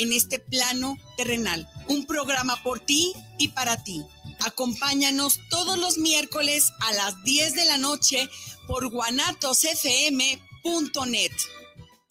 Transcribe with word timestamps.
en 0.00 0.12
este 0.12 0.38
plano 0.38 0.96
terrenal. 1.16 1.68
Un 1.88 2.06
programa 2.06 2.62
por 2.62 2.80
ti 2.80 3.12
y 3.38 3.48
para 3.48 3.82
ti. 3.84 4.02
Acompáñanos 4.40 5.38
todos 5.50 5.78
los 5.78 5.98
miércoles 5.98 6.72
a 6.80 6.92
las 6.94 7.22
10 7.22 7.54
de 7.54 7.64
la 7.66 7.78
noche 7.78 8.28
por 8.66 8.90
guanatosfm.net. 8.90 11.32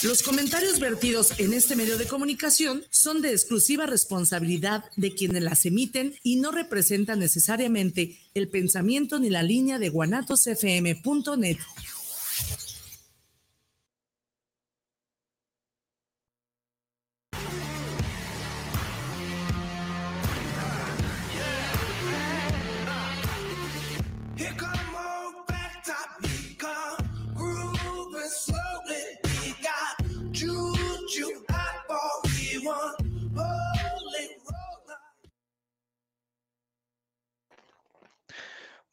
Los 0.01 0.23
comentarios 0.23 0.79
vertidos 0.79 1.37
en 1.39 1.51
este 1.51 1.75
medio 1.75 1.97
de 1.97 2.07
comunicación 2.07 2.85
son 2.89 3.21
de 3.21 3.31
exclusiva 3.31 3.85
responsabilidad 3.85 4.85
de 4.95 5.13
quienes 5.13 5.43
las 5.43 5.65
emiten 5.65 6.15
y 6.23 6.37
no 6.37 6.51
representan 6.51 7.19
necesariamente 7.19 8.17
el 8.33 8.47
pensamiento 8.47 9.19
ni 9.19 9.29
la 9.29 9.43
línea 9.43 9.77
de 9.77 9.89
guanatosfm.net. 9.89 11.57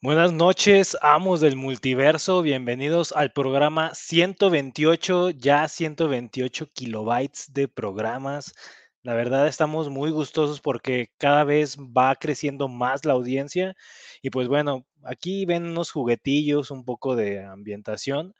Buenas 0.07 0.31
noches, 0.31 0.95
amos 1.01 1.41
del 1.41 1.57
multiverso. 1.57 2.41
Bienvenidos 2.41 3.11
al 3.11 3.33
programa 3.33 3.93
128, 3.93 5.31
ya 5.31 5.67
128 5.67 6.69
kilobytes 6.71 7.51
de 7.51 7.67
programas. 7.67 8.53
La 9.03 9.15
verdad 9.15 9.49
estamos 9.49 9.89
muy 9.89 10.11
gustosos 10.11 10.61
porque 10.61 11.11
cada 11.17 11.43
vez 11.43 11.77
va 11.77 12.15
creciendo 12.15 12.69
más 12.69 13.03
la 13.03 13.11
audiencia. 13.11 13.75
Y 14.21 14.29
pues 14.29 14.47
bueno, 14.47 14.85
aquí 15.03 15.45
ven 15.45 15.65
unos 15.65 15.91
juguetillos, 15.91 16.71
un 16.71 16.85
poco 16.85 17.17
de 17.17 17.43
ambientación 17.43 18.33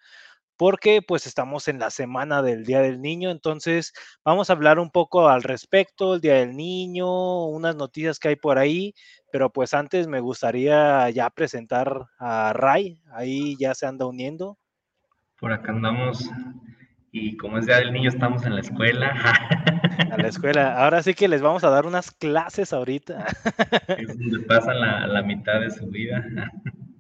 porque 0.58 1.02
pues 1.02 1.28
estamos 1.28 1.68
en 1.68 1.80
la 1.80 1.92
semana 1.92 2.42
del 2.42 2.66
Día 2.66 2.82
del 2.82 3.02
Niño, 3.02 3.30
entonces 3.30 3.94
vamos 4.26 4.50
a 4.50 4.54
hablar 4.54 4.80
un 4.80 4.90
poco 4.90 5.30
al 5.30 5.44
respecto, 5.44 6.16
el 6.16 6.22
Día 6.22 6.36
del 6.36 6.56
Niño, 6.56 7.46
unas 7.46 7.76
noticias 7.76 8.20
que 8.20 8.30
hay 8.30 8.36
por 8.36 8.58
ahí, 8.58 8.94
pero 9.32 9.52
pues 9.52 9.74
antes 9.74 10.08
me 10.08 10.20
gustaría 10.20 11.10
ya 11.12 11.30
presentar 11.30 12.08
a 12.18 12.54
Ray, 12.54 13.02
ahí 13.14 13.56
ya 13.60 13.76
se 13.76 13.86
anda 13.86 14.06
uniendo. 14.08 14.58
Por 15.40 15.54
acá 15.54 15.72
andamos 15.72 16.28
y 17.12 17.38
como 17.38 17.58
es 17.58 17.66
Día 17.66 17.78
del 17.78 17.94
Niño 17.94 18.10
estamos 18.10 18.44
en 18.46 18.56
la 18.56 18.62
escuela. 18.62 19.14
A 20.12 20.18
la 20.18 20.28
escuela, 20.28 20.84
ahora 20.84 21.02
sí 21.04 21.14
que 21.14 21.28
les 21.28 21.42
vamos 21.42 21.64
a 21.64 21.70
dar 21.70 21.86
unas 21.86 22.12
clases 22.12 22.74
ahorita. 22.74 23.26
Es 23.98 24.18
donde 24.18 24.40
pasan 24.42 24.80
la, 24.80 25.08
la 25.08 25.22
mitad 25.22 25.60
de 25.60 25.70
su 25.70 25.88
vida. 25.88 26.24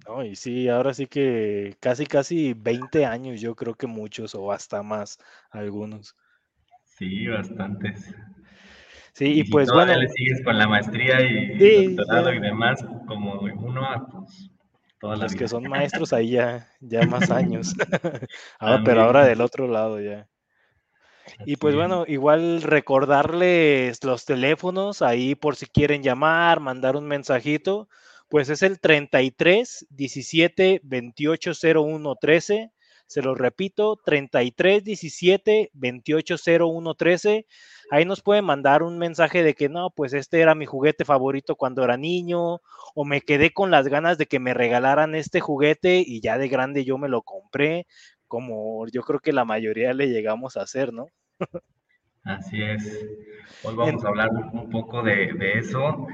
No, 0.07 0.23
y 0.23 0.35
sí, 0.35 0.69
ahora 0.69 0.93
sí 0.93 1.07
que 1.07 1.75
casi, 1.79 2.05
casi 2.05 2.53
20 2.53 3.05
años, 3.05 3.41
yo 3.41 3.55
creo 3.55 3.75
que 3.75 3.87
muchos 3.87 4.35
o 4.35 4.51
hasta 4.51 4.81
más 4.81 5.19
algunos. 5.51 6.15
Sí, 6.85 7.27
bastantes. 7.27 8.15
Sí, 9.13 9.41
y, 9.41 9.43
pues 9.51 9.69
bueno. 9.69 9.95
le 9.95 10.07
sigues 10.09 10.41
con 10.43 10.57
la 10.57 10.67
maestría 10.67 11.21
y 11.21 11.95
doctorado 11.95 12.33
y 12.33 12.39
demás, 12.39 12.85
como 13.07 13.33
uno 13.41 13.83
a 13.83 14.07
pues, 14.07 14.51
todas 14.99 15.19
las 15.19 15.35
que 15.35 15.47
son 15.47 15.63
maestros 15.69 16.13
ahí 16.13 16.31
ya, 16.31 16.67
ya 16.79 17.05
más 17.05 17.29
años. 17.29 17.75
ahora, 18.59 18.83
pero 18.85 19.01
ahora 19.01 19.25
del 19.25 19.41
otro 19.41 19.67
lado 19.67 19.99
ya. 19.99 20.27
Y 21.45 21.57
pues 21.57 21.75
bueno, 21.75 22.05
igual 22.07 22.61
recordarles 22.61 24.03
los 24.03 24.23
teléfonos 24.23 25.01
ahí 25.01 25.35
por 25.35 25.57
si 25.57 25.65
quieren 25.65 26.01
llamar, 26.01 26.61
mandar 26.61 26.95
un 26.95 27.05
mensajito 27.05 27.89
pues 28.29 28.49
es 28.49 28.61
el 28.63 28.79
33 28.79 29.87
17 29.89 30.81
28 30.83 31.51
01 31.75 32.15
13. 32.15 32.71
Se 33.05 33.21
lo 33.21 33.35
repito, 33.35 33.97
33 34.03 34.83
17 34.83 35.71
28 35.73 36.35
01 36.59 36.95
13. 36.95 37.45
Ahí 37.89 38.03
nos 38.03 38.21
pueden 38.21 38.43
mandar 38.43 38.83
un 38.83 38.97
mensaje 38.97 39.43
de 39.43 39.53
que 39.53 39.69
no, 39.69 39.91
pues 39.91 40.13
este 40.13 40.41
era 40.41 40.55
mi 40.55 40.65
juguete 40.65 41.05
favorito 41.05 41.55
cuando 41.55 41.85
era 41.85 41.95
niño, 41.95 42.59
o 42.95 43.05
me 43.05 43.21
quedé 43.21 43.53
con 43.53 43.71
las 43.71 43.87
ganas 43.87 44.17
de 44.17 44.25
que 44.25 44.39
me 44.39 44.53
regalaran 44.53 45.15
este 45.15 45.39
juguete 45.39 46.03
y 46.05 46.19
ya 46.19 46.37
de 46.37 46.49
grande 46.49 46.83
yo 46.83 46.97
me 46.97 47.07
lo 47.07 47.21
compré, 47.21 47.87
como 48.27 48.85
yo 48.87 49.03
creo 49.03 49.21
que 49.21 49.31
la 49.31 49.45
mayoría 49.45 49.93
le 49.93 50.09
llegamos 50.09 50.57
a 50.57 50.63
hacer, 50.63 50.91
¿no? 50.91 51.07
Así 52.23 52.61
es. 52.61 52.83
Hoy 53.63 53.73
vamos 53.73 54.03
a 54.03 54.09
hablar 54.09 54.31
un 54.51 54.69
poco 54.69 55.01
de, 55.01 55.31
de 55.31 55.59
eso 55.59 56.07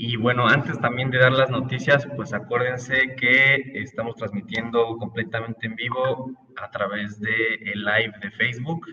y 0.00 0.14
bueno, 0.14 0.46
antes 0.46 0.80
también 0.80 1.10
de 1.10 1.18
dar 1.18 1.32
las 1.32 1.50
noticias, 1.50 2.06
pues 2.14 2.32
acuérdense 2.32 3.16
que 3.16 3.72
estamos 3.74 4.14
transmitiendo 4.14 4.96
completamente 4.96 5.66
en 5.66 5.74
vivo 5.74 6.30
a 6.56 6.70
través 6.70 7.20
de 7.20 7.54
el 7.62 7.84
live 7.84 8.12
de 8.22 8.30
Facebook. 8.30 8.86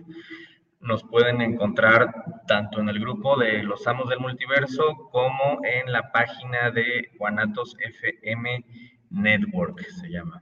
Nos 0.79 1.03
pueden 1.03 1.41
encontrar 1.41 2.11
tanto 2.47 2.79
en 2.79 2.89
el 2.89 2.99
grupo 2.99 3.37
de 3.37 3.61
los 3.61 3.85
amos 3.85 4.09
del 4.09 4.19
multiverso 4.19 4.95
como 5.11 5.59
en 5.63 5.91
la 5.91 6.11
página 6.11 6.71
de 6.71 7.11
Guanatos 7.19 7.77
FM 7.79 8.65
Network, 9.11 9.85
se 9.85 10.09
llama. 10.09 10.41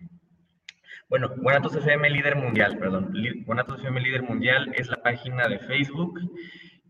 Bueno, 1.10 1.30
Guanatos 1.36 1.76
FM 1.76 2.10
Líder 2.10 2.38
Mundial, 2.38 2.78
perdón. 2.78 3.14
Guanatos 3.46 3.80
FM 3.80 4.00
Líder 4.00 4.24
Mundial 4.24 4.74
es 4.78 4.88
la 4.88 5.04
página 5.04 5.50
de 5.50 5.60
Facebook 5.60 6.22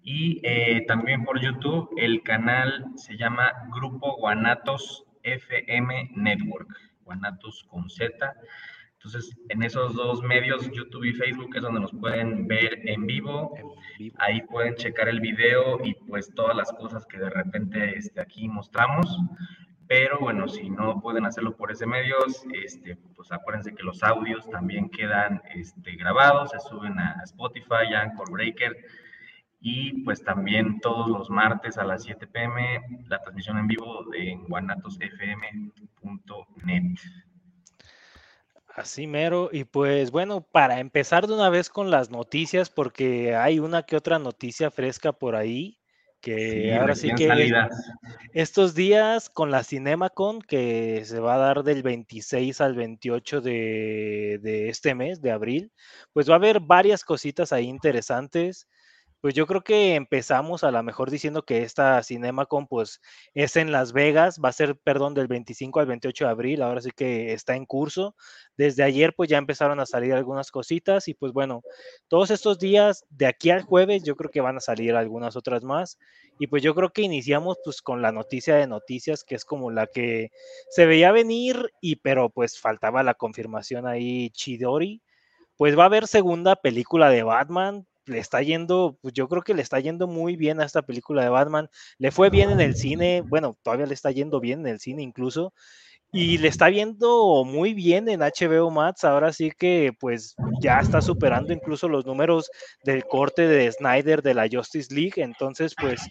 y 0.03 0.41
eh, 0.44 0.86
también 0.88 1.24
por 1.24 1.40
YouTube 1.40 1.90
el 1.97 2.22
canal 2.24 2.86
se 2.96 3.18
llama 3.18 3.52
Grupo 3.74 4.18
Guanatos 4.18 5.06
FM 5.24 6.12
Network, 6.16 6.69
Guanatos 7.06 7.66
con 7.69 7.90
Z. 7.90 8.34
Entonces, 8.96 9.38
en 9.50 9.63
esos 9.63 9.96
dos 9.96 10.22
medios, 10.22 10.69
YouTube 10.72 11.06
y 11.06 11.13
Facebook, 11.13 11.56
es 11.56 11.62
donde 11.62 11.81
nos 11.81 11.92
pueden 11.92 12.47
ver 12.47 12.80
en 12.88 13.06
vivo. 13.06 13.53
Ahí 14.18 14.42
pueden 14.44 14.75
checar 14.75 15.09
el 15.09 15.19
video 15.19 15.84
y 15.84 15.94
pues 16.08 16.34
todas 16.34 16.56
las 16.56 16.72
cosas 16.72 17.06
que 17.06 17.18
de 17.18 17.30
repente 17.30 17.97
este, 17.97 18.22
aquí 18.22 18.47
mostramos. 18.47 19.18
Pero 19.88 20.19
bueno, 20.19 20.47
si 20.47 20.69
no 20.69 21.02
pueden 21.02 21.25
hacerlo 21.25 21.56
por 21.56 21.72
ese 21.72 21.86
medio, 21.86 22.16
este, 22.53 22.96
pues 23.16 23.31
acuérdense 23.31 23.75
que 23.75 23.84
los 23.84 24.02
audios 24.03 24.50
también 24.50 24.90
quedan 24.90 25.42
este, 25.53 25.96
grabados, 25.96 26.52
se 26.52 26.59
suben 26.59 26.97
a 26.97 27.22
Spotify, 27.24 27.94
Anchor 27.94 28.31
Breaker, 28.31 28.78
y 29.66 30.03
pues 30.03 30.22
también 30.24 30.81
todos 30.81 31.07
los 31.07 31.29
martes 31.29 31.78
a 31.78 31.85
las 31.85 32.03
7 32.03 32.28
pm 32.28 32.81
la 33.07 33.19
transmisión 33.19 33.57
en 33.57 33.68
vivo 33.68 34.03
de 34.12 34.38
guanatosfm.net. 34.50 37.00
Así 38.75 39.07
mero, 39.07 39.50
y 39.53 39.63
pues 39.63 40.12
bueno, 40.12 40.41
para 40.41 40.81
empezar 40.81 41.28
de 41.28 41.35
una 41.35 41.50
vez 41.50 41.69
con 41.69 41.90
las 41.90 42.09
noticias, 42.09 42.69
porque 42.69 43.35
hay 43.35 43.59
una 43.59 43.84
que 43.84 43.96
otra 43.96 44.19
noticia 44.19 44.69
fresca 44.69 45.13
por 45.13 45.38
ahí, 45.38 45.80
que 46.19 46.75
ahora 46.75 46.95
sí 46.95 47.13
que 47.16 47.53
estos 48.34 48.75
días 48.75 49.30
con 49.30 49.50
la 49.50 49.63
CinemaCon, 49.63 50.41
que 50.41 51.06
se 51.06 51.22
va 51.22 51.35
a 51.35 51.38
dar 51.38 51.63
del 51.63 51.84
26 51.84 52.59
al 52.59 52.75
28 52.75 53.40
de, 53.40 54.40
de 54.41 54.68
este 54.68 54.94
mes, 54.94 55.22
de 55.22 55.31
abril, 55.31 55.72
pues 56.12 56.30
va 56.30 56.34
a 56.34 56.38
haber 56.38 56.59
varias 56.59 57.06
cositas 57.06 57.53
ahí 57.53 57.69
interesantes. 57.69 58.68
Pues 59.24 59.36
yo 59.36 59.48
creo 59.48 59.64
que 59.64 59.96
empezamos 59.96 60.66
a 60.66 60.72
lo 60.72 60.84
mejor 60.84 61.10
diciendo 61.10 61.44
que 61.44 61.64
esta 61.64 62.04
CinemaCon 62.04 62.68
pues 62.68 63.00
es 63.34 63.56
en 63.56 63.72
Las 63.72 63.94
Vegas, 63.94 64.42
va 64.44 64.50
a 64.50 64.52
ser, 64.52 64.76
perdón, 64.76 65.14
del 65.14 65.28
25 65.28 65.80
al 65.80 65.86
28 65.86 66.26
de 66.26 66.30
abril, 66.30 66.62
ahora 66.62 66.82
sí 66.82 66.92
que 66.94 67.32
está 67.32 67.56
en 67.56 67.66
curso. 67.66 68.18
Desde 68.58 68.84
ayer 68.84 69.14
pues 69.16 69.30
ya 69.30 69.38
empezaron 69.38 69.80
a 69.80 69.86
salir 69.86 70.12
algunas 70.12 70.52
cositas 70.52 71.08
y 71.08 71.14
pues 71.14 71.32
bueno, 71.32 71.62
todos 72.10 72.32
estos 72.32 72.60
días 72.60 73.06
de 73.12 73.28
aquí 73.28 73.50
al 73.50 73.62
jueves 73.62 74.04
yo 74.04 74.18
creo 74.18 74.30
que 74.30 74.42
van 74.42 74.58
a 74.58 74.60
salir 74.60 74.94
algunas 74.94 75.38
otras 75.38 75.64
más 75.64 75.98
y 76.38 76.48
pues 76.48 76.62
yo 76.62 76.76
creo 76.76 76.92
que 76.92 77.04
iniciamos 77.04 77.60
pues 77.64 77.81
con 77.81 78.02
la 78.02 78.12
noticia 78.12 78.56
de 78.58 78.68
noticias 78.68 79.24
que 79.24 79.36
es 79.36 79.46
como 79.46 79.72
la 79.72 79.88
que 79.88 80.31
se 80.69 80.86
veía 80.86 81.14
venir 81.14 81.72
y 81.80 81.96
pero 81.96 82.30
pues 82.30 82.60
faltaba 82.60 83.04
la 83.04 83.14
confirmación 83.14 83.88
ahí 83.88 84.31
Chidori. 84.31 85.02
Pues 85.56 85.80
va 85.80 85.84
a 85.84 85.86
haber 85.86 86.08
segunda 86.08 86.58
película 86.58 87.10
de 87.10 87.24
Batman, 87.24 87.86
le 88.06 88.20
está 88.20 88.42
yendo, 88.42 88.98
pues 89.02 89.14
yo 89.14 89.28
creo 89.28 89.42
que 89.44 89.54
le 89.54 89.62
está 89.62 89.80
yendo 89.80 90.08
muy 90.08 90.36
bien 90.36 90.60
a 90.62 90.66
esta 90.66 90.82
película 90.82 91.24
de 91.24 91.30
Batman. 91.30 91.70
Le 91.98 92.12
fue 92.12 92.30
bien 92.30 92.50
en 92.50 92.62
el 92.62 92.76
cine, 92.76 93.24
bueno, 93.26 93.58
todavía 93.64 93.86
le 93.86 93.94
está 93.94 94.12
yendo 94.12 94.40
bien 94.40 94.62
en 94.62 94.68
el 94.68 94.80
cine 94.80 95.02
incluso. 95.04 95.54
Y 96.12 96.38
le 96.38 96.48
está 96.48 96.70
viendo 96.70 97.44
muy 97.44 97.74
bien 97.74 98.08
en 98.08 98.22
HBO 98.22 98.70
Max. 98.70 99.04
Ahora 99.04 99.34
sí 99.34 99.52
que 99.58 99.94
pues 100.00 100.36
ya 100.62 100.80
está 100.80 101.02
superando 101.02 101.54
incluso 101.54 101.90
los 101.90 102.06
números 102.06 102.52
del 102.84 103.04
corte 103.06 103.48
de 103.48 103.72
Snyder 103.72 104.22
de 104.22 104.36
la 104.36 104.48
Justice 104.52 104.94
League. 104.94 105.14
Entonces, 105.18 105.74
pues 105.80 106.02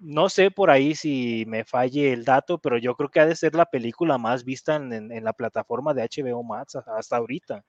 no 0.00 0.28
sé 0.28 0.50
por 0.50 0.70
ahí 0.70 0.94
si 0.94 1.44
me 1.48 1.64
falle 1.64 2.12
el 2.12 2.24
dato, 2.24 2.58
pero 2.58 2.78
yo 2.78 2.94
creo 2.94 3.10
que 3.10 3.20
ha 3.20 3.26
de 3.26 3.36
ser 3.36 3.54
la 3.54 3.66
película 3.66 4.18
más 4.18 4.44
vista 4.44 4.76
en, 4.76 4.92
en 4.92 5.24
la 5.24 5.32
plataforma 5.32 5.94
de 5.94 6.02
HBO 6.02 6.42
Max 6.44 6.76
hasta 6.76 7.16
ahorita. 7.16 7.64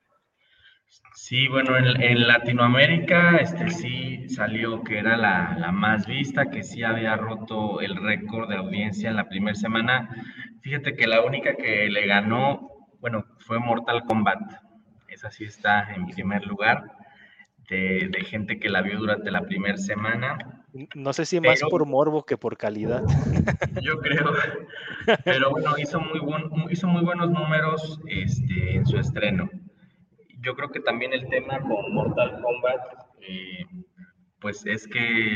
Sí, 1.16 1.48
bueno, 1.48 1.78
en, 1.78 2.28
Latinoamérica 2.28 3.38
este 3.38 3.70
sí 3.70 4.28
salió 4.30 4.84
que 4.84 5.00
era 5.00 5.16
la, 5.16 5.56
la, 5.60 5.72
más 5.72 6.06
vista, 6.06 6.50
que 6.50 6.64
sí 6.64 6.84
había 6.84 7.16
roto 7.16 7.82
el 7.82 7.96
récord 7.96 8.50
de 8.50 8.58
audiencia 8.58 9.10
en 9.10 9.16
la 9.16 9.30
primera 9.30 9.56
semana. 9.56 10.10
Fíjate 10.62 10.96
que 10.96 11.08
la 11.08 11.22
única 11.22 11.56
que 11.56 11.90
le 11.90 12.08
ganó, 12.08 12.70
bueno, 13.00 13.26
fue 13.40 13.60
Mortal 13.60 14.04
Kombat. 14.06 14.42
Esa 15.08 15.32
sí 15.32 15.46
está 15.46 15.94
en 15.94 16.08
primer 16.08 16.46
lugar 16.46 16.84
de, 17.70 18.10
de 18.12 18.24
gente 18.24 18.60
que 18.60 18.70
la 18.70 18.82
vio 18.82 18.98
durante 18.98 19.32
la 19.32 19.42
primera 19.42 19.78
semana. 19.78 20.64
No 20.96 21.14
sé 21.14 21.26
si 21.26 21.40
más 21.40 21.62
por 21.70 21.86
morbo 21.86 22.26
que 22.26 22.36
por 22.36 22.58
calidad. 22.58 23.04
Yo 23.82 24.00
creo. 24.00 24.34
Pero 25.24 25.52
bueno, 25.52 25.78
hizo 25.78 26.00
muy, 26.00 26.20
buen, 26.20 26.50
hizo 26.70 26.88
muy 26.88 27.04
buenos 27.04 27.30
números 27.30 28.00
este, 28.08 28.76
en 28.76 28.86
su 28.86 28.98
estreno. 28.98 29.50
Yo 30.44 30.56
creo 30.56 30.70
que 30.70 30.80
también 30.80 31.14
el 31.14 31.28
tema 31.30 31.60
con 31.60 31.94
Mortal 31.94 32.42
Kombat, 32.42 32.82
eh, 33.22 33.66
pues 34.40 34.66
es 34.66 34.88
que 34.88 35.36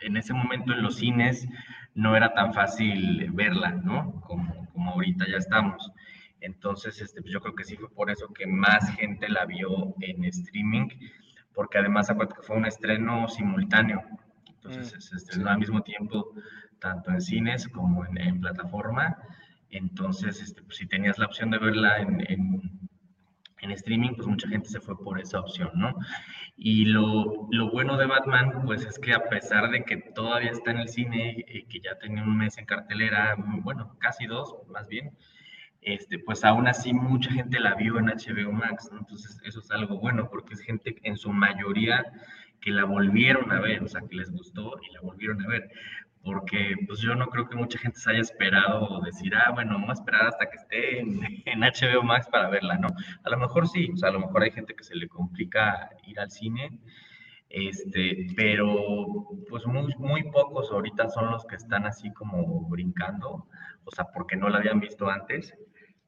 en 0.00 0.16
ese 0.16 0.32
momento 0.32 0.72
en 0.72 0.82
los 0.82 0.96
cines 0.96 1.46
no 1.94 2.16
era 2.16 2.32
tan 2.34 2.54
fácil 2.54 3.30
verla, 3.32 3.72
¿no? 3.72 4.20
Como, 4.22 4.66
como 4.72 4.92
ahorita 4.92 5.26
ya 5.28 5.36
estamos. 5.36 5.92
Entonces, 6.40 7.00
este, 7.00 7.20
pues 7.20 7.32
yo 7.32 7.40
creo 7.40 7.54
que 7.54 7.64
sí 7.64 7.76
fue 7.76 7.90
por 7.90 8.10
eso 8.10 8.32
que 8.32 8.46
más 8.46 8.90
gente 8.96 9.28
la 9.28 9.44
vio 9.44 9.94
en 10.00 10.24
streaming, 10.24 10.88
porque 11.52 11.78
además 11.78 12.08
acuérdate 12.10 12.40
que 12.40 12.46
fue 12.46 12.56
un 12.56 12.66
estreno 12.66 13.28
simultáneo 13.28 14.02
entonces 14.68 14.96
mm, 14.96 15.00
se 15.00 15.16
estrenó 15.16 15.50
al 15.50 15.58
mismo 15.58 15.82
tiempo 15.82 16.32
tanto 16.78 17.10
en 17.10 17.20
cines 17.20 17.68
como 17.68 18.04
en, 18.06 18.40
plataforma. 18.40 19.18
Entonces, 19.70 20.40
este, 20.40 20.62
pues, 20.62 20.76
si 20.76 20.86
tenías 20.86 21.18
la 21.18 21.26
opción 21.26 21.50
de 21.50 21.58
verla 21.58 21.98
en, 21.98 22.24
en, 22.30 22.77
streaming, 23.72 24.14
pues 24.14 24.26
mucha 24.26 24.48
gente 24.48 24.68
se 24.68 24.80
fue 24.80 24.98
por 24.98 25.20
esa 25.20 25.40
opción, 25.40 25.70
¿no? 25.74 25.94
Y 26.56 26.86
lo, 26.86 27.48
lo, 27.50 27.70
bueno 27.70 27.96
de 27.96 28.06
Batman, 28.06 28.62
pues 28.64 28.84
es 28.84 28.98
que 28.98 29.12
a 29.14 29.28
pesar 29.28 29.70
de 29.70 29.84
que 29.84 29.96
todavía 29.96 30.50
está 30.50 30.70
en 30.70 30.78
el 30.78 30.88
cine, 30.88 31.44
y 31.46 31.64
que 31.64 31.80
ya 31.80 31.98
tenía 31.98 32.22
un 32.22 32.36
mes 32.36 32.58
en 32.58 32.66
cartelera, 32.66 33.36
bueno, 33.62 33.96
casi 33.98 34.26
dos, 34.26 34.56
más 34.68 34.88
bien, 34.88 35.12
este, 35.82 36.18
pues 36.18 36.44
aún 36.44 36.68
así 36.68 36.92
mucha 36.92 37.30
gente 37.30 37.60
la 37.60 37.74
vio 37.74 37.98
en 37.98 38.06
HBO 38.06 38.52
Max, 38.52 38.90
¿no? 38.92 38.98
Entonces 38.98 39.40
eso 39.44 39.60
es 39.60 39.70
algo 39.70 39.98
bueno 39.98 40.28
porque 40.30 40.54
es 40.54 40.60
gente 40.60 40.96
en 41.02 41.16
su 41.16 41.32
mayoría 41.32 42.04
que 42.60 42.72
la 42.72 42.84
volvieron 42.84 43.52
a 43.52 43.60
ver, 43.60 43.82
o 43.82 43.88
sea, 43.88 44.00
que 44.02 44.16
les 44.16 44.30
gustó 44.30 44.78
y 44.82 44.92
la 44.92 45.00
volvieron 45.00 45.42
a 45.42 45.48
ver. 45.48 45.70
Porque 46.28 46.74
pues 46.86 47.00
yo 47.00 47.14
no 47.14 47.28
creo 47.28 47.48
que 47.48 47.56
mucha 47.56 47.78
gente 47.78 47.98
se 47.98 48.10
haya 48.10 48.20
esperado 48.20 49.00
decir, 49.00 49.34
ah, 49.34 49.50
bueno, 49.54 49.72
vamos 49.72 49.88
a 49.88 49.92
esperar 49.94 50.26
hasta 50.26 50.50
que 50.50 50.56
esté 50.56 51.00
en, 51.00 51.20
en, 51.46 51.60
HBO 51.60 52.02
Max 52.02 52.28
para 52.30 52.50
verla, 52.50 52.76
¿no? 52.76 52.88
A 53.24 53.30
lo 53.30 53.38
mejor 53.38 53.66
sí, 53.66 53.88
o 53.94 53.96
sea, 53.96 54.10
a 54.10 54.12
lo 54.12 54.20
mejor 54.20 54.42
hay 54.42 54.50
gente 54.50 54.74
que 54.74 54.84
se 54.84 54.94
le 54.94 55.08
complica 55.08 55.88
ir 56.06 56.20
al 56.20 56.30
cine, 56.30 56.78
este, 57.48 58.26
pero 58.36 59.26
pues 59.48 59.64
muy, 59.64 59.94
muy 59.96 60.30
pocos 60.30 60.70
ahorita 60.70 61.08
son 61.08 61.30
los 61.30 61.46
que 61.46 61.56
están 61.56 61.86
así 61.86 62.12
como 62.12 62.68
brincando, 62.68 63.46
o 63.84 63.90
sea, 63.90 64.04
porque 64.12 64.36
no 64.36 64.50
la 64.50 64.58
habían 64.58 64.80
visto 64.80 65.08
antes. 65.08 65.54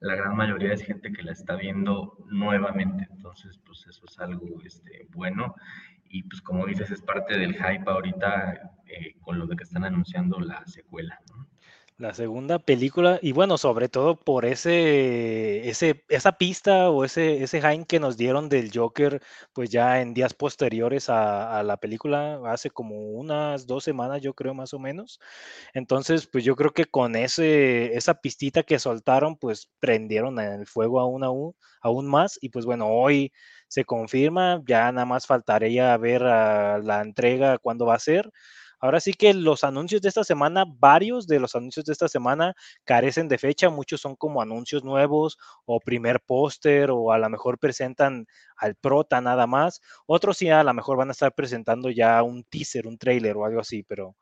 La 0.01 0.17
gran 0.17 0.37
mayoría 0.37 0.75
es 0.75 0.83
gente 0.83 1.13
que 1.13 1.23
la 1.23 1.33
está 1.33 1.57
viendo 1.57 2.19
nuevamente, 2.27 3.07
entonces 3.11 3.59
pues 3.65 3.87
eso 3.87 4.05
es 4.07 4.19
algo 4.19 4.47
este, 4.65 5.07
bueno 5.15 5.55
y 6.11 6.25
pues 6.25 6.43
como 6.43 6.67
dices, 6.67 6.91
es 6.91 7.01
parte 7.01 7.39
del 7.39 7.55
hype 7.55 7.89
ahorita 7.89 8.73
eh, 8.87 9.15
con 9.21 9.39
lo 9.39 9.47
de 9.47 9.57
que 9.57 9.63
están 9.63 9.85
anunciando 9.85 10.41
la 10.41 10.67
secuela. 10.67 11.21
La 11.99 12.15
segunda 12.15 12.59
película, 12.59 13.19
y 13.21 13.33
bueno, 13.33 13.59
sobre 13.59 13.91
todo 13.91 14.17
por 14.19 14.47
ese, 14.47 15.69
ese, 15.69 16.03
esa 16.09 16.33
pista 16.33 16.89
o 16.89 17.05
ese, 17.05 17.43
ese 17.43 17.61
hype 17.61 17.85
que 17.85 18.01
nos 18.01 18.17
dieron 18.17 18.49
del 18.49 18.71
Joker, 18.75 19.21
pues 19.53 19.69
ya 19.69 20.01
en 20.01 20.15
días 20.15 20.33
posteriores 20.33 21.11
a, 21.11 21.63
la 21.63 21.77
película, 21.77 22.41
hace 22.47 22.71
como 22.71 22.97
unas 22.97 23.67
dos 23.67 23.85
semanas, 23.85 24.23
yo 24.23 24.33
creo 24.33 24.55
más 24.55 24.73
o 24.73 24.79
menos. 24.79 25.21
Entonces, 25.75 26.27
pues 26.27 26.43
yo 26.43 26.57
creo 26.57 26.73
que 26.73 26.87
con 26.87 27.17
ese, 27.17 27.95
esa 27.95 28.15
pistita 28.15 28.63
que 28.63 28.79
soltaron, 28.79 29.37
pues 29.37 29.69
prendieron 29.79 30.39
el 30.39 30.67
fuego 30.67 31.01
aún, 31.01 31.23
aún, 31.23 31.55
aún 31.83 32.09
más. 32.09 32.39
Y 32.41 32.49
pues 32.49 32.65
bueno, 32.65 32.89
hoy 32.89 33.31
se 33.71 33.87
confirma, 33.87 34.63
ya 34.67 34.93
nada 34.93 35.07
más 35.07 35.27
faltaría 35.27 35.97
ver 35.97 36.23
la 36.23 37.01
entrega 37.03 37.59
cuándo 37.59 37.87
va 37.87 37.95
a 37.95 38.01
ser. 38.01 38.31
Ahora 38.83 38.99
sí 39.01 39.13
que 39.13 39.35
los 39.35 39.63
anuncios 39.65 40.01
de 40.01 40.09
esta 40.09 40.25
semana, 40.25 40.65
varios 40.67 41.27
de 41.27 41.39
los 41.39 41.55
anuncios 41.55 41.85
de 41.85 41.93
esta 41.93 42.09
semana 42.09 42.55
carecen 42.85 43.29
de 43.29 43.37
fecha, 43.39 43.69
muchos 43.69 44.01
son 44.01 44.17
como 44.17 44.41
anuncios 44.41 44.85
nuevos 44.85 45.37
o 45.67 45.81
primer 45.81 46.21
póster 46.21 46.91
o 46.91 47.13
a 47.13 47.19
lo 47.19 47.29
mejor 47.29 47.59
presentan 47.59 48.27
al 48.57 48.75
prota 48.77 49.21
nada 49.21 49.47
más, 49.47 49.81
otros 50.07 50.39
sí 50.39 50.49
a 50.49 50.65
lo 50.65 50.73
mejor 50.75 50.97
van 50.97 51.11
a 51.11 51.13
estar 51.13 51.35
presentando 51.35 51.91
ya 51.91 52.23
un 52.23 52.43
teaser, 52.45 52.87
un 52.87 52.97
trailer 52.99 53.37
o 53.37 53.45
algo 53.45 53.61
así, 53.61 53.83
pero 53.83 54.17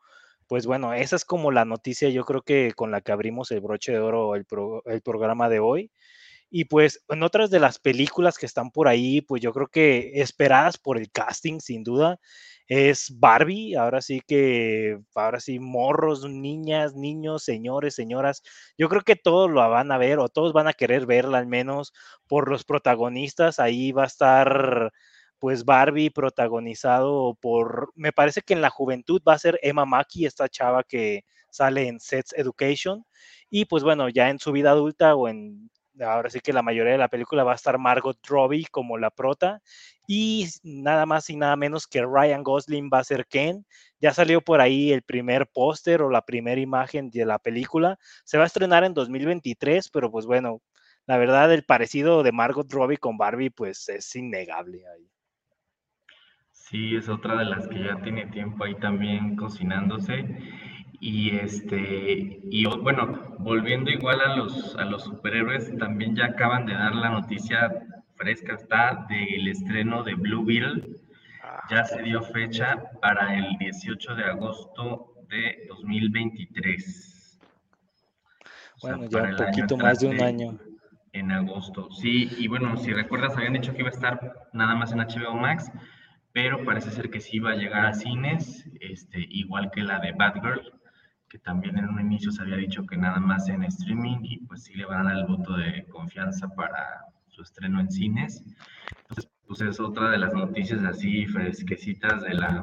pues 0.48 0.66
bueno, 0.66 0.94
esa 0.94 1.16
es 1.16 1.24
como 1.24 1.52
la 1.52 1.64
noticia 1.64 2.08
yo 2.10 2.24
creo 2.24 2.42
que 2.42 2.72
con 2.74 2.90
la 2.90 3.00
que 3.02 3.12
abrimos 3.12 3.50
el 3.52 3.60
broche 3.60 3.92
de 3.92 4.00
oro 4.00 4.34
el, 4.34 4.46
el 4.86 5.02
programa 5.02 5.48
de 5.48 5.60
hoy. 5.60 5.90
Y 6.50 6.64
pues 6.64 7.04
en 7.08 7.22
otras 7.22 7.50
de 7.50 7.60
las 7.60 7.78
películas 7.78 8.38
que 8.38 8.46
están 8.46 8.70
por 8.70 8.88
ahí, 8.88 9.20
pues 9.20 9.42
yo 9.42 9.52
creo 9.52 9.68
que 9.68 10.12
esperadas 10.14 10.78
por 10.78 10.96
el 10.98 11.10
casting, 11.10 11.60
sin 11.60 11.84
duda, 11.84 12.18
es 12.68 13.12
Barbie. 13.18 13.74
Ahora 13.76 14.00
sí 14.00 14.20
que, 14.26 14.98
ahora 15.14 15.40
sí, 15.40 15.58
morros, 15.58 16.28
niñas, 16.28 16.94
niños, 16.94 17.44
señores, 17.44 17.94
señoras. 17.94 18.42
Yo 18.78 18.88
creo 18.88 19.02
que 19.02 19.16
todos 19.16 19.50
lo 19.50 19.68
van 19.68 19.92
a 19.92 19.98
ver 19.98 20.18
o 20.18 20.28
todos 20.28 20.52
van 20.52 20.68
a 20.68 20.72
querer 20.72 21.06
verla 21.06 21.38
al 21.38 21.46
menos 21.46 21.92
por 22.26 22.48
los 22.50 22.64
protagonistas. 22.64 23.58
Ahí 23.58 23.92
va 23.92 24.04
a 24.04 24.06
estar 24.06 24.92
pues 25.38 25.64
Barbie 25.64 26.10
protagonizado 26.10 27.36
por, 27.40 27.92
me 27.94 28.12
parece 28.12 28.42
que 28.42 28.54
en 28.54 28.60
la 28.60 28.70
juventud 28.70 29.22
va 29.26 29.34
a 29.34 29.38
ser 29.38 29.58
Emma 29.62 29.84
Mackey, 29.84 30.26
esta 30.26 30.48
chava 30.48 30.82
que 30.82 31.24
sale 31.50 31.88
en 31.88 32.00
Sets 32.00 32.32
Education. 32.36 33.04
Y 33.50 33.64
pues 33.66 33.82
bueno, 33.82 34.08
ya 34.08 34.30
en 34.30 34.38
su 34.38 34.52
vida 34.52 34.70
adulta 34.72 35.14
o 35.14 35.28
en 35.28 35.70
ahora 36.04 36.30
sí 36.30 36.40
que 36.40 36.52
la 36.52 36.62
mayoría 36.62 36.92
de 36.92 36.98
la 36.98 37.08
película 37.08 37.44
va 37.44 37.52
a 37.52 37.56
estar 37.56 37.78
Margot 37.78 38.18
Robbie 38.26 38.66
como 38.70 38.98
la 38.98 39.10
prota 39.10 39.60
y 40.06 40.46
nada 40.62 41.06
más 41.06 41.28
y 41.30 41.36
nada 41.36 41.56
menos 41.56 41.86
que 41.86 42.02
Ryan 42.02 42.42
Gosling 42.42 42.90
va 42.92 43.00
a 43.00 43.04
ser 43.04 43.26
Ken. 43.26 43.64
Ya 44.00 44.12
salió 44.12 44.40
por 44.40 44.60
ahí 44.60 44.92
el 44.92 45.02
primer 45.02 45.46
póster 45.48 46.02
o 46.02 46.10
la 46.10 46.22
primera 46.22 46.60
imagen 46.60 47.10
de 47.10 47.26
la 47.26 47.38
película. 47.38 47.98
Se 48.24 48.38
va 48.38 48.44
a 48.44 48.46
estrenar 48.46 48.84
en 48.84 48.94
2023, 48.94 49.90
pero 49.90 50.10
pues 50.10 50.26
bueno, 50.26 50.62
la 51.06 51.18
verdad 51.18 51.52
el 51.52 51.64
parecido 51.64 52.22
de 52.22 52.32
Margot 52.32 52.70
Robbie 52.72 52.98
con 52.98 53.16
Barbie 53.18 53.50
pues 53.50 53.88
es 53.88 54.14
innegable 54.16 54.82
ahí. 54.88 55.10
Sí, 56.52 56.96
es 56.96 57.08
otra 57.08 57.36
de 57.38 57.46
las 57.46 57.66
que 57.66 57.82
ya 57.82 57.96
tiene 58.02 58.26
tiempo 58.26 58.64
ahí 58.64 58.74
también 58.74 59.36
cocinándose. 59.36 60.24
Y 61.00 61.36
este, 61.36 62.40
y 62.50 62.66
bueno, 62.66 63.37
volviendo 63.38 63.90
igual 63.90 64.20
a 64.20 64.37
los, 64.37 64.75
a 64.76 64.84
los 64.84 65.04
superhéroes, 65.04 65.76
también 65.78 66.16
ya 66.16 66.26
acaban 66.26 66.66
de 66.66 66.75
dar 66.75 66.94
la 66.94 67.11
noticia 67.11 67.70
fresca, 68.16 68.54
está 68.54 69.06
del 69.08 69.46
estreno 69.46 70.02
de 70.02 70.14
Blue 70.14 70.44
Beetle. 70.44 70.96
Ya 71.70 71.84
se 71.84 72.02
dio 72.02 72.23
fecha 72.23 72.82
para 73.00 73.38
el 73.38 73.56
18 73.58 74.14
de 74.16 74.25
agosto 74.25 75.14
de 75.28 75.66
2023. 75.68 77.38
Bueno, 78.82 79.08
ya 79.08 79.23
un 79.23 79.37
poquito 79.37 79.76
más 79.76 80.00
de 80.00 80.08
un 80.08 80.20
año. 80.20 80.58
En 81.12 81.32
agosto, 81.32 81.90
sí, 81.90 82.28
y 82.38 82.49
bueno, 82.49 82.76
si 82.76 82.92
recuerdas, 82.92 83.37
habían 83.37 83.54
dicho 83.54 83.73
que 83.73 83.80
iba 83.80 83.88
a 83.88 83.92
estar 83.92 84.49
nada 84.52 84.75
más 84.75 84.92
en 84.92 84.99
HBO 84.99 85.34
Max, 85.34 85.73
pero 86.32 86.64
parece 86.64 86.90
ser 86.90 87.11
que 87.11 87.20
sí 87.20 87.38
va 87.38 87.52
a 87.52 87.56
llegar 87.56 87.87
a 87.87 87.94
cines, 87.94 88.68
este, 88.80 89.25
igual 89.30 89.70
que 89.70 89.82
la 89.82 90.00
de 90.00 90.12
Batgirl 90.12 90.77
que 91.28 91.38
también 91.38 91.78
en 91.78 91.88
un 91.88 92.00
inicio 92.00 92.32
se 92.32 92.42
había 92.42 92.56
dicho 92.56 92.87
que 92.87 92.97
nada 92.97 93.20
más 93.20 93.49
en 93.49 93.64
streaming 93.64 94.18
y 94.23 94.38
pues 94.38 94.64
sí 94.64 94.75
le 94.75 94.87
van 94.87 95.06
a 95.06 95.11
dar 95.11 95.18
el 95.18 95.26
voto 95.26 95.56
de 95.56 95.85
confianza 95.87 96.49
para 96.49 97.04
su 97.28 97.42
estreno 97.42 97.80
en 97.80 97.90
cines. 97.90 98.42
Entonces, 99.02 99.30
pues 99.47 99.61
es 99.61 99.80
otra 99.80 100.11
de 100.11 100.18
las 100.18 100.32
noticias 100.32 100.82
así 100.85 101.26
fresquecitas 101.26 102.23
de 102.23 102.35
la 102.35 102.62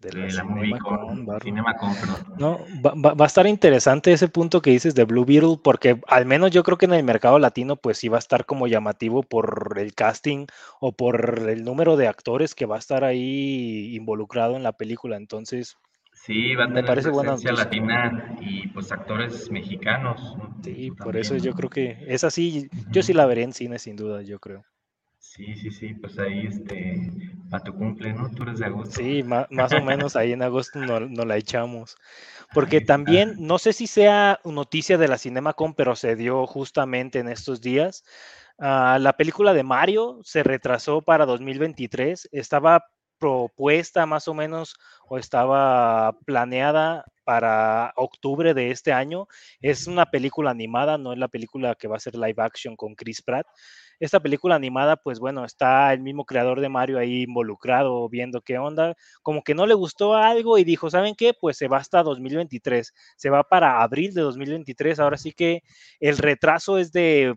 de 0.00 0.12
la, 0.12 1.40
Cinema 1.42 1.74
No, 2.38 2.60
va, 2.84 3.14
va, 3.14 3.24
a 3.24 3.26
estar 3.26 3.48
interesante 3.48 4.12
ese 4.12 4.28
punto 4.28 4.62
que 4.62 4.70
dices 4.70 4.94
de 4.94 5.04
Blue 5.04 5.24
Beetle, 5.24 5.58
porque 5.62 6.00
al 6.06 6.24
menos 6.24 6.52
yo 6.52 6.62
creo 6.62 6.78
que 6.78 6.84
en 6.86 6.94
el 6.94 7.02
mercado 7.02 7.40
latino, 7.40 7.74
pues 7.74 7.98
sí 7.98 8.08
va 8.08 8.18
a 8.18 8.20
estar 8.20 8.46
como 8.46 8.68
llamativo 8.68 9.24
por 9.24 9.74
el 9.76 9.94
casting 9.94 10.46
o 10.78 10.92
por 10.92 11.48
el 11.48 11.64
número 11.64 11.96
de 11.96 12.06
actores 12.06 12.54
que 12.54 12.66
va 12.66 12.76
a 12.76 12.78
estar 12.78 13.02
ahí 13.02 13.96
involucrado 13.96 14.54
en 14.54 14.62
la 14.62 14.72
película. 14.72 15.16
Entonces, 15.16 15.76
Sí, 16.28 16.54
van 16.54 16.72
a 16.72 16.74
tener 16.74 16.84
parece 16.84 17.10
presencia 17.10 17.52
latina 17.52 18.36
y 18.42 18.68
pues 18.68 18.92
actores 18.92 19.50
mexicanos. 19.50 20.36
Sí, 20.62 20.90
por 21.02 21.16
eso 21.16 21.34
yo 21.38 21.54
creo 21.54 21.70
que 21.70 21.96
es 22.06 22.22
así, 22.22 22.68
yo 22.92 23.02
sí 23.02 23.14
la 23.14 23.24
veré 23.24 23.44
en 23.44 23.54
cine 23.54 23.78
sin 23.78 23.96
duda, 23.96 24.20
yo 24.20 24.38
creo. 24.38 24.62
Sí, 25.18 25.56
sí, 25.56 25.70
sí, 25.70 25.94
pues 25.94 26.18
ahí 26.18 26.46
este, 26.46 27.10
para 27.48 27.64
tu 27.64 27.72
cumple, 27.72 28.12
¿no? 28.12 28.28
Tú 28.28 28.42
eres 28.42 28.58
de 28.58 28.66
agosto. 28.66 28.94
Sí, 28.94 29.22
más, 29.22 29.72
o 29.72 29.82
menos 29.82 30.16
ahí 30.16 30.32
en 30.32 30.42
agosto 30.42 30.78
nos 30.80 31.10
no 31.10 31.24
la 31.24 31.38
echamos. 31.38 31.96
Porque 32.52 32.82
también, 32.82 33.36
no 33.38 33.58
sé 33.58 33.72
si 33.72 33.86
sea 33.86 34.38
noticia 34.44 34.98
de 34.98 35.08
la 35.08 35.16
CinemaCon, 35.16 35.72
pero 35.72 35.96
se 35.96 36.14
dio 36.14 36.46
justamente 36.46 37.20
en 37.20 37.28
estos 37.28 37.62
días, 37.62 38.04
Ah, 38.58 38.98
la 39.00 39.12
película 39.12 39.54
de 39.54 39.62
Mario 39.62 40.18
se 40.24 40.42
retrasó 40.42 41.00
para 41.02 41.26
2023. 41.26 42.28
Estaba 42.32 42.84
propuesta 43.18 44.06
más 44.06 44.28
o 44.28 44.34
menos 44.34 44.76
o 45.08 45.18
estaba 45.18 46.12
planeada 46.24 47.04
para 47.24 47.92
octubre 47.96 48.54
de 48.54 48.70
este 48.70 48.92
año. 48.92 49.28
Es 49.60 49.86
una 49.86 50.06
película 50.06 50.50
animada, 50.50 50.96
no 50.96 51.12
es 51.12 51.18
la 51.18 51.28
película 51.28 51.74
que 51.74 51.88
va 51.88 51.96
a 51.96 52.00
ser 52.00 52.14
live 52.14 52.42
action 52.42 52.76
con 52.76 52.94
Chris 52.94 53.20
Pratt. 53.20 53.46
Esta 54.00 54.20
película 54.20 54.54
animada, 54.54 54.96
pues 54.96 55.18
bueno, 55.18 55.44
está 55.44 55.92
el 55.92 56.00
mismo 56.00 56.24
creador 56.24 56.60
de 56.60 56.68
Mario 56.68 56.98
ahí 56.98 57.22
involucrado, 57.24 58.08
viendo 58.08 58.40
qué 58.40 58.56
onda, 58.56 58.94
como 59.22 59.42
que 59.42 59.54
no 59.54 59.66
le 59.66 59.74
gustó 59.74 60.14
algo 60.14 60.56
y 60.56 60.64
dijo, 60.64 60.88
¿saben 60.88 61.16
qué? 61.16 61.34
Pues 61.34 61.58
se 61.58 61.66
va 61.66 61.78
hasta 61.78 62.04
2023, 62.04 62.94
se 63.16 63.28
va 63.28 63.42
para 63.42 63.82
abril 63.82 64.14
de 64.14 64.22
2023, 64.22 65.00
ahora 65.00 65.18
sí 65.18 65.32
que 65.32 65.64
el 65.98 66.16
retraso 66.16 66.78
es 66.78 66.92
de 66.92 67.34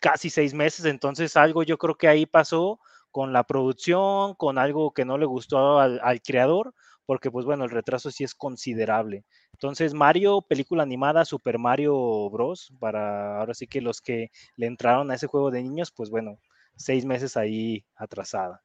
casi 0.00 0.30
seis 0.30 0.54
meses, 0.54 0.84
entonces 0.86 1.36
algo 1.36 1.64
yo 1.64 1.76
creo 1.76 1.96
que 1.96 2.08
ahí 2.08 2.24
pasó 2.24 2.78
con 3.10 3.32
la 3.32 3.44
producción, 3.44 4.34
con 4.34 4.58
algo 4.58 4.92
que 4.92 5.04
no 5.04 5.18
le 5.18 5.26
gustó 5.26 5.80
al, 5.80 6.00
al 6.02 6.20
creador, 6.22 6.74
porque 7.06 7.30
pues 7.30 7.44
bueno, 7.44 7.64
el 7.64 7.70
retraso 7.70 8.10
sí 8.10 8.24
es 8.24 8.34
considerable. 8.34 9.24
Entonces, 9.52 9.92
Mario, 9.92 10.40
película 10.40 10.82
animada, 10.82 11.24
Super 11.24 11.58
Mario 11.58 12.30
Bros. 12.30 12.72
Para 12.78 13.38
ahora 13.40 13.52
sí 13.52 13.66
que 13.66 13.80
los 13.80 14.00
que 14.00 14.30
le 14.56 14.66
entraron 14.66 15.10
a 15.10 15.14
ese 15.14 15.26
juego 15.26 15.50
de 15.50 15.62
niños, 15.62 15.92
pues 15.94 16.08
bueno, 16.08 16.38
seis 16.76 17.04
meses 17.04 17.36
ahí 17.36 17.84
atrasada. 17.96 18.62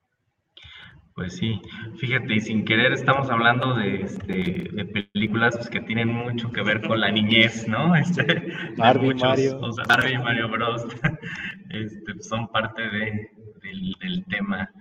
Pues 1.16 1.38
sí, 1.38 1.62
fíjate, 1.98 2.34
y 2.34 2.42
sin 2.42 2.66
querer 2.66 2.92
estamos 2.92 3.30
hablando 3.30 3.74
de, 3.74 4.02
este, 4.02 4.70
de 4.72 5.08
películas 5.14 5.56
pues, 5.56 5.70
que 5.70 5.80
tienen 5.80 6.10
mucho 6.10 6.52
que 6.52 6.62
ver 6.62 6.82
con 6.82 7.00
la 7.00 7.10
niñez, 7.10 7.68
¿no? 7.70 7.96
Este, 7.96 8.52
Barbie, 8.78 9.16
Mario. 9.16 9.60
O 9.60 9.72
sea, 9.72 9.86
Barbie 9.86 10.14
y 10.14 10.18
Mario 10.18 10.50
Bros. 10.50 10.86
Este, 11.72 12.22
son 12.22 12.48
parte 12.50 12.82
de, 12.82 13.32
del, 13.66 13.96
del 14.00 14.26
tema. 14.26 14.72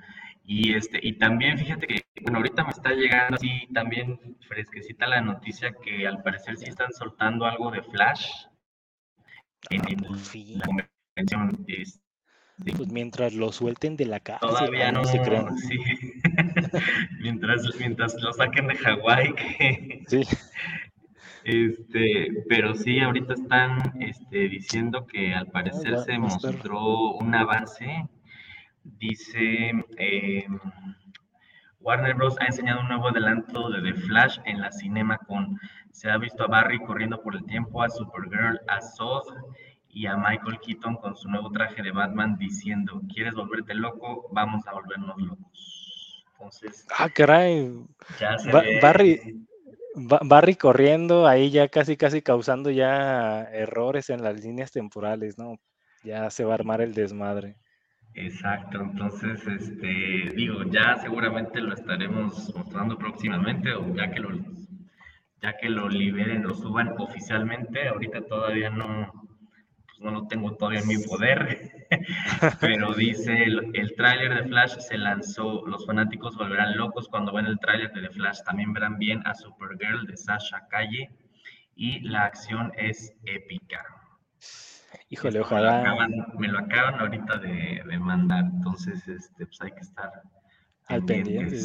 Y, 0.46 0.74
este, 0.74 1.00
y 1.02 1.14
también 1.14 1.58
fíjate 1.58 1.86
que, 1.86 2.04
bueno, 2.20 2.38
ahorita 2.38 2.64
me 2.64 2.70
está 2.70 2.90
llegando 2.90 3.36
así 3.36 3.66
también 3.72 4.36
fresquecita 4.46 5.06
la 5.06 5.22
noticia 5.22 5.72
que 5.82 6.06
al 6.06 6.22
parecer 6.22 6.58
sí 6.58 6.66
están 6.68 6.92
soltando 6.92 7.46
algo 7.46 7.70
de 7.70 7.82
Flash 7.82 8.44
en, 9.70 9.80
la 9.80 10.64
convención. 10.66 11.64
Este, 11.66 12.00
pues 12.76 12.88
mientras 12.92 13.32
lo 13.32 13.52
suelten 13.52 13.96
de 13.96 14.04
la 14.04 14.20
casa. 14.20 14.40
Todavía 14.40 14.92
no, 14.92 15.04
se 15.04 15.20
crean. 15.22 15.56
Sí. 15.56 15.78
mientras, 17.20 17.62
mientras 17.78 18.14
lo 18.22 18.32
saquen 18.34 18.66
de 18.66 18.76
Hawái. 18.76 19.34
sí. 20.08 20.22
Este, 21.44 22.44
pero 22.48 22.74
sí, 22.74 23.00
ahorita 23.00 23.34
están 23.34 23.92
este, 24.00 24.48
diciendo 24.48 25.06
que 25.06 25.34
al 25.34 25.46
parecer 25.48 25.98
se 25.98 26.18
mostró 26.18 27.12
un 27.16 27.34
avance 27.34 28.08
Dice, 28.84 29.72
eh, 29.98 30.46
Warner 31.80 32.14
Bros. 32.14 32.36
ha 32.40 32.46
enseñado 32.46 32.80
un 32.80 32.88
nuevo 32.88 33.08
adelanto 33.08 33.68
de 33.70 33.82
The 33.82 34.00
Flash 34.00 34.38
en 34.44 34.60
la 34.60 34.70
CinemaCon. 34.72 35.58
Se 35.90 36.10
ha 36.10 36.18
visto 36.18 36.44
a 36.44 36.48
Barry 36.48 36.78
corriendo 36.78 37.22
por 37.22 37.36
el 37.36 37.44
tiempo, 37.44 37.82
a 37.82 37.90
Supergirl, 37.90 38.60
a 38.68 38.80
Zod 38.80 39.24
y 39.88 40.06
a 40.06 40.16
Michael 40.16 40.58
Keaton 40.64 40.96
con 40.96 41.16
su 41.16 41.28
nuevo 41.28 41.50
traje 41.50 41.82
de 41.82 41.92
Batman 41.92 42.36
diciendo, 42.36 43.00
¿quieres 43.12 43.34
volverte 43.34 43.74
loco? 43.74 44.28
Vamos 44.32 44.66
a 44.66 44.72
volvernos 44.72 45.16
locos. 45.18 46.24
Entonces... 46.32 46.86
Ah, 46.98 47.08
caray. 47.08 47.70
Barry, 48.82 49.46
Barry 49.94 50.56
corriendo, 50.56 51.26
ahí 51.26 51.50
ya 51.50 51.68
casi, 51.68 51.96
casi 51.96 52.22
causando 52.22 52.70
ya 52.70 53.44
errores 53.52 54.10
en 54.10 54.22
las 54.22 54.42
líneas 54.42 54.72
temporales, 54.72 55.38
¿no? 55.38 55.56
Ya 56.02 56.30
se 56.30 56.44
va 56.44 56.52
a 56.52 56.54
armar 56.54 56.80
el 56.80 56.94
desmadre. 56.94 57.56
Exacto, 58.16 58.80
entonces, 58.80 59.44
este, 59.46 60.32
digo, 60.36 60.62
ya 60.64 60.96
seguramente 60.98 61.60
lo 61.60 61.74
estaremos 61.74 62.54
mostrando 62.54 62.96
próximamente 62.96 63.72
o 63.72 63.92
ya 63.92 64.10
que 64.12 64.20
lo, 64.20 64.30
ya 65.42 65.56
que 65.56 65.68
lo 65.68 65.88
liberen, 65.88 66.44
lo 66.44 66.54
suban 66.54 66.94
oficialmente. 66.98 67.88
Ahorita 67.88 68.24
todavía 68.24 68.70
no, 68.70 69.10
pues 69.86 69.98
no 69.98 70.12
lo 70.12 70.28
tengo 70.28 70.54
todavía 70.54 70.80
en 70.80 70.88
mi 70.88 70.98
poder, 70.98 71.86
pero 72.60 72.94
dice 72.94 73.42
el, 73.42 73.72
el 73.74 73.96
tráiler 73.96 74.34
de 74.42 74.48
Flash 74.48 74.78
se 74.78 74.96
lanzó. 74.96 75.66
Los 75.66 75.84
fanáticos 75.84 76.36
volverán 76.36 76.76
locos 76.76 77.08
cuando 77.08 77.32
ven 77.32 77.46
el 77.46 77.58
tráiler 77.58 77.92
de 77.92 78.02
The 78.02 78.10
Flash. 78.10 78.42
También 78.44 78.72
verán 78.72 78.96
bien 78.96 79.26
a 79.26 79.34
Supergirl 79.34 80.06
de 80.06 80.16
Sasha 80.16 80.68
Calle 80.70 81.10
y 81.74 81.98
la 82.00 82.26
acción 82.26 82.72
es 82.76 83.12
épica. 83.24 83.84
Híjole, 85.14 85.40
ojalá. 85.40 86.08
Me 86.36 86.48
lo 86.48 86.58
acaban, 86.58 86.98
ahorita 86.98 87.38
de, 87.38 87.98
mandar, 88.00 88.46
entonces 88.52 89.06
este, 89.06 89.46
pues 89.46 89.60
hay 89.60 89.70
que 89.70 89.80
estar 89.80 90.10
al 90.88 91.04
pendiente. 91.04 91.56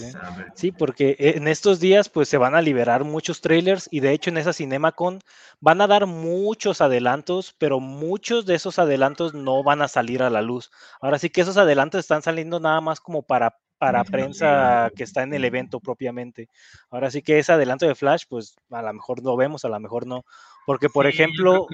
¿sí? 0.54 0.72
porque 0.72 1.16
en 1.18 1.48
estos 1.48 1.80
días 1.80 2.08
pues 2.10 2.30
se 2.30 2.38
van 2.38 2.54
a 2.54 2.62
liberar 2.62 3.04
muchos 3.04 3.42
trailers 3.42 3.90
y 3.92 4.02
de 4.02 4.12
hecho 4.12 4.30
en 4.30 4.38
esa 4.38 4.54
CinemaCon 4.54 5.20
van 5.60 5.82
a 5.82 5.88
dar 5.88 6.06
muchos 6.06 6.80
adelantos, 6.80 7.56
pero 7.58 7.80
muchos 7.80 8.46
de 8.46 8.54
esos 8.54 8.78
adelantos 8.78 9.34
no 9.34 9.64
van 9.64 9.82
a 9.82 9.88
salir 9.88 10.22
a 10.22 10.30
la 10.30 10.44
luz. 10.44 10.70
Ahora 11.02 11.18
sí 11.18 11.32
que 11.32 11.42
esos 11.42 11.58
adelantos 11.58 12.00
están 12.00 12.22
saliendo 12.22 12.60
nada 12.60 12.82
más 12.82 13.00
como 13.00 13.24
para 13.24 13.58
para 13.80 14.04
prensa 14.04 14.92
que 14.96 15.06
está 15.06 15.24
en 15.24 15.34
el 15.34 15.44
evento 15.46 15.80
propiamente. 15.80 16.50
Ahora 16.92 17.10
sí 17.10 17.24
que 17.24 17.40
ese 17.40 17.54
adelanto 17.54 17.88
de 17.88 17.96
Flash, 17.96 18.26
pues 18.30 18.56
a 18.70 18.82
lo 18.82 18.94
mejor 18.94 19.24
lo 19.24 19.36
vemos, 19.38 19.66
a 19.66 19.70
lo 19.70 19.80
mejor 19.80 20.06
no. 20.06 20.26
Porque, 20.66 20.90
por 20.90 21.08
ejemplo, 21.08 21.66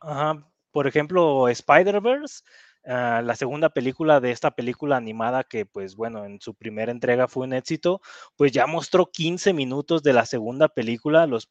ajá, 0.00 0.44
por 0.74 0.88
ejemplo, 0.88 1.48
Spider-Verse, 1.48 2.42
ah, 2.86 3.22
la 3.24 3.36
segunda 3.36 3.68
película 3.68 4.18
de 4.18 4.32
esta 4.32 4.50
película 4.50 4.96
animada 4.96 5.44
que, 5.44 5.66
pues 5.66 5.94
bueno, 5.94 6.24
en 6.24 6.40
su 6.40 6.52
primera 6.56 6.90
entrega 6.90 7.28
fue 7.28 7.46
un 7.46 7.52
éxito, 7.52 8.00
pues 8.34 8.50
ya 8.50 8.66
mostró 8.66 9.06
15 9.06 9.52
minutos 9.52 10.02
de 10.02 10.12
la 10.12 10.26
segunda 10.26 10.66
película, 10.66 11.28
los, 11.28 11.48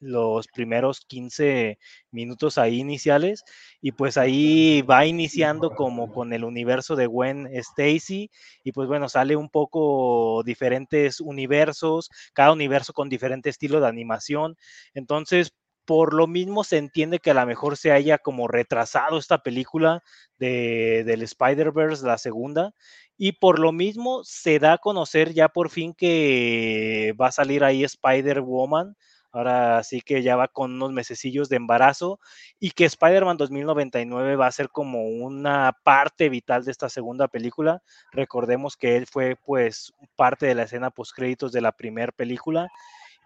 los 0.00 0.46
primeros 0.48 1.00
15 1.06 1.78
minutos 2.10 2.58
ahí 2.58 2.78
iniciales, 2.78 3.44
y 3.80 3.92
pues 3.92 4.18
ahí 4.18 4.82
va 4.82 5.06
iniciando 5.06 5.70
como 5.70 6.12
con 6.12 6.34
el 6.34 6.44
universo 6.44 6.96
de 6.96 7.06
Gwen 7.06 7.46
Stacy, 7.54 8.30
y 8.62 8.72
pues 8.72 8.88
bueno, 8.88 9.08
sale 9.08 9.36
un 9.36 9.48
poco 9.48 10.42
diferentes 10.44 11.22
universos, 11.22 12.10
cada 12.34 12.52
universo 12.52 12.92
con 12.92 13.08
diferente 13.08 13.48
estilo 13.48 13.80
de 13.80 13.88
animación, 13.88 14.54
entonces 14.92 15.54
por 15.86 16.12
lo 16.12 16.26
mismo 16.26 16.64
se 16.64 16.78
entiende 16.78 17.20
que 17.20 17.30
a 17.30 17.34
lo 17.34 17.46
mejor 17.46 17.76
se 17.76 17.92
haya 17.92 18.18
como 18.18 18.48
retrasado 18.48 19.18
esta 19.18 19.38
película 19.38 20.02
de, 20.38 21.04
del 21.06 21.22
Spider-Verse, 21.22 22.04
la 22.04 22.18
segunda, 22.18 22.74
y 23.16 23.32
por 23.32 23.58
lo 23.58 23.72
mismo 23.72 24.22
se 24.24 24.58
da 24.58 24.74
a 24.74 24.78
conocer 24.78 25.32
ya 25.32 25.48
por 25.48 25.70
fin 25.70 25.94
que 25.94 27.14
va 27.20 27.28
a 27.28 27.32
salir 27.32 27.64
ahí 27.64 27.84
Spider-Woman, 27.84 28.96
ahora 29.30 29.82
sí 29.84 30.00
que 30.00 30.22
ya 30.22 30.34
va 30.34 30.48
con 30.48 30.72
unos 30.72 30.92
mesecillos 30.92 31.48
de 31.48 31.56
embarazo, 31.56 32.18
y 32.58 32.72
que 32.72 32.84
Spider-Man 32.84 33.36
2099 33.36 34.36
va 34.36 34.48
a 34.48 34.52
ser 34.52 34.70
como 34.70 35.06
una 35.06 35.76
parte 35.84 36.28
vital 36.28 36.64
de 36.64 36.72
esta 36.72 36.88
segunda 36.88 37.28
película. 37.28 37.82
Recordemos 38.12 38.76
que 38.76 38.96
él 38.96 39.06
fue 39.06 39.36
pues 39.36 39.92
parte 40.16 40.46
de 40.46 40.54
la 40.54 40.64
escena 40.64 40.90
post 40.90 41.14
créditos 41.14 41.52
de 41.52 41.60
la 41.60 41.72
primera 41.72 42.12
película 42.12 42.68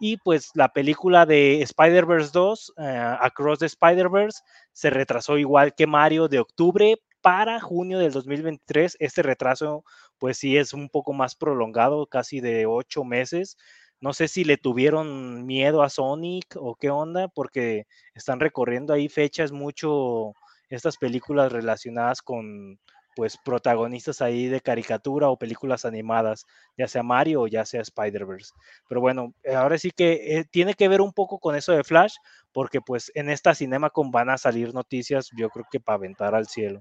y 0.00 0.16
pues 0.16 0.50
la 0.54 0.70
película 0.70 1.26
de 1.26 1.62
Spider-Verse 1.62 2.30
2, 2.32 2.72
eh, 2.78 3.16
Across 3.20 3.60
the 3.60 3.66
Spider-Verse, 3.66 4.40
se 4.72 4.90
retrasó 4.90 5.38
igual 5.38 5.74
que 5.74 5.86
Mario 5.86 6.26
de 6.26 6.40
octubre 6.40 6.96
para 7.20 7.60
junio 7.60 7.98
del 7.98 8.12
2023. 8.12 8.96
Este 8.98 9.22
retraso 9.22 9.84
pues 10.18 10.38
sí 10.38 10.56
es 10.56 10.72
un 10.72 10.88
poco 10.88 11.12
más 11.12 11.34
prolongado, 11.36 12.06
casi 12.06 12.40
de 12.40 12.66
ocho 12.66 13.04
meses. 13.04 13.58
No 14.00 14.14
sé 14.14 14.28
si 14.28 14.44
le 14.44 14.56
tuvieron 14.56 15.44
miedo 15.46 15.82
a 15.82 15.90
Sonic 15.90 16.56
o 16.56 16.76
qué 16.76 16.88
onda, 16.90 17.28
porque 17.28 17.86
están 18.14 18.40
recorriendo 18.40 18.94
ahí 18.94 19.08
fechas 19.10 19.52
mucho 19.52 20.32
estas 20.70 20.96
películas 20.96 21.52
relacionadas 21.52 22.22
con, 22.22 22.78
pues 23.16 23.36
protagonistas 23.44 24.22
ahí 24.22 24.46
de 24.46 24.60
caricatura 24.60 25.28
o 25.28 25.38
películas 25.38 25.84
animadas, 25.84 26.46
ya 26.76 26.88
sea 26.88 27.02
Mario 27.02 27.42
o 27.42 27.46
ya 27.46 27.64
sea 27.64 27.82
Spider-Verse. 27.82 28.52
Pero 28.88 29.00
bueno, 29.00 29.34
eh, 29.42 29.54
ahora 29.54 29.78
sí 29.78 29.90
que 29.90 30.38
eh, 30.38 30.44
tiene 30.50 30.74
que 30.74 30.88
ver 30.88 31.00
un 31.00 31.12
poco 31.12 31.38
con 31.38 31.56
eso 31.56 31.72
de 31.72 31.84
Flash, 31.84 32.14
porque 32.52 32.80
pues 32.80 33.10
en 33.14 33.30
esta 33.30 33.54
con 33.92 34.10
van 34.10 34.30
a 34.30 34.38
salir 34.38 34.74
noticias, 34.74 35.30
yo 35.36 35.50
creo 35.50 35.66
que 35.70 35.80
para 35.80 35.96
aventar 35.96 36.34
al 36.34 36.46
cielo. 36.46 36.80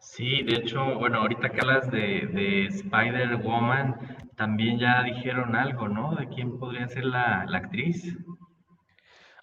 Sí, 0.00 0.42
de 0.42 0.56
hecho, 0.56 0.94
bueno, 0.94 1.18
ahorita 1.18 1.50
que 1.50 1.60
hablas 1.60 1.90
de, 1.90 2.28
de 2.32 2.66
Spider-Woman, 2.66 4.32
también 4.36 4.78
ya 4.78 5.02
dijeron 5.02 5.56
algo, 5.56 5.88
¿no? 5.88 6.14
De 6.14 6.28
quién 6.28 6.58
podría 6.58 6.86
ser 6.88 7.04
la, 7.04 7.44
la 7.48 7.58
actriz. 7.58 8.16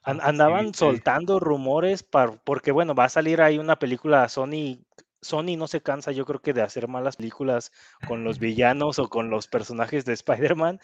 Andaban 0.04 0.74
soltando 0.74 1.40
rumores 1.40 2.04
porque, 2.44 2.72
bueno, 2.72 2.94
va 2.94 3.06
a 3.06 3.10
salir 3.10 3.42
ahí 3.42 3.58
una 3.58 3.78
película 3.78 4.30
Sony 4.30 4.78
Sony 5.26 5.58
no 5.58 5.68
se 5.68 5.82
cansa, 5.82 6.12
yo 6.12 6.26
creo 6.26 6.40
que 6.42 6.54
de 6.54 6.62
hacer 6.62 6.88
malas 6.88 7.18
películas 7.18 7.72
con 8.04 8.24
los 8.24 8.40
villanos 8.40 9.00
o 9.00 9.10
con 9.10 9.30
los 9.30 9.48
personajes 9.48 10.06
de 10.06 10.14
Spider-Man, 10.56 10.80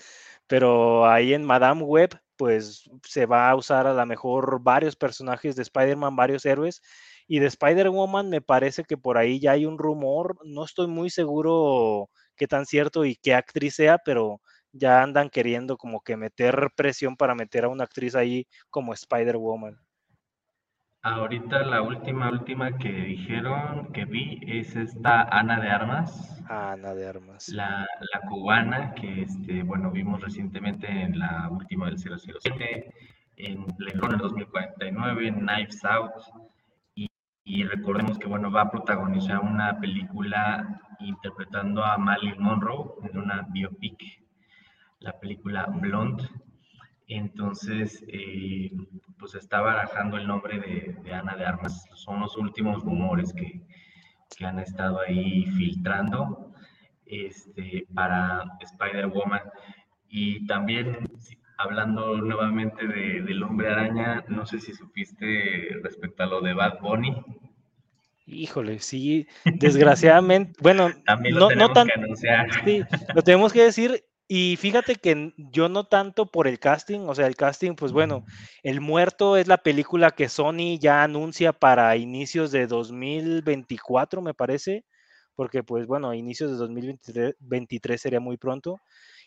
pero 0.47 1.05
ahí 1.09 1.33
en 1.33 1.45
Madame 1.45 1.83
Web, 1.83 2.19
pues 2.37 2.89
se 3.07 3.25
va 3.25 3.49
a 3.49 3.55
usar 3.55 3.87
a 3.87 3.93
lo 3.93 4.05
mejor 4.05 4.61
varios 4.63 4.95
personajes 4.95 5.55
de 5.55 5.61
Spider-Man, 5.63 6.15
varios 6.15 6.45
héroes, 6.45 6.81
Y 7.27 7.39
de 7.39 7.47
Spider-Woman 7.47 8.29
me 8.29 8.41
parece 8.41 8.83
que 8.83 8.97
por 8.97 9.17
ahí 9.17 9.39
ya 9.39 9.51
hay 9.51 9.65
un 9.65 9.77
rumor, 9.77 10.37
no 10.45 10.65
estoy 10.65 10.87
muy 10.87 11.09
seguro 11.09 12.09
qué 12.35 12.47
tan 12.47 12.65
cierto 12.65 13.05
y 13.05 13.15
qué 13.15 13.33
actriz 13.35 13.75
sea, 13.75 13.97
pero 14.03 14.41
ya 14.73 15.01
andan 15.03 15.29
queriendo 15.29 15.77
como 15.77 16.01
que 16.01 16.17
meter 16.17 16.69
presión 16.75 17.15
para 17.17 17.35
meter 17.35 17.65
a 17.65 17.69
una 17.69 17.83
actriz 17.85 18.15
ahí 18.15 18.47
como 18.69 18.93
Spider-Woman. 18.93 19.79
Ahorita 21.03 21.63
la 21.63 21.81
última, 21.81 22.29
última 22.29 22.77
que 22.77 22.91
dijeron 22.91 23.91
que 23.91 24.05
vi 24.05 24.39
es 24.45 24.75
esta 24.75 25.23
Ana 25.23 25.59
de 25.59 25.67
Armas. 25.67 26.43
Ana 26.47 26.93
de 26.93 27.07
Armas. 27.07 27.49
La, 27.49 27.87
la 28.13 28.21
cubana 28.29 28.93
que, 28.93 29.23
este, 29.23 29.63
bueno, 29.63 29.89
vimos 29.89 30.21
recientemente 30.21 30.87
en 30.87 31.17
la 31.17 31.49
última 31.49 31.87
del 31.87 31.97
007, 31.97 32.93
en 33.37 33.65
Blade 33.77 33.97
Runner 33.97 34.19
2049, 34.19 35.27
en 35.27 35.39
Knives 35.39 35.83
Out. 35.85 36.11
Y, 36.93 37.09
y, 37.45 37.63
recordemos 37.63 38.19
que, 38.19 38.27
bueno, 38.27 38.51
va 38.51 38.61
a 38.61 38.71
protagonizar 38.71 39.39
una 39.39 39.79
película 39.79 40.81
interpretando 40.99 41.83
a 41.83 41.97
Marilyn 41.97 42.43
Monroe 42.43 42.91
en 43.09 43.17
una 43.17 43.47
biopic, 43.49 44.03
la 44.99 45.19
película 45.19 45.65
Blonde 45.65 46.29
entonces, 47.15 48.03
eh, 48.07 48.71
pues 49.19 49.35
está 49.35 49.59
barajando 49.59 50.17
el 50.17 50.27
nombre 50.27 50.59
de, 50.59 51.13
Ana 51.13 51.35
de 51.35 51.45
Armas. 51.45 51.85
Son 51.93 52.21
los 52.21 52.37
últimos 52.37 52.83
rumores 52.83 53.33
que, 53.33 53.61
han 54.45 54.59
estado 54.59 55.01
ahí 55.01 55.45
filtrando 55.57 56.53
este, 57.05 57.85
para 57.93 58.43
Spider-Woman. 58.61 59.41
Y 60.09 60.47
también, 60.47 61.11
hablando 61.57 62.17
nuevamente 62.17 62.87
de, 62.87 63.21
del 63.21 63.43
hombre 63.43 63.69
araña, 63.69 64.23
no 64.29 64.45
sé 64.45 64.59
si 64.59 64.73
supiste 64.73 65.79
respecto 65.83 66.23
a 66.23 66.27
lo 66.27 66.41
de 66.41 66.53
Bad 66.53 66.79
Bunny. 66.79 67.15
Híjole, 68.25 68.79
sí, 68.79 69.27
desgraciadamente, 69.45 70.53
bueno, 70.61 70.89
no, 71.31 71.51
no 71.51 71.73
tanto. 71.73 71.93
Sí, 72.63 72.83
lo 73.13 73.21
tenemos 73.21 73.51
que 73.51 73.63
decir 73.63 74.05
y 74.33 74.55
fíjate 74.55 74.95
que 74.95 75.33
yo 75.35 75.67
no 75.67 75.83
tanto 75.83 76.25
por 76.25 76.47
el 76.47 76.57
casting, 76.57 77.01
o 77.01 77.13
sea, 77.13 77.27
el 77.27 77.35
casting, 77.35 77.75
pues 77.75 77.91
bueno, 77.91 78.23
El 78.63 78.79
Muerto 78.79 79.35
es 79.35 79.45
la 79.49 79.57
película 79.57 80.11
que 80.11 80.29
Sony 80.29 80.79
ya 80.79 81.03
anuncia 81.03 81.51
para 81.51 81.97
inicios 81.97 82.49
de 82.49 82.65
2024, 82.65 84.21
me 84.21 84.33
parece, 84.33 84.85
porque 85.35 85.63
pues 85.63 85.85
bueno, 85.85 86.13
inicios 86.13 86.49
de 86.49 86.55
2023 86.55 87.99
sería 88.01 88.21
muy 88.21 88.37
pronto. 88.37 88.79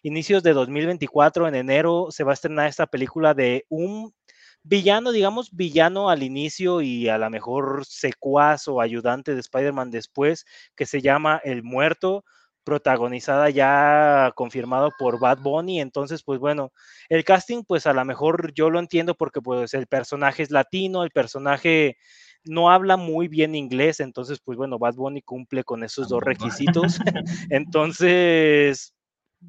Inicios 0.03 0.43
de 0.43 0.55
2024, 0.55 1.49
en 1.49 1.55
enero, 1.57 2.07
se 2.09 2.25
va 2.25 2.33
a 2.33 2.35
estrenar 2.35 2.69
esta 2.69 2.87
película 2.87 3.35
de 3.35 3.67
un 3.69 4.15
villano, 4.63 5.13
digamos, 5.13 5.55
villano 5.55 6.09
al 6.09 6.23
inicio 6.23 6.81
y 6.81 7.11
a 7.11 7.19
lo 7.19 7.29
mejor 7.29 7.85
secuaz 7.85 8.69
o 8.69 8.81
ayudante 8.81 9.35
de 9.35 9.41
Spider-Man 9.41 9.91
después, 9.91 10.47
que 10.75 10.87
se 10.87 11.03
llama 11.03 11.43
El 11.45 11.63
Muerto 11.63 12.25
protagonizada 12.65 13.51
ya 13.51 14.33
confirmado 14.35 14.91
por 14.99 15.21
Bad 15.21 15.39
Bunny, 15.39 15.81
entonces 15.81 16.23
pues 16.23 16.41
bueno, 16.41 16.73
el 17.09 17.25
casting 17.25 17.63
pues 17.63 17.87
a 17.87 17.93
lo 17.93 18.05
mejor 18.05 18.53
yo 18.55 18.71
lo 18.71 18.79
entiendo 18.79 19.15
porque 19.15 19.41
pues 19.41 19.75
el 19.75 19.87
personaje 19.87 20.43
es 20.43 20.51
latino, 20.51 21.05
el 21.05 21.11
personaje 21.11 21.99
no 22.45 22.71
habla 22.71 22.97
muy 22.97 23.29
bien 23.29 23.55
inglés, 23.55 24.01
entonces 24.01 24.41
pues 24.45 24.57
bueno, 24.57 24.79
Bad 24.79 24.95
Bunny 24.95 25.23
cumple 25.23 25.65
con 25.65 25.85
esos 25.85 26.09
dos 26.09 26.23
requisitos, 26.23 26.99
entonces 27.51 28.95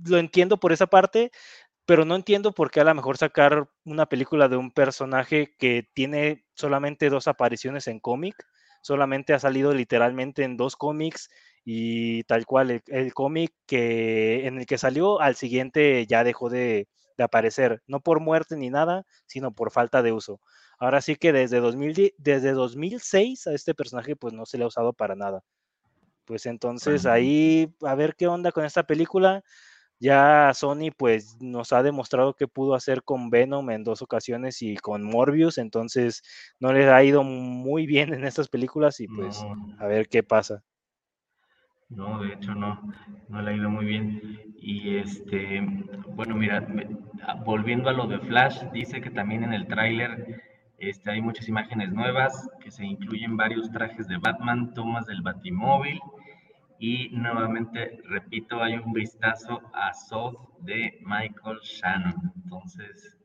lo 0.04 0.18
entiendo 0.18 0.58
por 0.58 0.74
esa 0.74 0.88
parte, 0.88 1.32
pero 1.86 2.04
no 2.04 2.16
entiendo 2.16 2.52
por 2.52 2.72
qué 2.72 2.82
a 2.82 2.86
lo 2.86 2.96
mejor 2.96 3.18
sacar 3.18 3.70
una 3.84 4.08
película 4.08 4.48
de 4.48 4.58
un 4.58 4.72
personaje 4.72 5.56
que 5.58 5.88
tiene 5.94 6.46
solamente 6.56 7.10
dos 7.10 7.28
apariciones 7.28 7.88
en 7.88 8.00
cómic, 8.00 8.36
solamente 8.86 9.34
ha 9.34 9.40
salido 9.40 9.74
literalmente 9.74 10.44
en 10.44 10.58
dos 10.58 10.76
cómics 10.76 11.28
y 11.64 12.22
tal 12.26 12.46
cual 12.46 12.84
el, 12.86 13.14
cómic 13.16 13.52
que 13.66 14.46
en 14.46 14.60
el 14.60 14.68
que 14.68 14.78
salió 14.78 15.20
al 15.20 15.36
siguiente 15.36 16.06
ya 16.06 16.24
dejó 16.24 16.52
de, 16.52 16.88
aparecer, 17.18 17.82
no 17.88 18.00
por 18.00 18.20
muerte 18.20 18.56
ni 18.56 18.70
nada, 18.70 19.04
sino 19.26 19.52
por 19.52 19.72
falta 19.72 20.04
de 20.04 20.12
uso. 20.12 20.40
Ahora 20.78 21.02
sí 21.02 21.16
que 21.16 21.34
desde, 21.34 21.62
2000, 21.62 22.14
desde 22.20 22.52
2006 22.52 23.48
a 23.48 23.54
este 23.54 23.74
personaje 23.74 24.16
pues 24.16 24.36
no 24.36 24.46
se 24.46 24.60
le 24.60 24.66
ha 24.66 24.68
usado 24.68 24.94
para 24.94 25.16
nada. 25.16 25.42
Pues 26.26 26.46
entonces 26.46 27.08
ahí 27.08 27.74
a 27.82 27.96
ver 27.96 28.16
qué 28.16 28.28
onda 28.28 28.52
con 28.52 28.66
esta 28.66 28.84
película. 28.84 29.42
Ya 30.00 30.52
Sony 30.54 30.92
pues 30.96 31.38
nos 31.40 31.72
ha 31.72 31.82
demostrado 31.82 32.34
que 32.34 32.48
pudo 32.48 32.76
hacer 32.76 33.04
con 33.04 33.30
Venom 33.30 33.70
en 33.70 33.84
dos 33.84 34.02
ocasiones 34.02 34.62
y 34.62 34.76
con 34.76 35.04
Morbius, 35.04 35.58
entonces 35.58 36.22
no 36.60 36.74
le 36.74 36.90
ha 36.90 37.04
ido 37.04 37.24
muy 37.24 37.86
bien 37.86 38.14
en 38.14 38.26
estas 38.26 38.50
películas 38.50 39.00
y 39.00 39.08
pues 39.08 39.46
a 39.80 39.88
ver 39.88 40.08
qué 40.10 40.22
pasa. 40.22 40.64
No, 41.88 42.22
de 42.22 42.34
hecho 42.34 42.56
no, 42.56 42.82
no 43.30 43.42
le 43.42 43.52
ha 43.52 43.56
ido 43.56 43.70
muy 43.70 43.86
bien. 43.86 44.42
Y 44.58 44.98
este, 44.98 45.62
bueno, 46.10 46.36
mira, 46.36 46.68
ah, 47.24 47.36
volviendo 47.46 47.90
a 47.90 47.94
lo 47.94 48.08
de 48.08 48.20
Flash, 48.20 48.64
dice 48.74 49.02
que 49.02 49.12
también 49.12 49.44
en 49.44 49.54
el 49.54 49.68
tráiler 49.68 50.42
este, 50.78 51.12
hay 51.12 51.22
muchas 51.22 51.48
imágenes 51.48 51.94
nuevas, 51.94 52.50
que 52.60 52.72
se 52.72 52.86
incluyen 52.86 53.38
varios 53.38 53.72
trajes 53.72 54.08
de 54.08 54.18
Batman, 54.18 54.74
tomas 54.74 55.06
del 55.06 55.22
Batimóvil 55.22 56.00
y 56.80 57.10
nuevamente, 57.10 58.00
repito, 58.04 58.62
hay 58.62 58.76
un 58.76 58.94
vistazo 58.94 59.62
a 59.74 59.94
Soth 59.94 60.58
de 60.60 61.00
Michael 61.02 61.60
Shannon. 61.62 62.34
Entonces, 62.44 63.18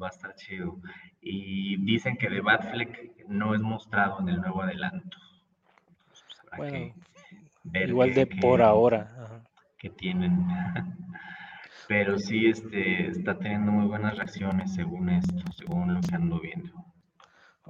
va 0.00 0.08
a 0.08 0.10
estar 0.10 0.34
chido. 0.34 0.80
Y 1.20 1.76
dicen 1.84 2.16
que 2.16 2.28
de 2.28 2.40
Batfleck 2.40 3.26
no 3.28 3.54
es 3.54 3.60
mostrado 3.60 4.20
en 4.20 4.28
el 4.28 4.40
nuevo 4.40 4.62
adelanto. 4.62 5.18
Pues, 6.56 6.92
Igual 7.72 8.14
de 8.14 8.26
por 8.26 8.62
ahora. 8.62 9.42
Que 9.78 9.90
tienen. 9.90 10.46
Pero 11.88 12.18
sí 12.18 12.46
este, 12.46 13.08
está 13.08 13.38
teniendo 13.38 13.72
muy 13.72 13.86
buenas 13.86 14.16
reacciones 14.16 14.74
según 14.74 15.10
esto, 15.10 15.52
según 15.52 15.94
lo 15.94 16.00
que 16.00 16.14
ando 16.14 16.40
viendo. 16.40 16.72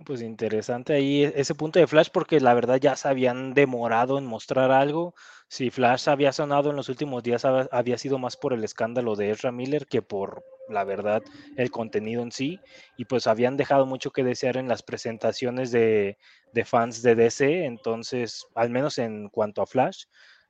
Pues 0.07 0.23
interesante 0.23 0.93
ahí 0.93 1.23
e, 1.25 1.33
ese 1.37 1.55
punto 1.55 1.79
de 1.79 1.87
Flash 1.87 2.09
porque 2.13 2.41
la 2.41 2.53
verdad 2.55 2.81
ya 2.81 2.97
se 2.97 3.07
habían 3.09 3.55
demorado 3.55 4.19
en 4.19 4.27
mostrar 4.27 4.71
algo. 4.73 5.15
Si 5.49 5.71
Flash 5.71 6.09
había 6.09 6.33
sonado 6.33 6.71
en 6.71 6.77
los 6.77 6.89
últimos 6.89 7.23
días 7.23 7.45
había 7.45 7.97
sido 7.99 8.19
más 8.19 8.37
por 8.37 8.53
el 8.53 8.65
escándalo 8.65 9.15
de 9.15 9.31
Ezra 9.31 9.53
Miller 9.53 9.87
que 9.87 10.03
por 10.03 10.45
la 10.67 10.83
verdad 10.85 11.23
el 11.55 11.71
contenido 11.71 12.23
en 12.23 12.33
sí 12.33 12.63
y 12.97 13.05
pues 13.05 13.27
habían 13.29 13.57
dejado 13.57 13.87
mucho 13.87 14.11
que 14.11 14.25
desear 14.25 14.57
en 14.57 14.67
las 14.67 14.83
presentaciones 14.83 15.71
de, 15.71 16.19
de 16.51 16.65
fans 16.65 17.03
de 17.03 17.15
DC, 17.15 17.65
entonces 17.67 18.49
al 18.55 18.71
menos 18.71 18.99
en 18.99 19.29
cuanto 19.29 19.63
a 19.63 19.67
Flash, 19.67 20.05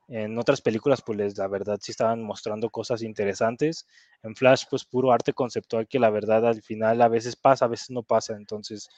en 0.08 0.38
otras 0.38 0.60
películas, 0.60 1.02
pues 1.02 1.38
la 1.38 1.48
verdad 1.48 1.78
sí 1.80 1.92
estaban 1.92 2.22
mostrando 2.22 2.70
cosas 2.70 3.02
interesantes. 3.02 3.86
En 4.22 4.34
Flash, 4.34 4.64
pues 4.68 4.84
puro 4.84 5.12
arte 5.12 5.32
conceptual 5.32 5.86
que 5.88 5.98
la 5.98 6.10
verdad 6.10 6.46
al 6.46 6.62
final 6.62 7.00
a 7.02 7.08
veces 7.08 7.36
pasa, 7.36 7.64
a 7.64 7.68
veces 7.68 7.90
no 7.90 8.02
pasa. 8.02 8.34
Entonces, 8.34 8.88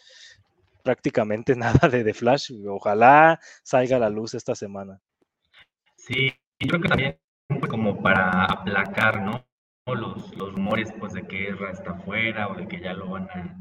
prácticamente 0.83 1.55
nada 1.57 1.88
de 1.88 2.05
The 2.05 2.14
Flash. 2.14 2.53
Ojalá 2.69 3.38
salga 3.62 3.97
a 3.97 4.01
la 4.01 4.11
luz 4.11 4.35
esta 4.35 4.55
semana. 4.55 5.01
Sí, 5.97 6.33
y 6.59 6.69
creo 6.69 6.81
que 6.81 6.88
también 6.88 7.19
como 7.69 8.03
para 8.03 8.45
aplacar, 8.45 9.23
¿no? 9.23 9.45
Los, 9.87 10.37
los 10.37 10.53
rumores, 10.53 10.92
pues, 10.99 11.12
de 11.12 11.23
que 11.23 11.49
Ezra 11.49 11.71
está 11.71 11.92
afuera 11.92 12.49
o 12.49 12.55
de 12.57 12.66
que 12.66 12.81
ya 12.81 12.92
lo 12.92 13.11
van 13.11 13.31
a 13.31 13.57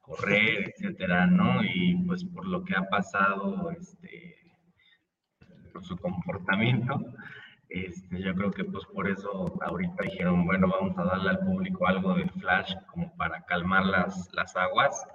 correr, 0.00 0.72
etcétera, 0.76 1.26
¿no? 1.26 1.62
Y 1.64 1.96
pues 2.06 2.24
por 2.24 2.46
lo 2.46 2.64
que 2.64 2.76
ha 2.76 2.88
pasado, 2.88 3.70
este, 3.70 4.39
por 5.72 5.84
su 5.84 5.96
comportamiento, 5.96 7.00
este, 7.70 8.20
yo 8.20 8.34
creo 8.34 8.50
que 8.50 8.64
pues 8.64 8.84
por 8.86 9.08
eso 9.08 9.54
ahorita 9.62 10.02
dijeron, 10.02 10.44
bueno, 10.44 10.68
vamos 10.68 10.98
a 10.98 11.04
darle 11.04 11.30
al 11.30 11.38
público 11.38 11.86
algo 11.86 12.14
de 12.14 12.28
Flash 12.28 12.74
como 12.88 13.16
para 13.16 13.44
calmar 13.44 13.86
las, 13.86 14.28
las 14.32 14.56
aguas. 14.56 15.06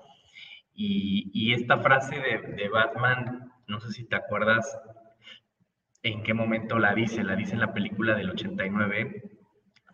Y, 0.74 1.30
y 1.34 1.54
esta 1.54 1.78
frase 1.78 2.16
de, 2.16 2.54
de, 2.56 2.70
Batman, 2.70 3.52
no 3.68 3.80
sé 3.82 3.92
si 3.92 4.06
te 4.06 4.16
acuerdas 4.16 4.78
en 6.04 6.24
qué 6.24 6.34
momento 6.34 6.80
la 6.80 6.94
dice, 6.94 7.24
la 7.24 7.36
dice 7.36 7.54
en 7.54 7.60
la 7.60 7.74
película 7.74 8.16
del 8.16 8.30
89, 8.30 9.24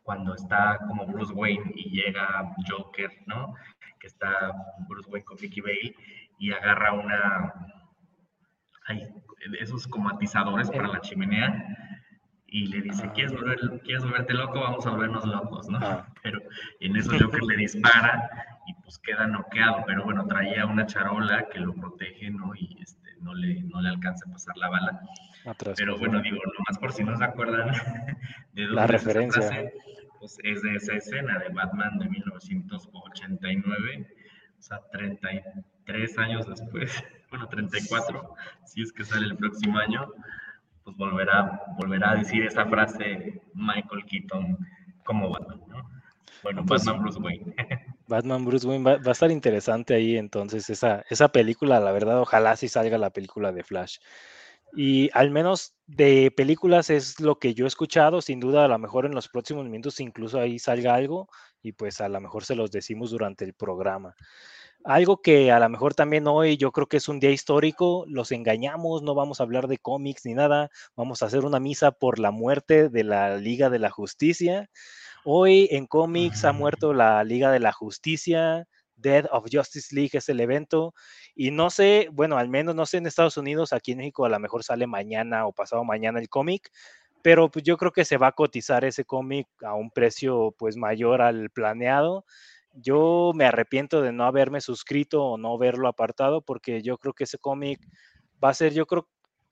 cuando 0.03 0.35
está 0.35 0.79
como 0.87 1.05
Bruce 1.07 1.33
Wayne 1.33 1.71
y 1.75 1.89
llega 1.89 2.53
Joker, 2.69 3.09
¿no? 3.25 3.55
Que 3.99 4.07
está 4.07 4.51
Bruce 4.87 5.09
Wayne 5.09 5.25
con 5.25 5.37
Vicky 5.37 5.61
Bale 5.61 5.95
y 6.37 6.51
agarra 6.51 6.93
una, 6.93 7.80
hay 8.87 9.07
esos 9.59 9.87
como 9.87 10.09
atizadores 10.09 10.69
para 10.69 10.87
la 10.87 11.01
chimenea 11.01 11.65
y 12.47 12.67
le 12.67 12.81
dice, 12.81 13.03
ah. 13.05 13.13
¿quieres, 13.13 13.33
¿quieres 13.83 14.03
volverte 14.03 14.33
loco? 14.33 14.59
Vamos 14.59 14.85
a 14.85 14.91
volvernos 14.91 15.25
locos, 15.25 15.69
¿no? 15.69 15.79
Ah. 15.81 16.05
Pero 16.23 16.39
en 16.81 16.95
eso 16.97 17.11
Joker 17.17 17.41
le 17.43 17.55
dispara 17.57 18.29
y 18.67 18.73
pues 18.83 18.99
queda 18.99 19.25
noqueado, 19.25 19.83
pero 19.87 20.03
bueno, 20.03 20.27
traía 20.27 20.65
una 20.65 20.85
charola 20.85 21.47
que 21.49 21.59
lo 21.59 21.73
protege, 21.73 22.29
¿no? 22.29 22.53
Y 22.55 22.77
este, 22.79 23.15
no, 23.19 23.33
le, 23.33 23.63
no 23.63 23.81
le 23.81 23.89
alcanza 23.89 24.29
a 24.29 24.31
pasar 24.33 24.55
la 24.57 24.69
bala. 24.69 25.01
pero 25.75 25.97
bueno, 25.97 26.21
digo, 26.21 26.37
nomás 26.45 26.77
por 26.79 26.93
si 26.93 27.03
no 27.03 27.17
se 27.17 27.23
acuerdan 27.23 27.71
de 28.53 28.67
la 28.67 28.85
referencia. 28.85 29.71
pues 30.19 30.37
es 30.43 30.61
de 30.61 30.75
esa 30.75 30.93
escena 30.93 31.39
de 31.39 31.49
Batman 31.49 31.97
de 31.97 32.09
1989 32.09 34.07
O 34.59 34.61
sea, 34.61 34.79
33 34.91 36.17
años 36.19 36.47
después, 36.47 37.03
bueno, 37.31 37.47
34, 37.47 38.35
si 38.65 38.81
es 38.81 38.91
que 38.91 39.05
sale 39.05 39.25
el 39.25 39.37
próximo 39.37 39.79
año, 39.79 40.11
pues 40.83 40.95
volverá, 40.97 41.63
volverá 41.77 42.11
a 42.11 42.15
decir 42.17 42.43
esa 42.43 42.65
frase 42.65 43.41
Michael 43.53 44.05
Keaton 44.05 44.57
como 45.05 45.29
Batman, 45.29 45.61
¿no? 45.67 45.89
Bueno, 46.43 46.65
pues, 46.65 46.83
Batman 46.83 47.03
Bruce 47.03 47.19
Wayne. 47.19 47.55
Batman 48.07 48.45
Bruce 48.45 48.67
Wayne 48.67 48.83
va, 48.83 49.09
a 49.09 49.11
estar 49.11 49.31
interesante 49.31 49.93
ahí 49.93 50.17
entonces 50.17 50.69
esa, 50.69 51.05
esa 51.09 51.29
película, 51.29 51.79
la 51.79 51.91
verdad, 51.91 52.19
ojalá 52.19 52.57
sí 52.57 52.67
salga 52.67 52.97
la 52.97 53.11
película 53.11 53.51
de 53.51 53.63
Flash. 53.63 53.99
Y 54.73 55.09
al 55.13 55.31
menos 55.31 55.75
de 55.87 56.31
películas 56.31 56.89
es 56.89 57.19
lo 57.19 57.39
que 57.39 57.53
yo 57.53 57.65
he 57.65 57.67
escuchado, 57.67 58.21
sin 58.21 58.39
duda 58.39 58.65
a 58.65 58.67
lo 58.67 58.79
mejor 58.79 59.05
en 59.05 59.13
los 59.13 59.27
próximos 59.27 59.65
minutos 59.65 59.99
incluso 59.99 60.39
ahí 60.39 60.59
salga 60.59 60.95
algo 60.95 61.29
y 61.61 61.73
pues 61.73 62.01
a 62.01 62.09
lo 62.09 62.19
mejor 62.21 62.45
se 62.45 62.55
los 62.55 62.71
decimos 62.71 63.11
durante 63.11 63.45
el 63.45 63.53
programa. 63.53 64.15
Algo 64.83 65.21
que 65.21 65.51
a 65.51 65.59
lo 65.59 65.69
mejor 65.69 65.93
también 65.93 66.27
hoy 66.27 66.57
yo 66.57 66.71
creo 66.71 66.87
que 66.87 66.97
es 66.97 67.07
un 67.07 67.19
día 67.19 67.29
histórico, 67.29 68.03
los 68.07 68.31
engañamos, 68.31 69.03
no 69.03 69.13
vamos 69.13 69.39
a 69.39 69.43
hablar 69.43 69.67
de 69.67 69.77
cómics 69.77 70.25
ni 70.25 70.33
nada, 70.33 70.71
vamos 70.95 71.21
a 71.21 71.27
hacer 71.27 71.45
una 71.45 71.59
misa 71.59 71.91
por 71.91 72.17
la 72.17 72.31
muerte 72.31 72.89
de 72.89 73.03
la 73.03 73.37
Liga 73.37 73.69
de 73.69 73.77
la 73.77 73.91
Justicia. 73.91 74.69
Hoy 75.23 75.67
en 75.71 75.85
cómics 75.85 76.45
ha 76.45 76.53
muerto 76.53 76.93
la 76.93 77.23
Liga 77.23 77.51
de 77.51 77.59
la 77.59 77.71
Justicia, 77.73 78.67
Dead 78.95 79.25
of 79.31 79.45
Justice 79.51 79.93
League 79.95 80.11
es 80.13 80.29
el 80.29 80.39
evento. 80.39 80.95
Y 81.35 81.51
no 81.51 81.69
sé, 81.69 82.09
bueno, 82.11 82.37
al 82.37 82.49
menos 82.49 82.73
no 82.73 82.87
sé 82.87 82.97
en 82.97 83.05
Estados 83.05 83.37
Unidos, 83.37 83.73
aquí 83.73 83.91
en 83.91 83.99
México 83.99 84.25
a 84.25 84.29
lo 84.29 84.39
mejor 84.39 84.63
sale 84.63 84.87
mañana 84.87 85.45
o 85.45 85.53
pasado 85.53 85.83
mañana 85.83 86.19
el 86.19 86.29
cómic, 86.29 86.71
pero 87.21 87.51
pues 87.51 87.63
yo 87.65 87.77
creo 87.77 87.91
que 87.91 88.05
se 88.05 88.17
va 88.17 88.27
a 88.27 88.31
cotizar 88.31 88.83
ese 88.85 89.05
cómic 89.05 89.47
a 89.63 89.75
un 89.75 89.91
precio 89.91 90.55
pues 90.57 90.75
mayor 90.75 91.21
al 91.21 91.51
planeado. 91.51 92.25
Yo 92.73 93.31
me 93.35 93.45
arrepiento 93.45 94.01
de 94.01 94.11
no 94.11 94.25
haberme 94.25 94.61
suscrito 94.61 95.23
o 95.23 95.37
no 95.37 95.57
verlo 95.57 95.87
apartado 95.87 96.41
porque 96.41 96.81
yo 96.81 96.97
creo 96.97 97.13
que 97.13 97.25
ese 97.25 97.37
cómic 97.37 97.79
va 98.43 98.49
a 98.49 98.53
ser, 98.53 98.73
yo 98.73 98.85
creo, 98.85 99.07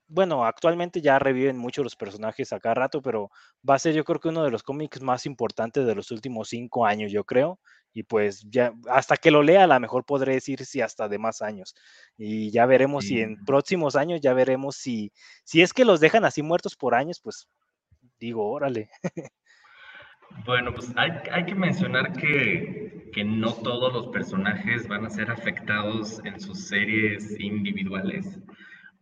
bueno, 0.08 0.44
actualmente 0.44 1.00
ya 1.00 1.18
reviven 1.20 1.56
mucho 1.56 1.84
los 1.84 1.94
personajes 1.94 2.52
a 2.52 2.58
cada 2.58 2.74
rato, 2.74 3.00
pero 3.00 3.30
va 3.68 3.76
a 3.76 3.78
ser 3.78 3.94
yo 3.94 4.04
creo 4.04 4.18
que 4.18 4.28
uno 4.28 4.42
de 4.42 4.50
los 4.50 4.62
cómics 4.64 5.00
más 5.00 5.24
importantes 5.24 5.86
de 5.86 5.94
los 5.94 6.10
últimos 6.10 6.48
cinco 6.48 6.84
años, 6.84 7.12
yo 7.12 7.24
creo. 7.24 7.60
Y 7.92 8.04
pues 8.04 8.44
ya, 8.48 8.72
hasta 8.88 9.16
que 9.16 9.30
lo 9.30 9.42
lea, 9.42 9.64
a 9.64 9.66
lo 9.66 9.80
mejor 9.80 10.04
podré 10.04 10.34
decir 10.34 10.64
si 10.64 10.80
hasta 10.80 11.08
de 11.08 11.18
más 11.18 11.42
años. 11.42 11.74
Y 12.16 12.50
ya 12.50 12.66
veremos 12.66 13.04
si 13.06 13.20
en 13.20 13.44
próximos 13.44 13.96
años, 13.96 14.20
ya 14.20 14.32
veremos 14.34 14.76
si, 14.76 15.12
si 15.44 15.62
es 15.62 15.72
que 15.72 15.84
los 15.84 16.00
dejan 16.00 16.24
así 16.24 16.42
muertos 16.42 16.76
por 16.76 16.94
años, 16.94 17.20
pues 17.22 17.48
digo, 18.18 18.50
órale. 18.50 18.90
Bueno, 20.44 20.72
pues 20.74 20.92
hay, 20.96 21.10
hay 21.32 21.44
que 21.44 21.54
mencionar 21.54 22.12
que, 22.12 23.10
que, 23.12 23.24
no 23.24 23.52
todos 23.52 23.92
los 23.92 24.08
personajes 24.08 24.88
van 24.88 25.04
a 25.04 25.10
ser 25.10 25.30
afectados 25.30 26.20
en 26.24 26.40
sus 26.40 26.66
series 26.66 27.38
individuales 27.38 28.40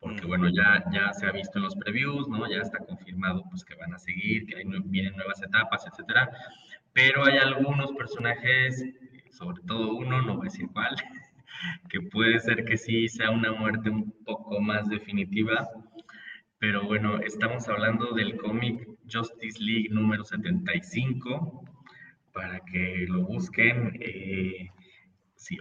porque 0.01 0.27
bueno, 0.27 0.49
ya, 0.49 0.85
ya 0.93 1.13
se 1.13 1.27
ha 1.27 1.33
visto 1.33 1.59
en 1.59 1.65
los 1.65 1.77
previews, 1.77 2.29
¿no? 2.29 2.49
Ya 2.49 2.59
está 2.59 2.79
confirmado 2.79 3.45
pues 3.51 3.65
que 3.65 3.75
van 3.75 3.93
a 3.95 3.99
seguir, 3.99 4.47
que 4.47 4.57
hay, 4.57 4.65
vienen 4.85 5.17
nuevas 5.17 5.43
etapas, 5.43 5.87
etcétera. 5.87 6.31
Pero 6.93 7.25
hay 7.25 7.39
algunos 7.39 7.93
personajes, 7.93 8.85
sobre 9.31 9.63
todo 9.67 9.95
uno, 9.95 10.23
no 10.23 10.37
voy 10.37 10.47
a 10.47 10.51
decir 10.51 10.69
cuál, 10.73 10.95
que 11.91 12.01
puede 12.01 12.39
ser 12.41 12.65
que 12.65 12.77
sí 12.77 13.09
sea 13.09 13.31
una 13.31 13.53
muerte 13.53 13.91
un 13.91 14.13
poco 14.25 14.61
más 14.61 14.89
definitiva. 14.89 15.69
Pero 16.59 16.85
bueno, 16.85 17.19
estamos 17.19 17.69
hablando 17.69 18.13
del 18.13 18.37
cómic 18.37 18.89
Justice 19.11 19.59
League 19.63 19.89
número 19.91 20.25
75, 20.25 21.65
para 22.33 22.61
que 22.61 23.07
lo 23.09 23.23
busquen. 23.23 23.99
Eh, 24.01 24.71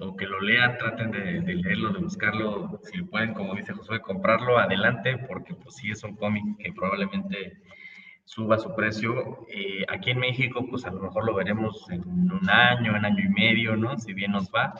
o 0.02 0.16
que 0.18 0.26
lo 0.26 0.42
lean, 0.42 0.78
traten 0.78 1.12
de, 1.12 1.42
leerlo, 1.56 1.94
de 1.94 2.00
buscarlo, 2.00 2.80
si 2.84 3.02
pueden, 3.04 3.34
como 3.34 3.56
dice 3.56 3.74
Josué, 3.74 4.02
comprarlo, 4.02 4.58
adelante, 4.58 5.18
porque 5.18 5.54
pues 5.54 5.76
sí 5.76 5.92
es 5.92 6.04
un 6.04 6.16
cómic 6.16 6.44
que 6.58 6.74
probablemente 6.74 7.62
suba 8.26 8.58
su 8.58 8.76
precio. 8.76 9.46
Eh, 9.50 9.86
aquí 9.88 10.12
en 10.12 10.20
México, 10.20 10.66
pues 10.70 10.86
a 10.86 10.92
lo 10.92 11.02
mejor 11.02 11.26
lo 11.26 11.36
veremos 11.36 11.90
en 11.90 12.02
un 12.08 12.50
año, 12.50 12.96
un 12.96 13.06
año 13.06 13.24
y 13.24 13.30
medio, 13.30 13.76
¿no? 13.78 13.98
Si 13.98 14.14
bien 14.14 14.32
nos 14.32 14.50
va, 14.50 14.74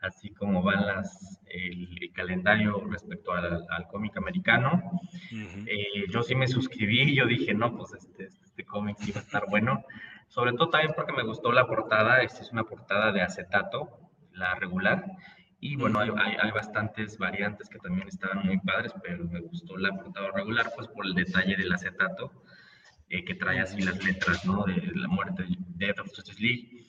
así 0.00 0.30
como 0.30 0.62
van 0.62 0.86
las, 0.86 1.39
el, 1.50 2.10
calendario 2.14 2.84
respecto 2.90 3.32
al, 3.32 3.86
cómic 3.90 4.16
americano. 4.16 5.00
Eh, 5.32 6.06
yo 6.10 6.22
sí 6.22 6.34
me 6.34 6.48
suscribí, 6.48 7.14
yo 7.14 7.26
dije, 7.26 7.54
no, 7.54 7.76
pues 7.76 7.94
este, 7.94 8.28
este 8.44 8.64
cómic 8.64 8.96
sí 8.98 9.12
va 9.12 9.20
a 9.20 9.24
estar 9.24 9.44
bueno. 9.48 9.84
Sobre 10.28 10.52
todo 10.52 10.70
también 10.70 10.92
porque 10.94 11.12
me 11.12 11.24
gustó 11.24 11.50
la 11.52 11.66
portada, 11.66 12.22
esta 12.22 12.42
es 12.42 12.52
una 12.52 12.64
portada 12.64 13.12
de 13.12 13.22
acetato, 13.22 13.88
la 14.32 14.54
regular. 14.54 15.04
Y 15.60 15.76
bueno, 15.76 15.98
hay, 16.00 16.10
hay, 16.40 16.50
bastantes 16.52 17.18
variantes 17.18 17.68
que 17.68 17.78
también 17.78 18.08
estaban 18.08 18.46
muy 18.46 18.58
padres, 18.60 18.94
pero 19.02 19.24
me 19.24 19.40
gustó 19.40 19.76
la 19.76 19.90
portada 19.94 20.30
regular, 20.32 20.72
pues 20.74 20.88
por 20.88 21.04
el 21.04 21.14
detalle 21.14 21.56
del 21.56 21.72
acetato, 21.72 22.32
eh, 23.10 23.24
que 23.24 23.34
trae 23.34 23.60
así 23.60 23.82
las 23.82 24.02
letras, 24.02 24.46
¿no? 24.46 24.64
De 24.64 24.80
la 24.94 25.08
muerte 25.08 25.42
de 25.42 25.56
Death 25.86 25.98
of 25.98 26.08
Justice 26.14 26.40
League. 26.40 26.79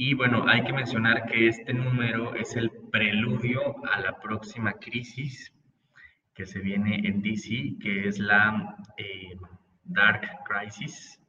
Y 0.00 0.14
bueno, 0.14 0.44
hay 0.46 0.62
que 0.62 0.72
mencionar 0.72 1.26
que 1.26 1.48
este 1.48 1.74
número 1.74 2.32
es 2.36 2.54
el 2.54 2.70
preludio 2.70 3.74
a 3.92 3.98
la 3.98 4.20
próxima 4.20 4.74
crisis 4.74 5.52
que 6.32 6.46
se 6.46 6.60
viene 6.60 7.00
en 7.04 7.20
DC, 7.20 7.78
que 7.82 8.06
es 8.06 8.20
la 8.20 8.76
eh, 8.96 9.36
Dark 9.82 10.22
Crisis, 10.44 11.20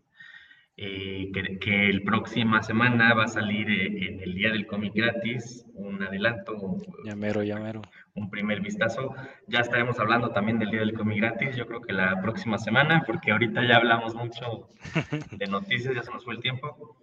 eh, 0.78 1.32
que, 1.60 1.90
el 1.90 2.04
próxima 2.04 2.62
semana 2.62 3.16
va 3.16 3.24
a 3.24 3.28
salir 3.28 3.72
eh, 3.72 4.08
en 4.08 4.22
el 4.22 4.36
Día 4.36 4.52
del 4.52 4.68
Cómic 4.68 4.94
Gratis 4.94 5.66
un 5.74 6.04
adelanto. 6.04 6.78
Llamero, 7.04 7.42
llamero. 7.42 7.82
Un 8.14 8.30
primer 8.30 8.62
vistazo. 8.62 9.16
Ya 9.48 9.62
estaremos 9.62 10.00
hablando 10.00 10.30
también 10.30 10.60
del 10.60 10.70
Día 10.70 10.82
del 10.82 10.94
Cómic 10.94 11.18
Gratis, 11.18 11.56
yo 11.56 11.66
creo 11.66 11.82
que 11.82 11.92
la 11.92 12.22
próxima 12.22 12.60
semana, 12.60 13.04
porque 13.08 13.32
ahorita 13.32 13.68
ya 13.68 13.78
hablamos 13.78 14.14
mucho 14.14 14.70
de 15.32 15.48
noticias, 15.48 15.96
ya 15.96 16.04
se 16.04 16.12
nos 16.12 16.24
fue 16.24 16.36
el 16.36 16.42
tiempo. 16.42 17.00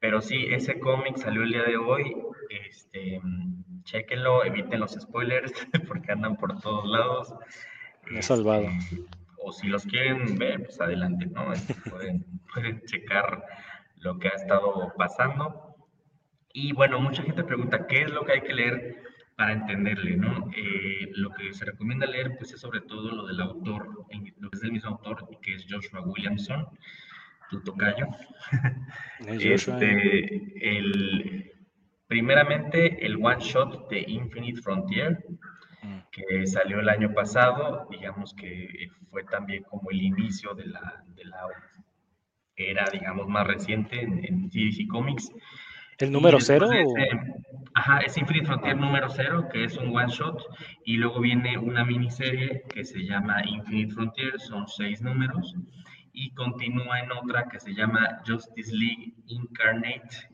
Pero 0.00 0.20
sí, 0.20 0.46
ese 0.50 0.78
cómic 0.78 1.16
salió 1.16 1.42
el 1.42 1.50
día 1.50 1.64
de 1.64 1.76
hoy. 1.76 2.16
Este, 2.50 3.20
chequenlo, 3.84 4.44
eviten 4.44 4.80
los 4.80 4.92
spoilers, 4.92 5.52
porque 5.88 6.12
andan 6.12 6.36
por 6.36 6.60
todos 6.60 6.88
lados. 6.88 7.34
Me 8.10 8.20
he 8.20 8.22
salvado. 8.22 8.64
Este, 8.64 9.02
o 9.42 9.52
si 9.52 9.68
los 9.68 9.84
quieren 9.84 10.36
ver, 10.38 10.64
pues 10.64 10.80
adelante, 10.80 11.26
¿no? 11.26 11.52
Este, 11.52 11.74
pueden, 11.74 12.24
pueden 12.54 12.82
checar 12.84 13.44
lo 13.96 14.18
que 14.18 14.28
ha 14.28 14.32
estado 14.32 14.92
pasando. 14.96 15.74
Y 16.52 16.72
bueno, 16.72 17.00
mucha 17.00 17.22
gente 17.22 17.44
pregunta, 17.44 17.86
¿qué 17.86 18.02
es 18.02 18.10
lo 18.10 18.24
que 18.24 18.32
hay 18.32 18.40
que 18.42 18.54
leer 18.54 19.02
para 19.36 19.52
entenderle, 19.52 20.16
¿no? 20.16 20.50
Eh, 20.56 21.10
lo 21.14 21.30
que 21.30 21.52
se 21.54 21.64
recomienda 21.64 22.06
leer, 22.06 22.36
pues 22.38 22.52
es 22.52 22.60
sobre 22.60 22.80
todo 22.80 23.10
lo 23.10 23.26
del 23.26 23.40
autor, 23.40 23.94
lo 23.94 24.50
que 24.50 24.56
es 24.56 24.60
del 24.60 24.72
mismo 24.72 24.90
autor, 24.90 25.28
que 25.40 25.54
es 25.54 25.66
Joshua 25.68 26.00
Williamson, 26.00 26.66
tu 27.50 27.62
tocayo. 27.62 28.06
este, 29.26 30.78
el, 30.78 31.52
primeramente, 32.06 33.04
el 33.04 33.16
one 33.16 33.40
shot 33.40 33.88
de 33.90 34.04
Infinite 34.06 34.60
Frontier, 34.60 35.24
que 36.10 36.46
salió 36.46 36.80
el 36.80 36.88
año 36.88 37.12
pasado, 37.12 37.86
digamos 37.90 38.34
que 38.34 38.88
fue 39.10 39.24
también 39.24 39.62
como 39.64 39.90
el 39.90 40.02
inicio 40.02 40.54
de 40.54 40.66
la, 40.66 41.04
de 41.14 41.24
la 41.24 41.46
era, 42.56 42.84
digamos, 42.92 43.28
más 43.28 43.46
reciente 43.46 44.00
en, 44.02 44.24
en 44.24 44.48
DC 44.48 44.86
Comics. 44.88 45.30
¿El 45.98 46.12
número 46.12 46.40
cero? 46.40 46.68
ajá, 47.74 48.00
es 48.00 48.16
Infinite 48.16 48.46
Frontier 48.46 48.76
número 48.76 49.08
cero, 49.10 49.48
que 49.52 49.64
es 49.64 49.76
un 49.76 49.96
one 49.96 50.12
shot, 50.12 50.42
y 50.84 50.96
luego 50.96 51.20
viene 51.20 51.58
una 51.58 51.84
miniserie 51.84 52.62
que 52.72 52.84
se 52.84 53.00
llama 53.00 53.44
Infinite 53.44 53.94
Frontier, 53.94 54.40
son 54.40 54.66
seis 54.68 55.02
números, 55.02 55.54
y 56.18 56.30
continúa 56.30 56.98
en 56.98 57.12
otra 57.12 57.44
que 57.48 57.60
se 57.60 57.72
llama 57.72 58.20
Justice 58.26 58.74
League 58.74 59.14
Incarnate, 59.28 60.28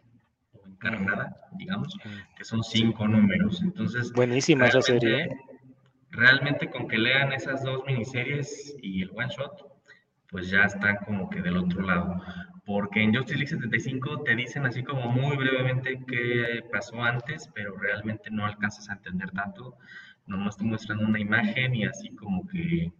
o 0.54 0.66
encarnada, 0.66 1.36
digamos, 1.58 1.94
que 2.36 2.44
son 2.44 2.64
cinco 2.64 3.06
números. 3.06 3.60
Entonces, 3.62 4.10
buenísima 4.12 4.66
esa 4.66 4.80
serie. 4.80 5.24
¿eh? 5.24 5.28
realmente 6.14 6.70
con 6.70 6.88
que 6.88 6.96
lean 6.96 7.32
esas 7.32 7.62
dos 7.62 7.84
miniseries 7.86 8.74
y 8.80 9.02
el 9.02 9.10
one 9.14 9.28
shot, 9.28 9.66
pues 10.30 10.48
ya 10.48 10.64
están 10.64 10.96
como 11.04 11.28
que 11.28 11.42
del 11.42 11.58
otro 11.58 11.82
lado. 11.82 12.22
Porque 12.64 13.02
en 13.02 13.14
Justice 13.14 13.36
League 13.36 13.50
75 13.50 14.22
te 14.22 14.34
dicen 14.34 14.64
así 14.64 14.82
como 14.82 15.10
muy 15.10 15.36
brevemente 15.36 16.02
qué 16.06 16.62
pasó 16.72 17.02
antes, 17.02 17.50
pero 17.54 17.76
realmente 17.76 18.30
no 18.30 18.46
alcanzas 18.46 18.88
a 18.88 18.94
entender 18.94 19.30
tanto. 19.32 19.76
Nomás 20.26 20.56
te 20.56 20.64
muestran 20.64 21.04
una 21.04 21.20
imagen 21.20 21.74
y 21.74 21.84
así 21.84 22.08
como 22.14 22.46
que 22.46 22.90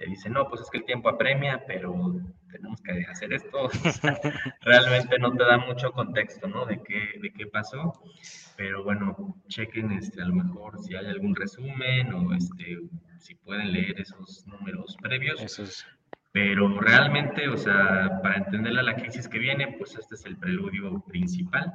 te 0.00 0.06
dicen, 0.06 0.32
no, 0.32 0.48
pues 0.48 0.62
es 0.62 0.70
que 0.70 0.78
el 0.78 0.86
tiempo 0.86 1.10
apremia, 1.10 1.62
pero 1.66 1.94
tenemos 2.50 2.80
que 2.80 3.04
hacer 3.04 3.34
esto. 3.34 3.68
realmente 4.62 5.18
no 5.18 5.30
te 5.36 5.44
da 5.44 5.58
mucho 5.58 5.92
contexto, 5.92 6.48
¿no? 6.48 6.64
De 6.64 6.82
qué, 6.82 7.18
de 7.20 7.30
qué 7.30 7.46
pasó. 7.46 7.92
Pero 8.56 8.82
bueno, 8.82 9.36
chequen 9.48 9.92
este, 9.92 10.22
a 10.22 10.24
lo 10.24 10.36
mejor 10.36 10.78
si 10.78 10.96
hay 10.96 11.04
algún 11.04 11.36
resumen 11.36 12.14
o 12.14 12.34
este, 12.34 12.78
si 13.18 13.34
pueden 13.34 13.74
leer 13.74 14.00
esos 14.00 14.46
números 14.46 14.96
previos. 15.02 15.84
Pero 16.32 16.80
realmente, 16.80 17.48
o 17.48 17.58
sea, 17.58 18.20
para 18.22 18.38
entender 18.38 18.72
la 18.72 18.96
crisis 18.96 19.28
que 19.28 19.38
viene, 19.38 19.76
pues 19.76 19.96
este 19.96 20.14
es 20.14 20.24
el 20.24 20.38
preludio 20.38 21.04
principal. 21.08 21.70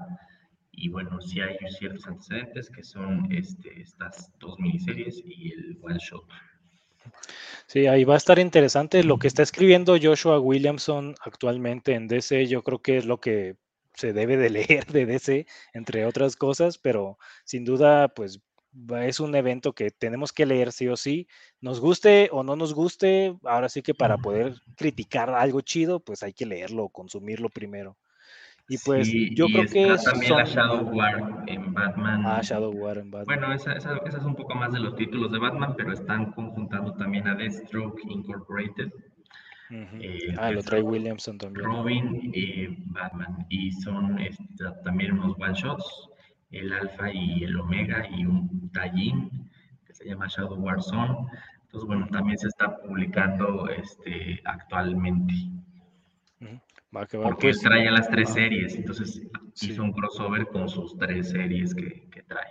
y 0.72 0.90
bueno, 0.90 1.22
sí 1.22 1.40
hay 1.42 1.58
ciertos 1.70 2.08
antecedentes 2.08 2.72
que 2.72 2.84
son 2.84 3.32
este, 3.32 3.80
estas 3.80 4.34
dos 4.40 4.60
miniseries 4.60 5.22
y 5.24 5.52
el 5.54 5.78
one 5.84 6.00
shot. 6.00 6.26
Sí, 7.68 7.88
ahí 7.88 8.04
va 8.04 8.16
a 8.16 8.18
estar 8.18 8.40
interesante. 8.40 9.04
Lo 9.04 9.18
que 9.18 9.28
está 9.28 9.44
escribiendo 9.44 9.98
Joshua 10.02 10.40
Williamson 10.40 11.16
actualmente 11.22 11.94
en 11.94 12.08
DC, 12.08 12.48
yo 12.48 12.64
creo 12.64 12.82
que 12.82 12.98
es 12.98 13.06
lo 13.06 13.20
que 13.20 13.56
se 13.96 14.14
debe 14.14 14.38
de 14.38 14.50
leer 14.52 14.86
de 14.88 15.06
DC, 15.06 15.48
entre 15.74 16.06
otras 16.06 16.36
cosas, 16.36 16.78
pero 16.78 17.18
sin 17.44 17.66
duda, 17.66 18.10
pues 18.10 18.42
es 19.02 19.20
un 19.20 19.36
evento 19.36 19.74
que 19.74 19.90
tenemos 19.90 20.34
que 20.34 20.46
leer 20.46 20.72
sí 20.72 20.88
o 20.90 20.98
sí, 20.98 21.28
nos 21.62 21.80
guste 21.80 22.30
o 22.32 22.44
no 22.44 22.56
nos 22.56 22.74
guste, 22.74 23.36
ahora 23.44 23.70
sí 23.70 23.82
que 23.82 23.94
para 23.94 24.18
poder 24.18 24.62
criticar 24.76 25.30
algo 25.30 25.62
chido, 25.62 26.02
pues 26.02 26.24
hay 26.24 26.34
que 26.34 26.46
leerlo, 26.46 26.90
consumirlo 26.90 27.50
primero. 27.50 27.98
Y 28.68 28.78
pues 28.80 29.12
yo 29.36 29.46
creo 29.48 29.66
que... 29.66 29.96
También 30.04 30.34
la 30.34 30.44
Shadow 30.44 30.90
War 30.92 31.44
en 31.48 31.74
Batman. 31.74 32.24
Ah, 32.26 32.42
Shadow 32.42 32.72
War 32.72 32.98
en 32.98 33.12
Batman. 33.12 33.40
Bueno, 33.40 33.54
esa, 33.54 33.74
esa, 33.74 33.98
esa, 34.06 34.18
es 34.18 34.24
un 34.24 34.36
poco 34.36 34.56
más 34.56 34.74
de 34.74 34.80
los 34.80 34.96
títulos 34.96 35.32
de 35.32 35.38
Batman, 35.38 35.76
pero 35.78 35.94
están 35.94 36.32
conjuntando 36.32 36.94
también 36.94 37.28
a 37.28 37.36
Deathstroke 37.36 38.02
Incorporated. 38.10 38.92
Eh, 39.70 40.36
ah, 40.38 40.52
lo 40.52 40.62
trae 40.62 40.82
Williamson 40.82 41.38
también. 41.38 41.66
Robin 41.66 42.32
y 42.34 42.68
Batman. 42.92 43.46
Y 43.50 43.72
son 43.72 44.20
este, 44.20 44.44
también 44.84 45.14
unos 45.14 45.36
one 45.40 45.54
shots, 45.54 46.10
el 46.52 46.72
Alpha 46.72 47.12
y 47.12 47.44
el 47.44 47.60
Omega 47.60 48.08
y 48.10 48.26
un 48.26 48.72
Tallinn 48.72 49.50
que 49.86 49.94
se 49.94 50.06
llama 50.06 50.28
Shadow 50.28 50.58
War 50.58 50.82
Zone. 50.82 51.16
Entonces, 51.64 51.88
bueno, 51.88 52.08
también 52.12 52.38
se 52.38 52.48
está 52.48 52.78
publicando 52.78 53.68
este, 53.70 54.40
actualmente. 54.46 55.34
Porque 57.04 57.18
pues, 57.42 57.60
trae 57.60 57.92
las 57.92 58.10
tres 58.10 58.30
series, 58.30 58.74
entonces 58.76 59.22
hizo 59.62 59.84
un 59.84 59.92
crossover 59.92 60.48
con 60.48 60.70
sus 60.70 60.98
tres 60.98 61.30
series 61.30 61.76
que, 61.76 62.24
trae. 62.26 62.48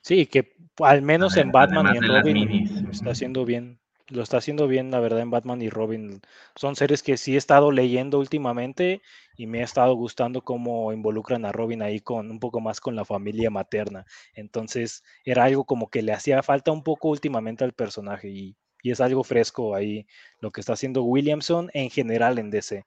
Sí, 0.00 0.26
que 0.26 0.54
al 0.78 1.02
menos 1.02 1.36
en 1.36 1.50
Batman 1.50 1.92
y 1.92 1.96
en 1.96 2.06
Robin 2.06 2.88
está 2.90 3.10
haciendo 3.10 3.44
bien. 3.44 3.80
Lo 4.08 4.22
está 4.22 4.36
haciendo 4.36 4.68
bien, 4.68 4.90
la 4.90 5.00
verdad, 5.00 5.20
en 5.20 5.30
Batman 5.30 5.60
y 5.62 5.70
Robin. 5.70 6.20
Son 6.54 6.76
series 6.76 7.02
que 7.02 7.16
sí 7.16 7.34
he 7.34 7.38
estado 7.38 7.72
leyendo 7.72 8.20
últimamente 8.20 9.02
y 9.36 9.46
me 9.46 9.62
ha 9.62 9.64
estado 9.64 9.94
gustando 9.94 10.42
cómo 10.42 10.92
involucran 10.92 11.44
a 11.44 11.52
Robin 11.52 11.82
ahí 11.82 12.00
con 12.00 12.30
un 12.30 12.38
poco 12.38 12.60
más 12.60 12.80
con 12.80 12.94
la 12.94 13.04
familia 13.04 13.50
materna. 13.50 14.04
Entonces, 14.34 15.02
era 15.24 15.44
algo 15.44 15.64
como 15.64 15.88
que 15.88 16.02
le 16.02 16.12
hacía 16.12 16.42
falta 16.42 16.70
un 16.70 16.84
poco 16.84 17.08
últimamente 17.08 17.64
al 17.64 17.72
personaje 17.72 18.28
y, 18.28 18.56
y 18.82 18.92
es 18.92 19.00
algo 19.00 19.24
fresco 19.24 19.74
ahí 19.74 20.06
lo 20.38 20.52
que 20.52 20.60
está 20.60 20.74
haciendo 20.74 21.02
Williamson 21.02 21.70
en 21.72 21.90
general 21.90 22.38
en 22.38 22.50
DC. 22.50 22.84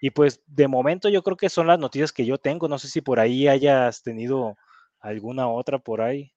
Y 0.00 0.10
pues 0.10 0.42
de 0.46 0.68
momento 0.68 1.08
yo 1.08 1.22
creo 1.22 1.36
que 1.36 1.48
son 1.48 1.66
las 1.66 1.78
noticias 1.78 2.12
que 2.12 2.26
yo 2.26 2.38
tengo. 2.38 2.68
No 2.68 2.78
sé 2.78 2.88
si 2.88 3.00
por 3.00 3.20
ahí 3.20 3.48
hayas 3.48 4.02
tenido 4.02 4.56
alguna 5.00 5.48
otra 5.48 5.78
por 5.78 6.00
ahí. 6.02 6.32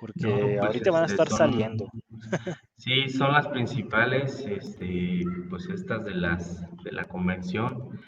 Porque 0.00 0.20
pues, 0.20 0.60
ahorita 0.60 0.90
van 0.90 1.02
a 1.04 1.06
este, 1.06 1.22
estar 1.22 1.36
saliendo. 1.36 1.90
Sí, 2.76 3.08
son 3.08 3.32
las 3.32 3.46
principales, 3.48 4.40
este, 4.40 5.22
pues 5.48 5.66
estas 5.68 6.04
de 6.04 6.14
las 6.14 6.60
de 6.82 6.92
la 6.92 7.04
convención. 7.04 7.98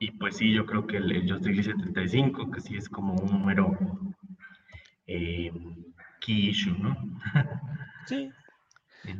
Y 0.00 0.10
pues 0.12 0.38
sí, 0.38 0.52
yo 0.52 0.66
creo 0.66 0.86
que 0.86 0.96
el, 0.96 1.12
el 1.12 1.30
Justice 1.30 1.62
75, 1.62 2.50
que 2.50 2.60
sí 2.60 2.76
es 2.76 2.88
como 2.88 3.14
un 3.14 3.30
número 3.30 3.78
eh, 5.06 5.52
key 6.20 6.48
issue, 6.48 6.76
¿no? 6.78 6.96
Sí, 8.06 8.30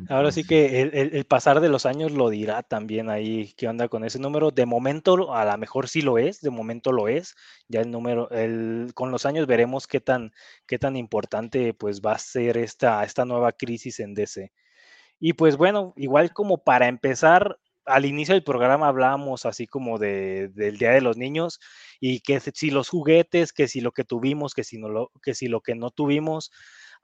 Ahora 0.09 0.33
sí 0.33 0.45
que 0.45 0.81
el, 0.83 1.25
pasar 1.27 1.61
de 1.61 1.69
los 1.69 1.87
años 1.87 2.13
lo 2.13 2.31
dirá 2.31 2.63
también 2.63 3.11
ahí 3.11 3.53
qué 3.57 3.69
onda 3.69 3.89
con 3.89 4.05
ese 4.05 4.19
número. 4.19 4.51
De 4.51 4.67
momento, 4.67 5.35
a 5.35 5.45
lo 5.45 5.59
mejor 5.59 5.89
sí 5.89 6.03
lo 6.03 6.19
es, 6.19 6.41
de 6.41 6.51
momento 6.51 6.93
lo 6.93 7.09
es. 7.09 7.35
Ya 7.69 7.81
el 7.81 7.91
número, 7.91 8.31
el, 8.31 8.93
con 8.95 9.11
los 9.11 9.27
años 9.27 9.47
veremos 9.47 9.87
qué 9.87 10.01
tan, 10.01 10.33
qué 10.67 10.79
tan 10.79 10.97
importante 10.97 11.75
pues 11.75 12.01
va 12.01 12.13
a 12.13 12.19
ser 12.19 12.57
esta, 12.57 13.05
esta 13.05 13.25
nueva 13.25 13.53
crisis 13.53 14.01
en 14.01 14.15
DC. 14.15 14.53
Y 15.21 15.35
pues 15.35 15.57
bueno, 15.57 15.93
igual 15.97 16.33
como 16.33 16.65
para 16.65 16.89
empezar, 16.89 17.59
al 17.87 18.07
inicio 18.07 18.35
del 18.35 18.45
programa 18.45 18.89
hablábamos 18.89 19.47
así 19.47 19.67
como 19.67 19.99
de, 19.99 20.49
del 20.49 20.79
Día 20.79 20.91
de 20.91 21.01
los 21.01 21.17
Niños 21.17 21.61
y 22.01 22.21
que 22.21 22.41
si 22.41 22.71
los 22.71 22.89
juguetes, 22.89 23.53
que 23.53 23.69
si 23.69 23.81
lo 23.81 23.93
que 23.93 24.05
tuvimos, 24.05 24.55
que 24.55 24.65
si, 24.65 24.79
no 24.79 24.89
lo, 24.89 25.13
que 25.23 25.35
si 25.35 25.49
lo 25.49 25.61
que 25.61 25.75
no 25.75 25.91
tuvimos. 25.91 26.51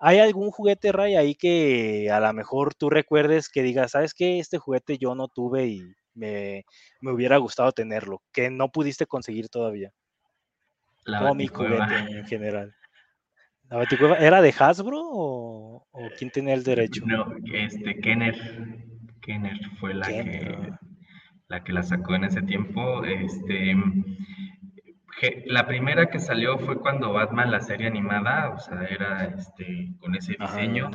¿Hay 0.01 0.19
algún 0.19 0.51
juguete, 0.51 0.93
Ray, 0.93 1.15
ahí 1.15 1.35
que 1.35 2.11
a 2.11 2.21
lo 2.21 2.33
mejor 2.33 2.75
tú 2.75 2.89
recuerdes 2.89 3.51
que 3.51 3.63
digas, 3.63 3.91
sabes 3.91 4.15
qué, 4.15 4.39
este 4.39 4.57
juguete 4.57 4.97
yo 4.97 5.15
no 5.15 5.29
tuve 5.29 5.67
y 5.67 5.83
me, 6.15 6.65
hubiera 7.03 7.37
gustado 7.37 7.73
tenerlo, 7.73 8.23
que 8.33 8.51
no 8.51 8.71
pudiste 8.71 9.07
conseguir 9.07 9.51
todavía? 9.51 9.91
La 11.05 11.35
mi 11.35 11.47
juguete 11.47 11.95
en 11.97 12.27
general. 12.27 12.75
¿La 13.69 13.77
baticueva 13.77 14.17
era 14.17 14.43
de 14.43 14.55
Hasbro 14.59 15.01
o, 15.01 15.87
quién 16.19 16.31
tenía 16.31 16.55
el 16.55 16.65
derecho? 16.65 17.03
No, 17.07 17.27
este, 17.53 18.01
Kenner. 18.01 18.37
Kenner 19.21 19.59
fue 19.79 19.95
la 19.95 20.07
que 20.07 20.71
la 21.49 21.63
que 21.63 21.73
la 21.73 21.83
sacó 21.83 22.15
en 22.15 22.25
ese 22.25 22.43
tiempo. 22.43 23.05
Este, 23.05 23.75
la 25.47 25.67
primera 25.67 26.09
que 26.11 26.19
salió 26.19 26.59
fue 26.59 26.79
cuando 26.79 27.13
Batman, 27.13 27.51
la 27.51 27.61
serie 27.61 27.87
animada, 27.87 28.51
o 28.51 28.59
sea, 28.59 28.85
era 28.85 29.25
este, 29.25 29.93
con 30.01 30.15
ese 30.15 30.37
diseño. 30.39 30.91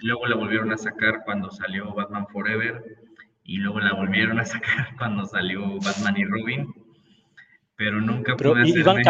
luego 0.00 0.26
la 0.26 0.36
volvieron 0.36 0.72
a 0.72 0.78
sacar 0.78 1.24
cuando 1.24 1.50
salió 1.50 1.92
Batman 1.94 2.26
Forever. 2.28 2.82
Y 3.44 3.58
luego 3.58 3.78
la 3.80 3.94
volvieron 3.94 4.40
a 4.40 4.44
sacar 4.44 4.88
cuando 4.98 5.24
salió 5.26 5.78
Batman 5.80 6.16
y 6.16 6.24
Robin. 6.24 6.74
Pero 7.76 8.00
nunca 8.00 8.34
Pero, 8.36 8.52
pude 8.52 8.68
iban, 8.68 9.02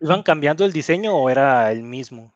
¿Iban 0.00 0.22
cambiando 0.22 0.64
el 0.64 0.72
diseño 0.72 1.14
o 1.14 1.28
era 1.28 1.70
el 1.70 1.82
mismo? 1.82 2.34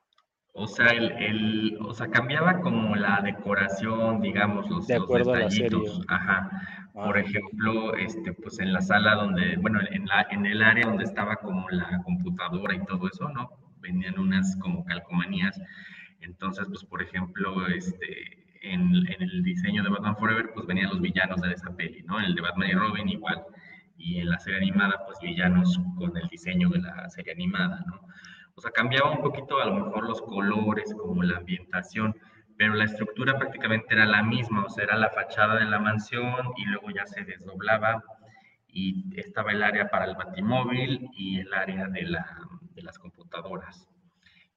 O 0.52 0.68
sea, 0.68 0.86
el, 0.88 1.78
o 1.80 1.92
sea, 1.94 2.08
cambiaba 2.08 2.60
como 2.60 2.94
la 2.94 3.20
decoración, 3.22 4.20
digamos, 4.20 4.68
los, 4.70 4.86
de 4.86 5.00
detallitos. 5.00 6.02
Ajá. 6.06 6.50
Por 6.94 7.18
ejemplo, 7.18 7.96
este, 7.96 8.32
pues 8.34 8.60
en 8.60 8.72
la 8.72 8.80
sala 8.80 9.16
donde, 9.16 9.56
bueno, 9.56 9.80
en, 9.90 10.06
la, 10.06 10.28
en 10.30 10.46
el 10.46 10.62
área 10.62 10.86
donde 10.86 11.02
estaba 11.02 11.34
como 11.36 11.68
la 11.70 12.00
computadora 12.04 12.72
y 12.72 12.84
todo 12.84 13.08
eso, 13.08 13.28
¿no? 13.30 13.50
Venían 13.80 14.16
unas 14.16 14.56
como 14.58 14.84
calcomanías. 14.84 15.60
Entonces, 16.20 16.66
pues, 16.68 16.84
por 16.84 17.02
ejemplo, 17.02 17.66
este, 17.66 18.44
en, 18.62 18.94
en, 19.08 19.22
el 19.22 19.42
diseño 19.42 19.82
de 19.82 19.90
Batman 19.90 20.16
Forever, 20.16 20.52
pues 20.54 20.66
venían 20.66 20.90
los 20.90 21.00
villanos 21.00 21.40
de 21.40 21.52
esa 21.52 21.74
peli, 21.74 22.04
¿no? 22.04 22.20
En 22.20 22.26
el 22.26 22.34
de 22.36 22.42
Batman 22.42 22.70
y 22.70 22.74
Robin 22.74 23.08
igual. 23.08 23.42
Y 23.98 24.18
en 24.18 24.30
la 24.30 24.38
serie 24.38 24.60
animada, 24.60 25.04
pues 25.04 25.18
villanos 25.20 25.80
con 25.96 26.16
el 26.16 26.28
diseño 26.28 26.68
de 26.68 26.78
la 26.80 27.10
serie 27.10 27.32
animada, 27.32 27.84
¿no? 27.88 28.02
O 28.54 28.60
sea, 28.60 28.70
cambiaba 28.70 29.10
un 29.10 29.20
poquito 29.20 29.60
a 29.60 29.66
lo 29.66 29.84
mejor 29.84 30.06
los 30.06 30.22
colores, 30.22 30.94
como 30.96 31.24
la 31.24 31.38
ambientación, 31.38 32.14
pero 32.56 32.74
la 32.74 32.84
estructura 32.84 33.36
prácticamente 33.38 33.94
era 33.94 34.06
la 34.06 34.22
misma, 34.22 34.64
o 34.64 34.68
sea, 34.68 34.84
era 34.84 34.96
la 34.96 35.10
fachada 35.10 35.56
de 35.56 35.64
la 35.64 35.78
mansión 35.78 36.52
y 36.56 36.66
luego 36.66 36.90
ya 36.90 37.06
se 37.06 37.24
desdoblaba 37.24 38.02
y 38.68 39.18
estaba 39.18 39.52
el 39.52 39.62
área 39.62 39.88
para 39.88 40.04
el 40.06 40.16
batimóvil 40.16 41.08
y 41.12 41.40
el 41.40 41.52
área 41.52 41.86
de, 41.88 42.02
la, 42.02 42.26
de 42.74 42.82
las 42.82 42.98
computadoras. 42.98 43.88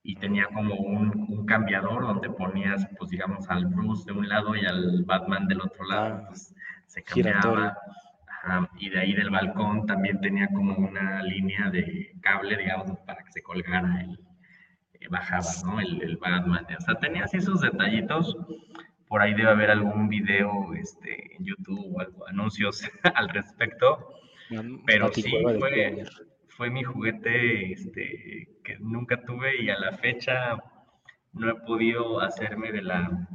Y 0.02 0.16
tenía 0.16 0.46
como 0.46 0.74
un, 0.74 1.26
un, 1.28 1.44
cambiador 1.44 2.02
donde 2.02 2.30
ponías, 2.30 2.88
pues 2.98 3.10
digamos, 3.10 3.48
al 3.50 3.66
Bruce 3.66 4.04
de 4.06 4.12
un 4.12 4.28
lado 4.28 4.56
y 4.56 4.64
al 4.64 5.04
Batman 5.04 5.46
del 5.48 5.60
otro 5.60 5.84
lado, 5.84 6.20
ah, 6.22 6.24
pues 6.28 6.54
se 6.86 7.02
cambiaba 7.02 7.76
y 8.78 8.88
de 8.88 9.00
ahí 9.00 9.12
del 9.12 9.30
balcón 9.30 9.86
también 9.86 10.20
tenía 10.20 10.48
como 10.48 10.74
una 10.76 11.22
línea 11.22 11.70
de 11.70 12.12
cable, 12.20 12.56
digamos, 12.56 12.98
para 13.00 13.22
que 13.22 13.32
se 13.32 13.42
colgara 13.42 14.00
el, 14.00 14.18
bajaba, 15.08 15.50
¿no? 15.64 15.80
El, 15.80 16.02
el, 16.02 16.16
Batman. 16.16 16.66
O 16.76 16.80
sea, 16.80 16.94
tenía 16.96 17.24
así 17.24 17.40
sus 17.40 17.60
detallitos. 17.60 18.36
Por 19.08 19.22
ahí 19.22 19.34
debe 19.34 19.50
haber 19.50 19.70
algún 19.70 20.08
video 20.08 20.74
este, 20.74 21.36
en 21.36 21.44
YouTube 21.44 21.94
o 21.94 22.00
algo, 22.00 22.26
anuncios 22.28 22.82
al 23.14 23.28
respecto. 23.28 24.14
Pero 24.86 25.12
sí, 25.12 25.22
fue, 25.58 26.04
fue 26.48 26.70
mi 26.70 26.82
juguete 26.82 27.72
este, 27.72 28.48
que 28.64 28.78
nunca 28.80 29.22
tuve 29.24 29.62
y 29.62 29.70
a 29.70 29.78
la 29.78 29.92
fecha 29.98 30.56
no 31.32 31.50
he 31.50 31.54
podido 31.54 32.20
hacerme 32.20 32.72
de 32.72 32.82
la 32.82 33.28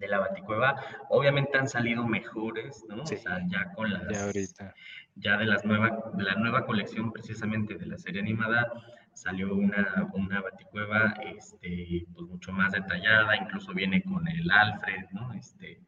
de 0.00 0.08
la 0.08 0.18
Baticueva. 0.18 0.76
Obviamente 1.10 1.56
han 1.58 1.68
salido 1.68 2.06
mejores, 2.06 2.84
¿no? 2.88 3.02
O 3.02 3.06
sea, 3.06 3.40
ya 3.46 3.72
con 3.74 3.92
las. 3.92 4.08
Ya 4.08 4.24
ahorita. 4.24 4.74
Ya 5.16 5.36
de, 5.36 5.44
las 5.44 5.64
nueva, 5.64 6.10
de 6.14 6.24
la 6.24 6.34
nueva 6.34 6.64
colección, 6.64 7.12
precisamente 7.12 7.74
de 7.74 7.86
la 7.86 7.98
serie 7.98 8.22
animada, 8.22 8.72
salió 9.14 9.54
una, 9.54 10.08
una 10.14 10.40
Baticueva 10.40 11.14
este, 11.36 12.06
pues 12.14 12.26
mucho 12.28 12.52
más 12.52 12.72
detallada, 12.72 13.36
incluso 13.36 13.72
viene 13.72 14.02
con 14.02 14.26
el 14.28 14.50
Alfred, 14.50 15.06
¿no? 15.12 15.32
Este, 15.34 15.80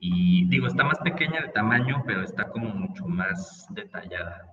y 0.00 0.48
digo, 0.48 0.66
está 0.66 0.84
más 0.84 0.98
pequeña 0.98 1.42
de 1.42 1.48
tamaño, 1.48 2.02
pero 2.06 2.22
está 2.22 2.48
como 2.48 2.70
mucho 2.70 3.06
más 3.06 3.66
detallada. 3.70 4.52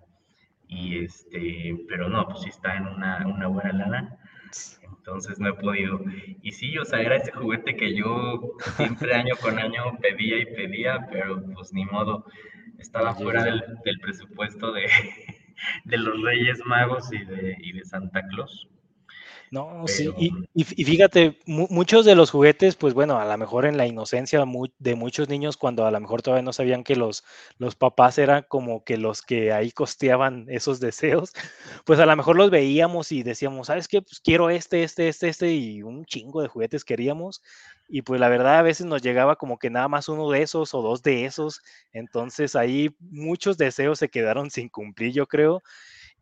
Y 0.67 1.03
este, 1.05 1.77
pero 1.87 2.09
no, 2.09 2.27
pues 2.27 2.41
sí 2.41 2.49
está 2.49 2.75
en 2.75 2.87
una, 2.87 3.25
una 3.25 3.47
buena 3.47 3.71
lana 3.73 4.17
entonces 5.07 5.39
no 5.39 5.49
he 5.49 5.53
podido. 5.53 6.01
Y 6.41 6.51
sí, 6.51 6.77
o 6.77 6.83
sea, 6.83 6.99
era 6.99 7.15
ese 7.15 7.31
juguete 7.31 7.77
que 7.77 7.95
yo 7.95 8.55
siempre 8.75 9.13
año 9.15 9.35
con 9.41 9.57
año 9.57 9.97
pedía 10.01 10.37
y 10.37 10.45
pedía, 10.45 11.07
pero 11.09 11.41
pues 11.53 11.71
ni 11.71 11.85
modo, 11.85 12.25
estaba 12.77 13.15
fuera 13.15 13.43
del, 13.43 13.63
presupuesto 14.01 14.73
de, 14.73 14.87
de 15.85 15.97
los 15.97 16.21
Reyes 16.21 16.59
Magos 16.65 17.11
y 17.11 17.23
de, 17.23 17.57
y 17.59 17.71
de 17.73 17.85
Santa 17.85 18.25
Claus. 18.27 18.67
No, 19.49 19.87
sí, 19.87 20.09
y, 20.53 20.63
fíjate, 20.83 21.39
muchos 21.45 22.03
de 22.03 22.15
los 22.15 22.31
juguetes, 22.31 22.75
pues 22.75 22.93
bueno, 22.93 23.17
a 23.17 23.23
lo 23.25 23.37
mejor 23.37 23.65
en 23.65 23.77
la 23.77 23.87
inocencia 23.87 24.43
de 24.79 24.95
muchos 24.95 25.29
niños, 25.29 25.55
cuando 25.55 25.85
a 25.85 25.91
lo 25.91 25.99
mejor 26.01 26.21
todavía 26.21 26.43
no 26.43 26.51
sabían 26.51 26.83
que 26.83 26.97
los, 26.97 27.23
los 27.57 27.73
papás 27.75 28.17
eran 28.17 28.43
como 28.49 28.83
que 28.83 28.97
los 28.97 29.21
que 29.21 29.53
ahí 29.53 29.71
costeaban 29.71 30.47
esos 30.49 30.81
deseos, 30.81 31.31
pues 31.85 31.99
a 31.99 32.05
lo 32.05 32.13
mejor 32.17 32.35
los 32.35 32.49
veíamos 32.51 33.13
y 33.13 33.23
decíamos, 33.23 33.67
¿sabes 33.67 33.87
qué? 33.87 34.01
Pues 34.01 34.19
quiero 34.19 34.49
este, 34.49 34.83
este, 34.83 35.07
este, 35.07 35.29
este, 35.29 35.53
y 35.53 35.81
un 35.81 36.05
chingo 36.05 36.41
de 36.41 36.49
juguetes 36.49 36.83
queríamos, 36.83 37.41
y 37.87 38.01
pues 38.01 38.19
la 38.19 38.27
verdad 38.27 38.57
a 38.59 38.63
veces 38.63 38.85
nos 38.85 39.01
llegaba 39.01 39.37
como 39.37 39.57
que 39.59 39.69
nada 39.69 39.87
más 39.87 40.09
uno 40.09 40.29
de 40.29 40.41
esos 40.41 40.73
o 40.73 40.81
dos 40.81 41.01
de 41.03 41.23
esos, 41.23 41.61
entonces 41.93 42.53
ahí 42.57 42.93
muchos 42.99 43.57
deseos 43.57 43.97
se 43.99 44.09
quedaron 44.09 44.51
sin 44.51 44.67
cumplir, 44.67 45.13
yo 45.13 45.25
creo. 45.25 45.63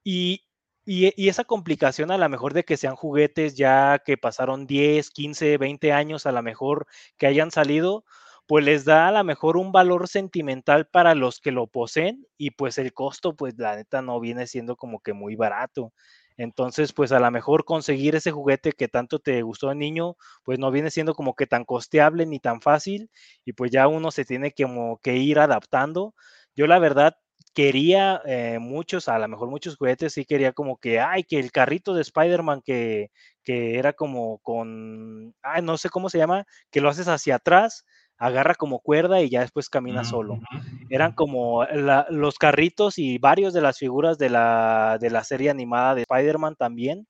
Y, 0.04 0.44
y, 0.86 1.28
esa 1.30 1.44
complicación 1.44 2.12
a 2.12 2.18
lo 2.18 2.30
mejor 2.30 2.54
de 2.54 2.64
que 2.64 2.78
sean 2.78 2.96
juguetes 2.96 3.56
ya 3.56 4.00
que 4.06 4.18
pasaron 4.18 4.68
10, 4.68 5.10
15, 5.12 5.58
20 5.58 5.92
años 5.92 6.26
a 6.26 6.32
lo 6.32 6.42
mejor 6.44 6.88
que 7.18 7.28
hayan 7.28 7.52
salido, 7.52 8.06
pues 8.48 8.64
les 8.64 8.86
da 8.86 9.08
a 9.08 9.12
lo 9.12 9.24
mejor 9.24 9.58
un 9.58 9.72
valor 9.72 10.08
sentimental 10.08 10.88
para 10.88 11.16
los 11.16 11.40
que 11.40 11.52
lo 11.52 11.68
poseen 11.68 12.28
y 12.38 12.52
pues 12.52 12.78
el 12.78 12.94
costo 12.94 13.36
pues 13.36 13.56
la 13.58 13.76
neta 13.76 14.02
no 14.02 14.20
viene 14.20 14.48
siendo 14.48 14.76
como 14.76 15.00
que 15.00 15.14
muy 15.14 15.36
barato. 15.36 15.92
Entonces, 16.38 16.92
pues 16.94 17.12
a 17.14 17.20
lo 17.20 17.32
mejor 17.32 17.64
conseguir 17.66 18.16
ese 18.16 18.32
juguete 18.32 18.74
que 18.74 18.88
tanto 18.90 19.20
te 19.20 19.42
gustó 19.42 19.70
de 19.70 19.76
niño, 19.76 20.18
pues 20.44 20.60
no 20.60 20.70
viene 20.70 20.92
siendo 20.92 21.16
como 21.16 21.34
que 21.34 21.48
tan 21.48 21.64
costeable 21.66 22.26
ni 22.26 22.40
tan 22.40 22.62
fácil 22.62 23.10
y 23.46 23.54
pues 23.54 23.72
ya 23.72 23.88
uno 23.88 24.12
se 24.12 24.26
tiene 24.26 24.52
que 24.52 25.16
ir 25.16 25.40
adaptando. 25.40 26.14
Yo 26.56 26.68
la 26.68 26.80
verdad 26.80 27.18
quería 27.56 28.22
eh, 28.26 28.60
muchos, 28.60 29.08
a 29.08 29.18
lo 29.18 29.28
mejor 29.30 29.50
muchos 29.50 29.78
juguetes, 29.78 30.14
sí 30.14 30.26
quería 30.26 30.52
como 30.52 30.78
que, 30.78 31.00
ay, 31.00 31.24
que 31.24 31.40
el 31.40 31.52
carrito 31.52 31.94
de 31.94 32.02
Spider-Man 32.02 32.62
que, 32.64 33.12
que 33.44 33.80
era 33.80 33.94
como 33.94 34.40
con, 34.40 35.34
ay, 35.42 35.62
no 35.62 35.78
sé 35.78 35.90
cómo 35.90 36.10
se 36.10 36.18
llama, 36.18 36.46
que 36.70 36.82
lo 36.82 36.90
haces 36.90 37.08
hacia 37.08 37.36
atrás, 37.36 37.86
agarra 38.18 38.56
como 38.56 38.80
cuerda 38.80 39.22
y 39.22 39.30
ya 39.30 39.40
después 39.40 39.70
camina 39.70 40.04
solo. 40.04 40.40
Eran 40.90 41.14
como 41.14 41.66
los 42.10 42.38
carritos 42.38 42.98
y 42.98 43.18
varios 43.20 43.54
de 43.54 43.62
las 43.62 43.78
figuras 43.78 44.18
de 44.18 44.30
la, 44.30 44.98
de 45.00 45.10
la 45.10 45.24
serie 45.24 45.50
animada 45.50 45.96
de 45.96 46.02
Spider-Man 46.02 46.56
también 46.58 47.08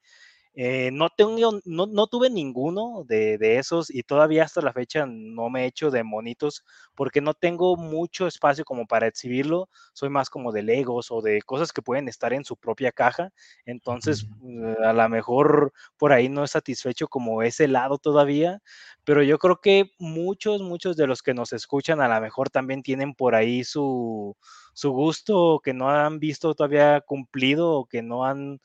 eh, 0.57 0.89
no, 0.93 1.09
tengo, 1.09 1.59
no, 1.65 1.85
no, 1.85 2.07
tuve 2.07 2.29
ninguno 2.29 3.03
de, 3.05 3.37
de, 3.37 3.57
esos 3.57 3.89
y 3.93 4.03
todavía 4.03 4.45
hasta 4.45 4.61
la 4.61 4.71
fecha 4.71 5.05
no 5.05 5.49
me 5.49 5.63
he 5.63 5.67
hecho 5.67 5.91
de 5.91 6.03
monitos 6.03 6.63
porque 6.95 7.19
no 7.19 7.33
tengo 7.33 7.75
mucho 7.75 8.25
espacio 8.25 8.63
como 8.63 8.87
para 8.87 9.07
exhibirlo. 9.07 9.67
Soy 9.91 10.07
más 10.07 10.29
como 10.29 10.53
de 10.53 10.63
Legos 10.63 11.11
o 11.11 11.21
de 11.21 11.41
cosas 11.41 11.73
que 11.73 11.81
pueden 11.81 12.07
estar 12.07 12.31
en 12.31 12.45
su 12.45 12.55
propia 12.55 12.93
caja. 12.93 13.33
Entonces, 13.65 14.27
eh, 14.47 14.75
a 14.85 14.93
lo 14.93 15.09
mejor 15.09 15.73
por 15.97 16.13
ahí 16.13 16.29
no 16.29 16.45
es 16.45 16.51
satisfecho 16.51 17.09
como 17.09 17.43
ese 17.43 17.67
lado 17.67 17.97
todavía, 17.97 18.61
pero 19.03 19.23
yo 19.23 19.37
creo 19.39 19.59
que 19.59 19.91
muchos, 19.99 20.61
muchos 20.61 20.95
de 20.95 21.07
los 21.07 21.21
que 21.21 21.33
nos 21.33 21.51
escuchan 21.51 21.99
a 21.99 22.07
lo 22.07 22.21
mejor 22.21 22.49
también 22.49 22.81
tienen 22.81 23.13
por 23.13 23.35
ahí 23.35 23.65
su, 23.65 24.37
su 24.73 24.91
gusto 24.91 25.59
que 25.61 25.73
no 25.73 25.89
han 25.89 26.19
visto 26.19 26.55
todavía 26.55 27.01
cumplido 27.01 27.71
o 27.73 27.85
que 27.85 28.01
no 28.01 28.23
han 28.23 28.61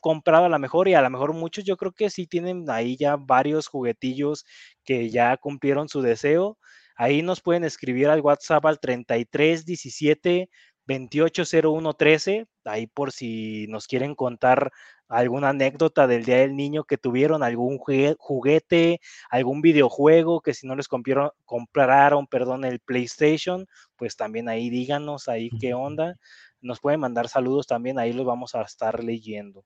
comprado 0.00 0.46
a 0.46 0.48
lo 0.48 0.58
mejor 0.58 0.88
y 0.88 0.94
a 0.94 1.02
lo 1.02 1.10
mejor 1.10 1.32
muchos 1.34 1.64
yo 1.64 1.76
creo 1.76 1.92
que 1.92 2.10
sí 2.10 2.26
tienen 2.26 2.68
ahí 2.70 2.96
ya 2.96 3.16
varios 3.16 3.68
juguetillos 3.68 4.44
que 4.84 5.10
ya 5.10 5.36
cumplieron 5.36 5.88
su 5.88 6.02
deseo. 6.02 6.58
Ahí 6.96 7.22
nos 7.22 7.40
pueden 7.40 7.64
escribir 7.64 8.08
al 8.08 8.20
WhatsApp 8.20 8.66
al 8.66 8.80
33 8.80 9.64
17 9.64 10.48
28 10.88 11.42
01 11.62 11.94
13, 11.94 12.46
ahí 12.64 12.86
por 12.86 13.12
si 13.12 13.66
nos 13.68 13.86
quieren 13.86 14.14
contar 14.14 14.72
alguna 15.08 15.50
anécdota 15.50 16.06
del 16.06 16.24
Día 16.24 16.38
del 16.38 16.56
Niño 16.56 16.84
que 16.84 16.96
tuvieron, 16.98 17.42
algún 17.42 17.78
juguete, 17.78 19.00
algún 19.30 19.60
videojuego 19.60 20.40
que 20.40 20.54
si 20.54 20.66
no 20.66 20.76
les 20.76 20.88
compraron, 20.88 21.30
compraron 21.44 22.26
perdón, 22.26 22.64
el 22.64 22.80
PlayStation, 22.80 23.66
pues 23.96 24.16
también 24.16 24.48
ahí 24.48 24.70
díganos 24.70 25.28
ahí 25.28 25.50
qué 25.60 25.74
onda 25.74 26.16
nos 26.60 26.80
pueden 26.80 27.00
mandar 27.00 27.28
saludos 27.28 27.66
también, 27.66 27.98
ahí 27.98 28.12
los 28.12 28.26
vamos 28.26 28.54
a 28.54 28.62
estar 28.62 29.02
leyendo. 29.02 29.64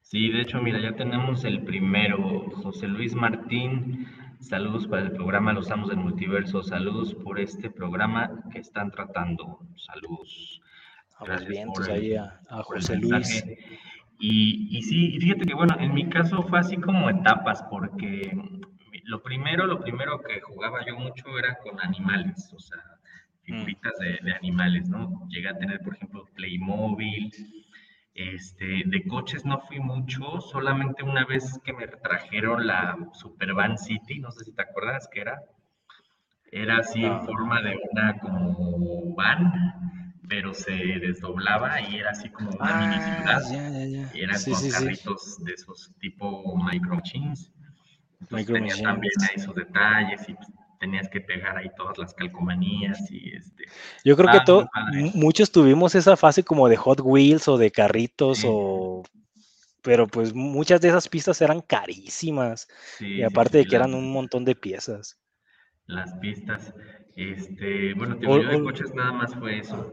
Sí, 0.00 0.30
de 0.30 0.40
hecho, 0.40 0.60
mira, 0.62 0.80
ya 0.80 0.96
tenemos 0.96 1.44
el 1.44 1.64
primero, 1.64 2.50
José 2.62 2.88
Luis 2.88 3.14
Martín. 3.14 4.06
Saludos 4.40 4.86
para 4.86 5.02
el 5.02 5.12
programa 5.12 5.52
Los 5.52 5.70
Amos 5.70 5.90
del 5.90 5.98
Multiverso. 5.98 6.62
Saludos 6.62 7.14
por 7.14 7.38
este 7.38 7.70
programa 7.70 8.42
que 8.50 8.60
están 8.60 8.90
tratando. 8.90 9.58
Saludos. 9.76 10.62
Gracias 11.20 11.50
bien, 11.50 11.68
por 11.68 11.90
ahí 11.90 12.14
a, 12.14 12.40
José 12.62 12.96
Luis. 12.96 13.44
Y, 14.20 14.78
y 14.78 14.82
sí, 14.82 15.18
fíjate 15.20 15.44
que 15.44 15.54
bueno, 15.54 15.76
en 15.78 15.92
mi 15.92 16.08
caso 16.08 16.42
fue 16.44 16.58
así 16.60 16.76
como 16.78 17.10
etapas, 17.10 17.62
porque 17.70 18.32
lo 19.04 19.22
primero, 19.22 19.66
lo 19.66 19.80
primero 19.80 20.20
que 20.22 20.40
jugaba 20.40 20.84
yo 20.86 20.96
mucho 20.96 21.38
era 21.38 21.58
con 21.58 21.80
animales, 21.80 22.52
o 22.54 22.60
sea. 22.60 22.97
Figuritas 23.48 23.92
de, 23.98 24.32
animales, 24.32 24.88
¿no? 24.88 25.26
Llegué 25.28 25.48
a 25.48 25.58
tener, 25.58 25.80
por 25.80 25.94
ejemplo, 25.94 26.26
Playmobil, 26.34 27.32
este, 28.14 28.82
de 28.84 29.04
coches 29.04 29.44
no 29.44 29.60
fui 29.60 29.80
mucho, 29.80 30.40
solamente 30.40 31.02
una 31.02 31.24
vez 31.24 31.58
que 31.64 31.72
me 31.72 31.86
trajeron 31.86 32.66
la 32.66 32.96
Super 33.12 33.54
Van 33.54 33.78
City, 33.78 34.18
no 34.18 34.30
sé 34.32 34.44
si 34.44 34.52
te 34.52 34.62
acuerdas 34.62 35.08
que 35.10 35.20
era, 35.20 35.40
era 36.50 36.78
así 36.78 37.04
en 37.04 37.20
forma 37.22 37.62
de 37.62 37.78
una 37.90 38.18
como 38.18 39.14
van, 39.14 40.12
pero 40.28 40.52
se 40.52 40.72
desdoblaba 40.72 41.80
y 41.80 41.96
era 41.96 42.10
así 42.10 42.28
como 42.28 42.50
una 42.50 42.76
mini 42.76 42.96
ah, 42.96 43.40
ciudad. 43.40 44.12
Y 44.14 44.20
eran 44.20 44.42
con 44.42 44.70
carritos 44.70 45.42
de 45.44 45.52
esos 45.52 45.94
tipo 46.00 46.56
micro 46.70 46.96
machines. 46.96 47.50
Entonces 48.20 48.46
tenía 48.46 48.76
también 48.82 49.12
esos 49.34 49.54
detalles 49.54 50.28
y 50.28 50.34
pues, 50.34 50.48
tenías 50.78 51.08
que 51.08 51.20
pegar 51.20 51.56
ahí 51.56 51.70
todas 51.76 51.98
las 51.98 52.14
calcomanías 52.14 53.10
y 53.10 53.36
este. 53.36 53.64
Yo 54.04 54.16
creo 54.16 54.30
que 54.30 54.40
todo, 54.44 54.68
muchos 55.14 55.50
tuvimos 55.50 55.94
esa 55.94 56.16
fase 56.16 56.42
como 56.42 56.68
de 56.68 56.76
Hot 56.76 57.00
Wheels 57.02 57.48
o 57.48 57.58
de 57.58 57.70
carritos 57.70 58.42
o 58.44 59.02
pero 59.82 60.06
pues 60.06 60.34
muchas 60.34 60.80
de 60.80 60.88
esas 60.88 61.08
pistas 61.08 61.40
eran 61.40 61.60
carísimas 61.60 62.68
y 63.00 63.22
aparte 63.22 63.58
de 63.58 63.66
que 63.66 63.76
eran 63.76 63.94
un 63.94 64.12
montón 64.12 64.44
de 64.44 64.54
piezas. 64.54 65.18
Las 65.86 66.12
pistas, 66.14 66.74
este, 67.16 67.94
bueno, 67.94 68.18
te 68.18 68.26
de 68.26 68.62
coches 68.62 68.92
nada 68.94 69.12
más 69.12 69.34
fue 69.34 69.60
eso. 69.60 69.90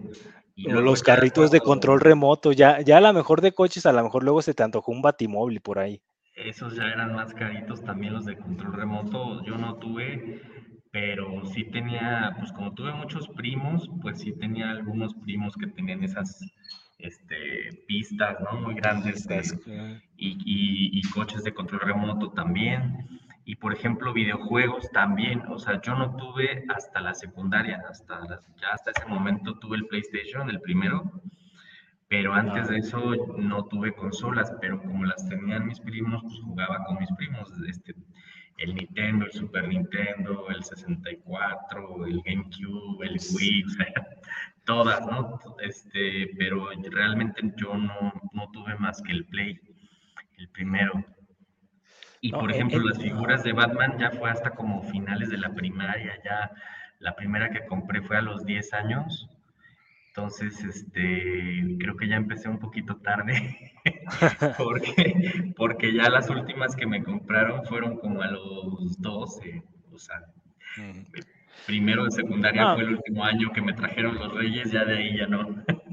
Y 0.56 0.70
los 0.70 1.04
carritos 1.04 1.52
de 1.52 1.60
control 1.62 2.00
remoto, 2.00 2.52
ya, 2.52 2.82
ya 2.82 2.98
a 2.98 3.02
lo 3.02 3.14
mejor 3.14 3.42
de 3.42 3.54
coches, 3.54 3.86
a 3.86 3.94
lo 3.94 4.04
mejor 4.04 4.24
luego 4.24 4.42
se 4.42 4.54
te 4.54 4.64
antojó 4.64 4.92
un 4.92 5.02
batimóvil 5.02 5.62
por 5.62 5.80
ahí. 5.80 6.02
Esos 6.34 6.76
ya 6.76 6.84
eran 6.84 7.14
más 7.14 7.34
caritos 7.34 7.82
también 7.84 8.14
los 8.14 8.26
de 8.26 8.38
control 8.38 8.74
remoto, 8.74 9.44
yo 9.46 9.58
no 9.58 9.76
tuve, 9.76 10.42
pero 10.96 11.46
sí 11.48 11.66
tenía, 11.66 12.34
pues 12.40 12.54
como 12.54 12.74
tuve 12.74 12.94
muchos 12.94 13.28
primos, 13.28 13.90
pues 14.02 14.22
sí 14.22 14.32
tenía 14.32 14.72
algunos 14.72 15.14
primos 15.14 15.54
que 15.58 15.68
tenían 15.68 16.06
esas 16.06 16.40
este, 17.00 17.84
pistas, 17.86 18.38
¿no? 18.40 18.62
Muy 18.62 18.76
grandes 18.76 19.28
y, 20.16 21.02
coches 21.14 21.44
de 21.44 21.54
control 21.54 21.82
remoto 21.82 22.32
también. 22.32 23.20
Y 23.44 23.58
por 23.58 23.74
ejemplo, 23.74 24.14
videojuegos 24.14 24.90
también, 24.94 25.42
o 25.50 25.60
sea, 25.60 25.82
yo 25.82 25.96
no 25.96 26.16
tuve 26.16 26.64
hasta 26.74 27.02
la 27.02 27.14
secundaria, 27.14 27.84
hasta 27.90 28.22
ya 28.62 28.70
hasta 28.72 28.92
ese 28.92 29.06
momento 29.06 29.60
tuve 29.60 29.76
el 29.76 29.88
PlayStation, 29.88 30.50
el 30.50 30.62
primero, 30.62 31.12
pero 32.08 32.34
antes 32.34 32.70
de 32.70 32.78
eso 32.78 33.16
no 33.38 33.66
tuve 33.66 33.94
consolas, 33.96 34.50
pero 34.62 34.82
como 34.82 35.04
las 35.04 35.28
tenían 35.28 35.68
mis 35.68 35.82
primos, 35.82 36.22
pues 36.24 36.40
jugaba 36.40 36.86
con 36.86 37.00
mis 37.00 37.12
primos. 37.18 37.52
Este, 37.68 37.94
el 38.58 38.76
Nintendo, 38.76 39.26
el 39.26 39.32
Super 39.32 39.68
Nintendo, 39.68 40.48
el 40.50 40.64
64, 40.64 42.06
el 42.06 42.22
GameCube, 42.22 43.06
el 43.06 43.18
Wii, 43.34 43.64
o 43.64 43.70
sea, 43.70 43.94
todas, 44.66 45.06
¿no? 45.06 45.40
Este, 45.62 46.32
pero 46.38 46.70
realmente 46.92 47.42
yo 47.58 47.76
no, 47.76 48.14
no 48.34 48.52
tuve 48.52 48.76
más 48.76 49.02
que 49.02 49.12
el 49.12 49.26
Play, 49.26 49.60
el 50.38 50.50
primero. 50.50 51.06
Y 52.22 52.32
por 52.32 52.52
ejemplo, 52.52 52.80
las 52.80 52.98
figuras 53.00 53.44
de 53.44 53.54
Batman 53.54 53.98
ya 54.00 54.10
fue 54.12 54.30
hasta 54.32 54.52
como 54.52 54.82
finales 54.84 55.30
de 55.30 55.38
la 55.38 55.54
primaria, 55.54 56.20
ya 56.24 56.52
la 57.00 57.16
primera 57.16 57.52
que 57.52 57.66
compré 57.66 58.02
fue 58.02 58.18
a 58.18 58.22
los 58.22 58.46
10 58.46 58.74
años 58.74 59.30
entonces, 60.16 60.64
este, 60.64 61.76
creo 61.78 61.98
que 61.98 62.08
ya 62.08 62.16
empecé 62.16 62.48
un 62.48 62.58
poquito 62.58 62.96
tarde, 62.96 63.74
porque, 64.58 65.54
porque 65.58 65.94
ya 65.94 66.10
las 66.10 66.30
últimas 66.30 66.74
que 66.74 66.88
me 66.88 67.04
compraron 67.04 67.66
fueron 67.66 67.98
como 67.98 68.22
a 68.22 68.28
los 68.28 69.02
12, 69.02 69.62
o 69.92 69.98
sea, 69.98 70.22
primero 71.68 72.06
de 72.06 72.12
secundaria 72.12 72.76
fue 72.76 72.84
el 72.84 72.92
último 72.92 73.26
año 73.26 73.52
que 73.52 73.62
me 73.62 73.74
trajeron 73.74 74.16
los 74.16 74.34
reyes, 74.34 74.72
ya 74.72 74.86
de 74.86 74.98
ahí 74.98 75.18
ya 75.18 75.28
no. 75.28 75.66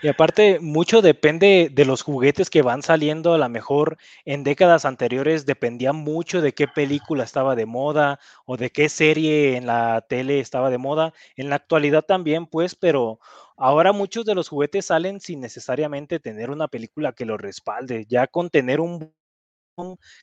Y 0.00 0.08
aparte, 0.08 0.58
mucho 0.60 1.02
depende 1.02 1.68
de 1.72 1.84
los 1.84 2.02
juguetes 2.02 2.50
que 2.50 2.62
van 2.62 2.82
saliendo. 2.82 3.34
A 3.34 3.38
lo 3.38 3.48
mejor 3.48 3.98
en 4.24 4.44
décadas 4.44 4.84
anteriores 4.84 5.46
dependía 5.46 5.92
mucho 5.92 6.40
de 6.40 6.52
qué 6.54 6.68
película 6.68 7.24
estaba 7.24 7.54
de 7.56 7.66
moda 7.66 8.18
o 8.46 8.56
de 8.56 8.70
qué 8.70 8.88
serie 8.88 9.56
en 9.56 9.66
la 9.66 10.04
tele 10.08 10.40
estaba 10.40 10.70
de 10.70 10.78
moda. 10.78 11.12
En 11.36 11.48
la 11.50 11.56
actualidad 11.56 12.02
también, 12.02 12.46
pues, 12.46 12.74
pero 12.74 13.18
ahora 13.56 13.92
muchos 13.92 14.24
de 14.24 14.34
los 14.34 14.48
juguetes 14.48 14.86
salen 14.86 15.20
sin 15.20 15.40
necesariamente 15.40 16.20
tener 16.20 16.50
una 16.50 16.68
película 16.68 17.12
que 17.12 17.24
lo 17.26 17.36
respalde. 17.38 18.06
Ya 18.08 18.26
con 18.26 18.50
tener 18.50 18.80
un 18.80 19.12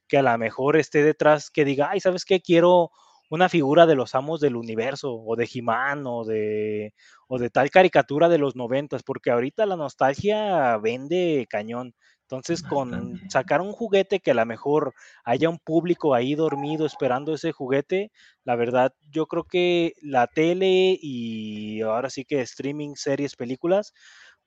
que 0.08 0.18
a 0.18 0.22
lo 0.22 0.38
mejor 0.38 0.78
esté 0.78 1.04
detrás, 1.04 1.50
que 1.50 1.66
diga, 1.66 1.90
ay, 1.92 2.00
¿sabes 2.00 2.26
qué? 2.26 2.42
Quiero 2.42 2.92
una 3.32 3.48
figura 3.48 3.86
de 3.86 3.96
los 3.96 4.14
amos 4.14 4.42
del 4.42 4.58
universo, 4.58 5.16
o 5.16 5.36
de 5.38 5.50
He-Man, 5.52 6.04
o 6.06 6.26
de, 6.26 6.94
o 7.28 7.40
de 7.40 7.50
tal 7.50 7.72
caricatura 7.72 8.28
de 8.28 8.38
los 8.38 8.58
noventas, 8.58 9.04
porque 9.04 9.32
ahorita 9.32 9.66
la 9.66 9.78
nostalgia 9.78 10.78
vende 10.78 11.48
cañón. 11.50 11.96
Entonces, 12.24 12.62
con 12.62 13.20
sacar 13.30 13.62
un 13.62 13.72
juguete 13.72 14.20
que 14.20 14.32
a 14.32 14.34
lo 14.34 14.46
mejor 14.46 14.94
haya 15.24 15.50
un 15.50 15.60
público 15.60 16.14
ahí 16.14 16.36
dormido 16.36 16.86
esperando 16.86 17.34
ese 17.34 17.54
juguete, 17.54 18.12
la 18.44 18.56
verdad, 18.58 18.94
yo 19.10 19.28
creo 19.28 19.46
que 19.46 19.94
la 20.02 20.28
tele 20.28 20.98
y 21.02 21.82
ahora 21.82 22.10
sí 22.10 22.26
que 22.26 22.42
streaming, 22.42 22.96
series, 22.96 23.36
películas, 23.38 23.94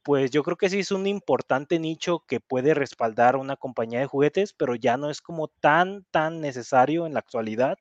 pues 0.02 0.30
yo 0.30 0.42
creo 0.42 0.58
que 0.58 0.68
sí 0.68 0.80
es 0.80 0.92
un 0.92 1.06
importante 1.06 1.78
nicho 1.78 2.24
que 2.28 2.38
puede 2.38 2.74
respaldar 2.74 3.36
una 3.36 3.56
compañía 3.56 4.00
de 4.00 4.06
juguetes, 4.06 4.52
pero 4.52 4.74
ya 4.74 4.98
no 4.98 5.08
es 5.08 5.22
como 5.22 5.48
tan, 5.48 6.04
tan 6.10 6.42
necesario 6.42 7.06
en 7.06 7.14
la 7.14 7.20
actualidad. 7.20 7.78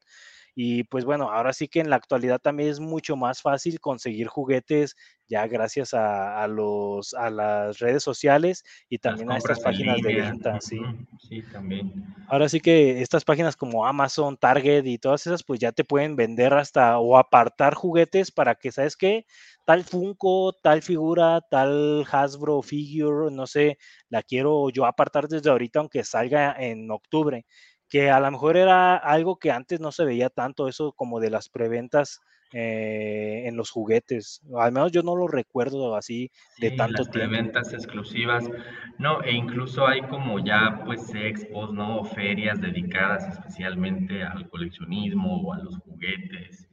Y 0.56 0.84
pues 0.86 1.06
bueno, 1.06 1.32
ahora 1.32 1.54
sí 1.54 1.68
que 1.68 1.80
en 1.80 1.90
la 1.90 1.96
actualidad 1.98 2.40
también 2.40 2.70
es 2.70 2.80
mucho 2.80 3.16
más 3.16 3.42
fácil 3.42 3.80
conseguir 3.80 4.28
juguetes 4.28 4.96
ya 5.28 5.48
gracias 5.48 5.94
a, 5.94 6.46
los, 6.48 7.14
a 7.14 7.30
las 7.30 7.80
redes 7.80 8.04
sociales 8.04 8.64
y 8.90 9.00
también 9.00 9.32
a 9.32 9.38
estas 9.38 9.60
páginas 9.60 10.02
de 10.02 10.14
venta, 10.14 10.60
sí. 10.62 10.92
Sí, 11.18 11.44
también. 11.44 11.94
Ahora 12.28 12.48
sí 12.50 12.62
que 12.62 13.02
estas 13.02 13.26
páginas 13.26 13.56
como 13.58 13.86
Amazon, 13.86 14.38
Target 14.38 14.86
y 14.86 14.98
todas 14.98 15.28
esas, 15.28 15.44
pues 15.44 15.60
ya 15.60 15.72
te 15.74 15.84
pueden 15.84 16.16
vender 16.16 16.54
hasta 16.54 16.98
o 17.00 17.18
apartar 17.18 17.76
juguetes 17.76 18.32
para 18.32 18.56
que, 18.56 18.72
¿sabes 18.72 18.96
qué? 18.98 19.26
Tal 19.66 19.84
Funko, 19.84 20.54
tal 20.64 20.82
figura, 20.82 21.42
tal 21.52 22.06
Hasbro 22.10 22.62
figure, 22.62 23.30
no 23.34 23.46
sé, 23.46 23.78
la 24.10 24.24
quiero 24.24 24.70
yo 24.70 24.86
apartar 24.86 25.28
desde 25.28 25.50
ahorita 25.50 25.80
aunque 25.80 26.04
salga 26.04 26.56
en 26.58 26.90
octubre 26.92 27.46
que 27.94 28.10
a 28.10 28.20
lo 28.20 28.32
mejor 28.32 28.58
era 28.58 28.96
algo 28.96 29.38
que 29.38 29.52
antes 29.52 29.80
no 29.80 29.92
se 29.92 30.04
veía 30.04 30.32
tanto, 30.32 30.68
eso 30.68 30.94
como 30.94 31.20
de 31.20 31.30
las 31.30 31.48
preventas 31.48 32.22
eh, 32.52 33.44
en 33.46 33.56
los 33.56 33.70
juguetes. 33.70 34.42
Al 34.58 34.72
menos 34.72 34.92
yo 34.92 35.04
no 35.04 35.16
lo 35.16 35.28
recuerdo 35.28 35.96
así 35.96 36.32
de 36.58 36.72
tanto 36.72 37.04
las 37.04 37.10
Preventas 37.10 37.72
exclusivas, 37.72 38.50
no, 38.98 39.22
e 39.22 39.34
incluso 39.34 39.86
hay 39.86 40.02
como 40.02 40.44
ya 40.44 40.82
pues 40.84 41.14
expos, 41.14 41.72
¿no? 41.72 42.00
O 42.00 42.04
ferias 42.04 42.60
dedicadas 42.60 43.28
especialmente 43.28 44.24
al 44.24 44.50
coleccionismo 44.50 45.44
o 45.44 45.54
a 45.54 45.60
los 45.60 45.78
juguetes. 45.78 46.68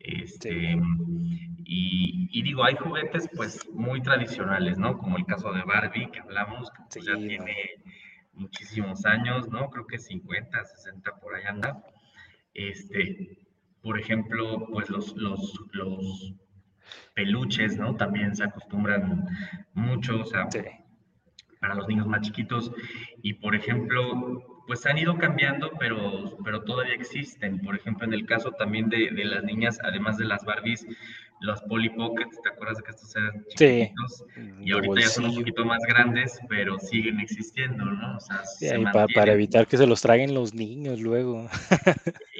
Este, 0.00 0.76
y, 1.64 2.42
digo, 2.42 2.64
hay 2.64 2.74
juguetes 2.74 3.28
pues 3.36 3.64
muy 3.72 4.02
tradicionales, 4.02 4.76
¿no? 4.76 4.98
Como 4.98 5.18
el 5.18 5.24
caso 5.24 5.52
de 5.52 5.62
Barbie 5.62 6.10
que 6.10 6.18
hablamos, 6.18 6.68
que 6.72 6.82
pues, 6.94 7.06
ya 7.06 7.14
tiene 7.14 7.54
muchísimos 8.38 9.04
años, 9.04 9.48
¿no? 9.48 9.70
Creo 9.70 9.86
que 9.86 9.98
50, 9.98 10.64
60 10.64 11.16
por 11.16 11.34
ahí 11.34 11.44
anda. 11.44 11.82
Este, 12.54 13.38
por 13.82 13.98
ejemplo, 13.98 14.66
pues 14.70 14.90
los, 14.90 15.16
los, 15.16 15.60
los 15.72 16.34
peluches, 17.14 17.76
¿no? 17.78 17.96
También 17.96 18.34
se 18.34 18.44
acostumbran 18.44 19.26
mucho, 19.74 20.20
o 20.20 20.24
sea, 20.24 20.48
para 21.60 21.74
los 21.74 21.88
niños 21.88 22.06
más 22.06 22.22
chiquitos. 22.22 22.72
Y 23.22 23.34
por 23.34 23.54
ejemplo, 23.54 24.62
pues 24.66 24.84
han 24.86 24.98
ido 24.98 25.16
cambiando, 25.18 25.72
pero, 25.78 26.36
pero 26.44 26.62
todavía 26.62 26.94
existen. 26.94 27.60
Por 27.60 27.76
ejemplo, 27.76 28.06
en 28.06 28.14
el 28.14 28.26
caso 28.26 28.52
también 28.52 28.88
de, 28.88 29.10
de 29.10 29.24
las 29.24 29.44
niñas, 29.44 29.78
además 29.82 30.18
de 30.18 30.24
las 30.24 30.44
Barbies, 30.44 30.86
los 31.40 31.60
Polly 31.62 31.90
Pockets, 31.90 32.40
¿te 32.42 32.48
acuerdas 32.48 32.78
de 32.78 32.82
que 32.84 32.90
estos 32.90 33.16
eran 33.16 33.44
chiquitos? 33.48 34.24
Y 34.60 34.72
ahorita 34.72 35.00
ya 35.00 35.08
son 35.08 35.26
un 35.26 35.34
poquito 35.36 35.64
más 35.64 35.78
grandes, 35.86 36.38
pero 36.48 36.78
siguen 36.78 37.20
existiendo, 37.20 37.84
¿no? 37.84 38.16
O 38.16 38.20
sea, 38.20 38.42
para, 39.14 39.32
evitar 39.32 39.66
que 39.66 39.76
se 39.76 39.86
los 39.86 40.02
traguen 40.02 40.34
los 40.34 40.54
niños 40.54 41.00
luego. 41.00 41.48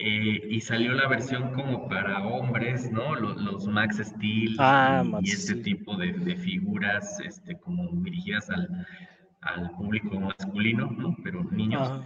Eh, 0.01 0.47
y 0.49 0.61
salió 0.61 0.93
la 0.93 1.09
versión 1.09 1.53
como 1.55 1.89
para 1.89 2.25
hombres, 2.25 2.89
¿no? 2.93 3.17
Los, 3.17 3.67
Max 3.67 3.97
Steel 3.97 4.55
ah, 4.61 5.03
y, 5.21 5.31
este 5.31 5.57
tipo 5.57 5.97
de, 5.97 6.37
figuras 6.37 7.19
este, 7.19 7.59
como 7.59 7.91
dirigidas 8.05 8.49
al, 8.49 8.87
al 9.41 9.73
público 9.73 10.21
masculino, 10.21 10.89
¿no? 10.93 11.17
Pero 11.25 11.43
niños. 11.51 12.05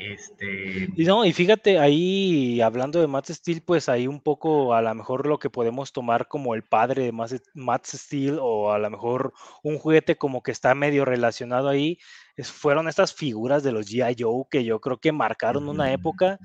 Este... 0.00 0.88
Y 0.96 1.04
no, 1.04 1.26
y 1.26 1.32
fíjate, 1.34 1.78
ahí 1.78 2.62
hablando 2.62 3.00
de 3.00 3.06
Matt 3.06 3.28
Steel, 3.28 3.60
pues 3.60 3.86
ahí 3.90 4.06
un 4.06 4.20
poco 4.20 4.72
a 4.72 4.80
lo 4.80 4.94
mejor 4.94 5.26
lo 5.26 5.38
que 5.38 5.50
podemos 5.50 5.92
tomar 5.92 6.26
como 6.26 6.54
el 6.54 6.62
padre 6.62 7.04
de 7.04 7.12
Matt 7.12 7.84
Steel 7.84 8.38
o 8.40 8.72
a 8.72 8.78
lo 8.78 8.88
mejor 8.88 9.34
un 9.62 9.78
juguete 9.78 10.16
como 10.16 10.42
que 10.42 10.52
está 10.52 10.74
medio 10.74 11.04
relacionado 11.04 11.68
ahí, 11.68 11.98
fueron 12.42 12.88
estas 12.88 13.12
figuras 13.12 13.62
de 13.62 13.72
los 13.72 13.90
G.I. 13.90 14.16
Joe 14.18 14.44
que 14.50 14.64
yo 14.64 14.80
creo 14.80 14.96
que 14.96 15.12
marcaron 15.12 15.68
una 15.68 15.92
época. 15.92 16.38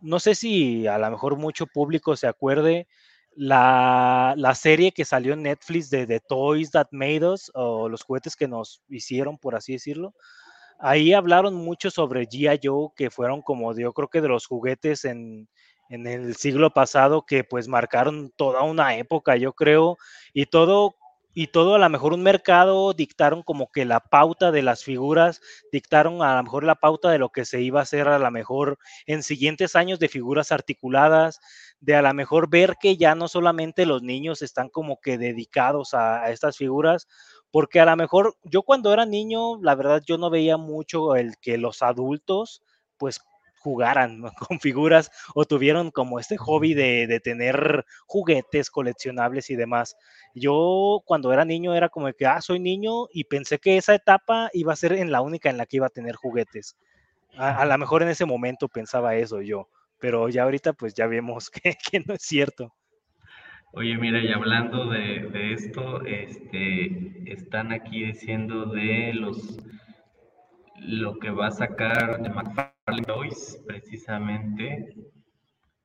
No 0.00 0.18
sé 0.18 0.34
si 0.34 0.88
a 0.88 0.98
lo 0.98 1.08
mejor 1.08 1.36
mucho 1.36 1.68
público 1.68 2.16
se 2.16 2.26
acuerde, 2.26 2.88
la, 3.36 4.34
la, 4.36 4.56
serie 4.56 4.90
que 4.90 5.04
salió 5.04 5.34
en 5.34 5.44
Netflix 5.44 5.90
de 5.90 6.08
The 6.08 6.18
Toys 6.18 6.72
That 6.72 6.88
Made 6.90 7.24
Us, 7.24 7.52
o 7.54 7.88
los 7.88 8.02
juguetes 8.02 8.34
que 8.34 8.48
nos 8.48 8.82
hicieron, 8.88 9.38
por 9.38 9.54
así 9.54 9.74
decirlo, 9.74 10.14
ahí 10.78 11.12
hablaron 11.12 11.54
mucho 11.54 11.90
sobre 11.90 12.26
G.I. 12.28 12.60
Joe, 12.62 12.90
que 12.96 13.10
fueron 13.10 13.42
como 13.42 13.74
yo 13.76 13.92
creo 13.92 14.08
que 14.08 14.20
de 14.20 14.28
los 14.28 14.46
juguetes 14.46 15.04
en, 15.04 15.48
en 15.88 16.06
el 16.06 16.36
siglo 16.36 16.70
pasado 16.72 17.24
que 17.26 17.44
pues 17.44 17.68
marcaron 17.68 18.32
toda 18.36 18.62
una 18.62 18.96
época, 18.96 19.36
yo 19.36 19.52
creo, 19.52 19.96
y 20.32 20.46
todo 20.46 20.96
y 21.34 21.46
todo 21.48 21.76
a 21.76 21.78
lo 21.78 21.88
mejor 21.88 22.14
un 22.14 22.22
mercado 22.24 22.92
dictaron 22.94 23.44
como 23.44 23.70
que 23.70 23.84
la 23.84 24.00
pauta 24.00 24.50
de 24.50 24.60
las 24.62 24.82
figuras, 24.82 25.40
dictaron 25.70 26.20
a 26.20 26.36
lo 26.36 26.42
mejor 26.42 26.64
la 26.64 26.74
pauta 26.74 27.10
de 27.10 27.18
lo 27.18 27.28
que 27.28 27.44
se 27.44 27.60
iba 27.60 27.78
a 27.78 27.84
hacer 27.84 28.08
a 28.08 28.18
lo 28.18 28.30
mejor 28.32 28.76
en 29.06 29.22
siguientes 29.22 29.76
años 29.76 30.00
de 30.00 30.08
figuras 30.08 30.50
articuladas, 30.50 31.38
de 31.78 31.94
a 31.94 32.02
lo 32.02 32.12
mejor 32.12 32.50
ver 32.50 32.74
que 32.80 32.96
ya 32.96 33.14
no 33.14 33.28
solamente 33.28 33.86
los 33.86 34.02
niños 34.02 34.42
están 34.42 34.68
como 34.68 35.00
que 35.00 35.16
dedicados 35.16 35.94
a 35.94 36.28
estas 36.32 36.56
figuras, 36.56 37.06
porque 37.50 37.80
a 37.80 37.86
lo 37.86 37.96
mejor 37.96 38.36
yo 38.44 38.62
cuando 38.62 38.92
era 38.92 39.06
niño, 39.06 39.60
la 39.62 39.74
verdad 39.74 40.02
yo 40.06 40.18
no 40.18 40.30
veía 40.30 40.56
mucho 40.56 41.16
el 41.16 41.36
que 41.38 41.58
los 41.58 41.82
adultos 41.82 42.62
pues 42.98 43.20
jugaran 43.58 44.22
con 44.48 44.60
figuras 44.60 45.10
o 45.34 45.44
tuvieron 45.44 45.90
como 45.90 46.18
este 46.18 46.36
hobby 46.36 46.74
de, 46.74 47.20
tener 47.22 47.84
juguetes 48.06 48.70
coleccionables 48.70 49.50
y 49.50 49.56
demás. 49.56 49.96
Yo 50.34 51.02
cuando 51.04 51.32
era 51.32 51.44
niño 51.44 51.74
era 51.74 51.88
como 51.88 52.12
que, 52.12 52.26
ah, 52.26 52.40
soy 52.40 52.60
niño 52.60 53.06
y 53.12 53.24
pensé 53.24 53.58
que 53.58 53.76
esa 53.76 53.94
etapa 53.94 54.50
iba 54.52 54.72
a 54.72 54.76
ser 54.76 54.92
en 54.92 55.10
la 55.12 55.20
única 55.20 55.50
en 55.50 55.58
la 55.58 55.66
que 55.66 55.76
iba 55.76 55.86
a 55.86 55.90
tener 55.90 56.14
juguetes. 56.16 56.76
A, 57.36 57.64
lo 57.66 57.78
mejor 57.78 58.02
en 58.02 58.08
ese 58.08 58.24
momento 58.24 58.68
pensaba 58.68 59.14
eso 59.14 59.40
yo, 59.42 59.68
pero 59.98 60.28
ya 60.28 60.42
ahorita 60.44 60.72
pues 60.72 60.94
ya 60.94 61.06
vemos 61.06 61.50
que 61.90 62.00
no 62.06 62.14
es 62.14 62.22
cierto. 62.22 62.72
Oye, 63.72 63.96
mira, 63.98 64.20
y 64.20 64.32
hablando 64.32 64.86
de, 64.86 65.52
esto, 65.52 66.02
este, 66.04 67.30
están 67.30 67.72
aquí 67.72 68.04
diciendo 68.04 68.66
de 68.66 69.12
los 69.14 69.58
lo 70.80 71.18
que 71.18 71.30
va 71.30 71.48
a 71.48 71.50
sacar 71.50 72.22
de 72.22 72.30
McFarlane 72.30 73.04
Toys, 73.06 73.62
precisamente. 73.66 74.94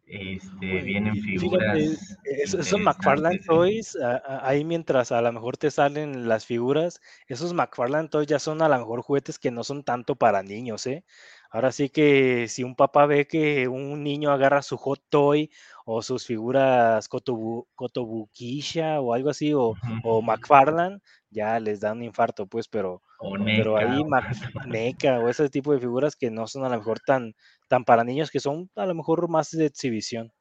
Este, 0.06 0.82
vienen 0.84 1.16
figuras. 1.16 2.18
esos 2.24 2.80
McFarlane 2.80 3.40
Toys, 3.40 3.98
ahí 4.28 4.64
mientras 4.64 5.12
a 5.12 5.22
lo 5.22 5.32
mejor 5.32 5.58
te 5.58 5.72
salen 5.72 6.28
las 6.28 6.46
figuras, 6.46 7.02
esos 7.28 7.54
McFarlane 7.54 8.10
Toys 8.10 8.28
ya 8.28 8.38
son 8.38 8.62
a 8.62 8.70
lo 8.70 8.78
mejor 8.78 9.02
juguetes 9.02 9.40
que 9.40 9.50
no 9.50 9.64
son 9.64 9.84
tanto 9.84 10.16
para 10.16 10.44
niños, 10.44 10.86
¿eh? 10.86 11.04
Ahora 11.50 11.72
sí 11.72 11.90
que 11.90 12.48
si 12.48 12.64
un 12.64 12.76
papá 12.76 13.06
ve 13.06 13.28
que 13.28 13.68
un 13.68 14.04
niño 14.04 14.32
agarra 14.32 14.62
su 14.62 14.78
hot 14.78 15.04
toy 15.10 15.52
o 15.86 16.02
sus 16.02 16.26
figuras 16.26 17.08
Kotobu, 17.08 17.68
Kotobukisha 17.76 19.00
o 19.02 19.14
algo 19.14 19.30
así, 19.30 19.54
o, 19.54 19.76
o 20.04 20.22
McFarland, 20.22 21.02
ya 21.30 21.60
les 21.60 21.80
da 21.80 21.94
un 21.94 22.04
infarto, 22.04 22.46
pues, 22.48 22.68
pero, 22.68 23.02
pero 23.46 23.78
ahí 23.78 24.04
NECA 24.68 25.20
o 25.20 25.30
ese 25.30 25.50
tipo 25.50 25.74
de 25.74 25.80
figuras 25.80 26.16
que 26.16 26.32
no 26.32 26.48
son 26.48 26.66
a 26.66 26.70
lo 26.70 26.78
mejor 26.78 27.00
tan, 27.00 27.34
tan 27.68 27.84
para 27.84 28.04
niños, 28.04 28.32
que 28.32 28.40
son 28.40 28.70
a 28.76 28.86
lo 28.86 28.96
mejor 28.96 29.30
más 29.30 29.52
de 29.52 29.66
exhibición. 29.66 30.32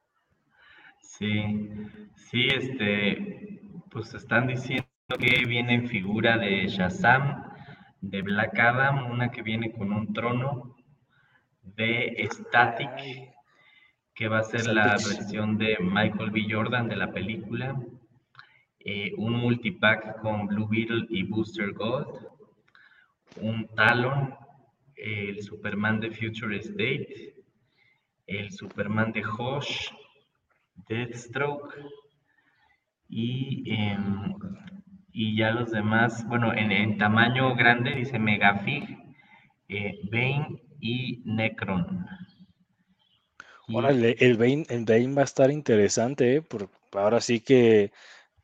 Sí, 1.01 1.69
sí, 2.15 2.47
este, 2.47 3.59
pues 3.91 4.13
están 4.13 4.47
diciendo 4.47 4.87
que 5.19 5.45
viene 5.45 5.87
figura 5.87 6.37
de 6.37 6.67
Shazam, 6.67 7.43
de 8.01 8.21
Black 8.21 8.57
Adam, 8.57 9.11
una 9.11 9.29
que 9.31 9.43
viene 9.43 9.71
con 9.71 9.91
un 9.91 10.13
trono, 10.13 10.75
de 11.61 12.27
Static, 12.31 13.32
que 14.15 14.27
va 14.27 14.39
a 14.39 14.43
ser 14.43 14.67
la 14.67 14.91
versión 14.93 15.57
de 15.57 15.77
Michael 15.81 16.31
B. 16.31 16.45
Jordan 16.49 16.87
de 16.89 16.95
la 16.97 17.11
película. 17.11 17.75
eh, 18.85 19.13
un 19.17 19.33
multipack 19.33 20.19
con 20.21 20.47
Blue 20.47 20.67
Beetle 20.69 21.05
y 21.09 21.23
Booster 21.23 21.71
Gold, 21.73 22.07
un 23.41 23.67
Talon, 23.75 24.35
el 24.95 25.41
Superman 25.41 25.99
de 25.99 26.11
Future 26.11 26.57
State, 26.57 27.35
el 28.27 28.51
Superman 28.51 29.11
de 29.13 29.23
Hosh, 29.25 29.89
Deathstroke 30.87 31.73
y, 33.09 33.63
em, 33.71 34.33
y 35.11 35.35
ya 35.37 35.51
los 35.51 35.71
demás, 35.71 36.27
bueno, 36.27 36.53
en, 36.53 36.97
tamaño 36.97 37.55
grande 37.55 37.95
dice 37.95 38.19
Megafig, 38.19 38.97
eh, 39.69 39.99
Bane 40.11 40.61
y 40.79 41.21
Necron. 41.25 42.05
El 43.67 44.37
Bane, 44.37 44.65
el 44.69 44.85
Bane 44.85 45.13
va 45.13 45.21
a 45.21 45.25
estar 45.25 45.51
interesante, 45.51 46.35
¿eh? 46.37 46.41
Por, 46.41 46.69
ahora 46.93 47.21
sí 47.21 47.39
que 47.39 47.91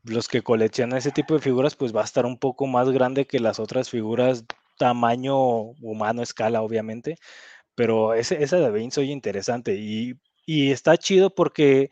los 0.03 0.27
que 0.27 0.41
coleccionan 0.43 0.97
ese 0.99 1.11
tipo 1.11 1.35
de 1.35 1.41
figuras, 1.41 1.75
pues 1.75 1.95
va 1.95 2.01
a 2.01 2.05
estar 2.05 2.25
un 2.25 2.37
poco 2.37 2.67
más 2.67 2.89
grande 2.89 3.27
que 3.27 3.39
las 3.39 3.59
otras 3.59 3.89
figuras, 3.89 4.45
tamaño 4.77 5.37
humano, 5.81 6.21
escala, 6.23 6.61
obviamente. 6.61 7.17
Pero 7.75 8.13
ese, 8.15 8.43
esa 8.43 8.57
de 8.59 8.71
Bane 8.71 8.91
soy 8.91 9.11
interesante 9.11 9.75
y, 9.75 10.15
y 10.45 10.71
está 10.71 10.97
chido 10.97 11.33
porque 11.35 11.91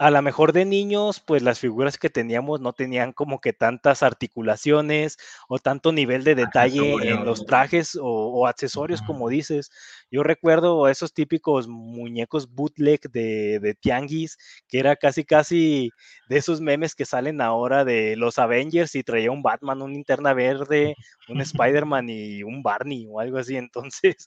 a 0.00 0.10
lo 0.10 0.22
mejor 0.22 0.54
de 0.54 0.64
niños, 0.64 1.20
pues 1.20 1.42
las 1.42 1.58
figuras 1.58 1.98
que 1.98 2.08
teníamos 2.08 2.58
no 2.62 2.72
tenían 2.72 3.12
como 3.12 3.38
que 3.38 3.52
tantas 3.52 4.02
articulaciones 4.02 5.18
o 5.46 5.58
tanto 5.58 5.92
nivel 5.92 6.24
de 6.24 6.34
detalle 6.34 6.94
en 7.02 7.26
los 7.26 7.44
trajes 7.44 7.98
o, 8.00 8.46
accesorios, 8.46 9.02
como 9.02 9.28
dices. 9.28 9.70
Yo 10.10 10.22
recuerdo 10.22 10.88
esos 10.88 11.12
típicos 11.12 11.68
muñecos 11.68 12.50
bootleg 12.50 13.10
de, 13.10 13.60
de, 13.60 13.74
Tianguis, 13.74 14.38
que 14.68 14.78
era 14.78 14.96
casi, 14.96 15.22
casi 15.22 15.90
de 16.30 16.38
esos 16.38 16.62
memes 16.62 16.94
que 16.94 17.04
salen 17.04 17.42
ahora 17.42 17.84
de 17.84 18.16
los 18.16 18.38
Avengers 18.38 18.94
y 18.94 19.02
traía 19.02 19.30
un 19.30 19.42
Batman, 19.42 19.82
un 19.82 19.92
linterna 19.92 20.32
verde, 20.32 20.96
un 21.28 21.40
Spider-Man 21.42 22.08
y 22.08 22.42
un 22.42 22.62
Barney 22.62 23.06
o 23.06 23.20
algo 23.20 23.36
así. 23.36 23.58
Entonces, 23.58 24.26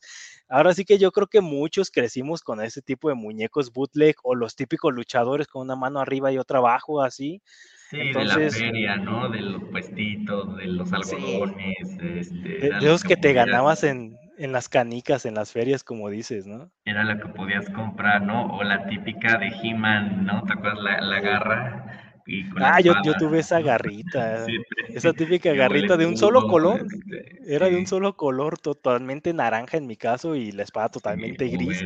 ahora 0.54 0.74
sí 0.74 0.86
que 0.86 1.00
yo 1.00 1.12
creo 1.12 1.26
que 1.28 1.42
muchos 1.42 1.90
crecimos 1.90 2.44
con 2.44 2.62
ese 2.62 2.84
tipo 2.84 3.10
de 3.10 3.16
muñecos 3.16 3.74
bootleg 3.74 4.16
o 4.22 4.36
los 4.36 4.56
típicos 4.56 4.94
luchadores 4.94 5.48
con 5.48 5.64
una 5.64 5.76
mano 5.76 6.00
arriba 6.00 6.32
y 6.32 6.38
otra 6.38 6.60
abajo, 6.60 7.02
así. 7.02 7.42
Sí, 7.90 7.98
de 7.98 8.26
la 8.26 8.36
feria, 8.52 8.96
¿no? 8.98 9.30
De 9.30 9.42
los 9.42 9.64
puestitos, 9.64 10.56
de 10.58 10.68
los 10.68 10.94
algodones. 10.94 11.76
Este, 12.00 12.70
de, 12.70 12.78
esos 12.82 13.04
que, 13.04 13.18
te 13.18 13.34
ganabas 13.34 13.84
en, 13.84 14.16
en 14.38 14.52
las 14.52 14.70
canicas, 14.70 15.26
en 15.26 15.34
las 15.34 15.52
ferias, 15.52 15.84
como 15.84 16.10
dices, 16.10 16.46
¿no? 16.46 16.72
Era 16.86 17.04
lo 17.04 17.20
que 17.20 17.30
podías 17.34 17.68
comprar, 17.72 18.22
¿no? 18.22 18.56
O 18.56 18.64
la 18.64 18.86
típica 18.86 19.38
de 19.38 19.48
He-Man, 19.48 20.26
¿no? 20.26 20.44
¿Te 20.44 20.54
acuerdas 20.54 20.84
la, 20.84 21.02
la 21.02 21.20
garra? 21.20 22.13
Ah, 22.62 22.80
yo, 22.80 22.94
yo, 23.04 23.14
tuve 23.16 23.40
esa 23.40 23.62
garrita, 23.62 24.46
esa 24.90 25.14
típica 25.14 25.54
garrita 25.54 25.98
de 25.98 26.06
un 26.06 26.18
solo 26.18 26.48
color. 26.48 26.86
Este, 26.86 27.56
Era 27.56 27.70
de 27.70 27.78
un 27.78 27.88
solo 27.88 28.16
color, 28.16 28.58
totalmente 28.58 29.34
naranja 29.34 29.78
en 29.78 29.88
mi 29.88 29.98
caso 29.98 30.36
y 30.36 30.52
la 30.52 30.64
espada 30.64 30.90
totalmente 30.90 31.48
gris. 31.48 31.84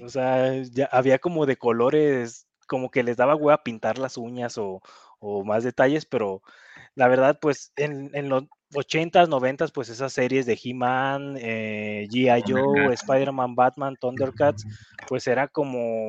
O 0.00 0.08
sea, 0.08 0.62
ya 0.62 0.86
había 0.92 1.18
como 1.18 1.46
de 1.46 1.56
colores, 1.56 2.46
como 2.66 2.90
que 2.90 3.02
les 3.02 3.16
daba 3.16 3.34
hueá 3.34 3.62
pintar 3.62 3.98
las 3.98 4.16
uñas 4.16 4.58
o, 4.58 4.82
o 5.18 5.44
más 5.44 5.64
detalles, 5.64 6.06
pero 6.06 6.42
la 6.94 7.08
verdad, 7.08 7.38
pues 7.40 7.72
en, 7.76 8.10
en, 8.14 8.28
lo, 8.28 8.48
80s, 8.74 9.28
90s, 9.28 9.72
pues 9.72 9.88
esas 9.88 10.12
series 10.12 10.46
de 10.46 10.58
He-Man, 10.62 11.36
eh, 11.40 12.06
G.I. 12.10 12.44
Joe, 12.46 12.92
Spider-Man, 12.94 13.54
Batman, 13.54 13.96
Thundercats, 13.96 14.66
pues 15.06 15.26
era 15.28 15.46
como 15.48 16.08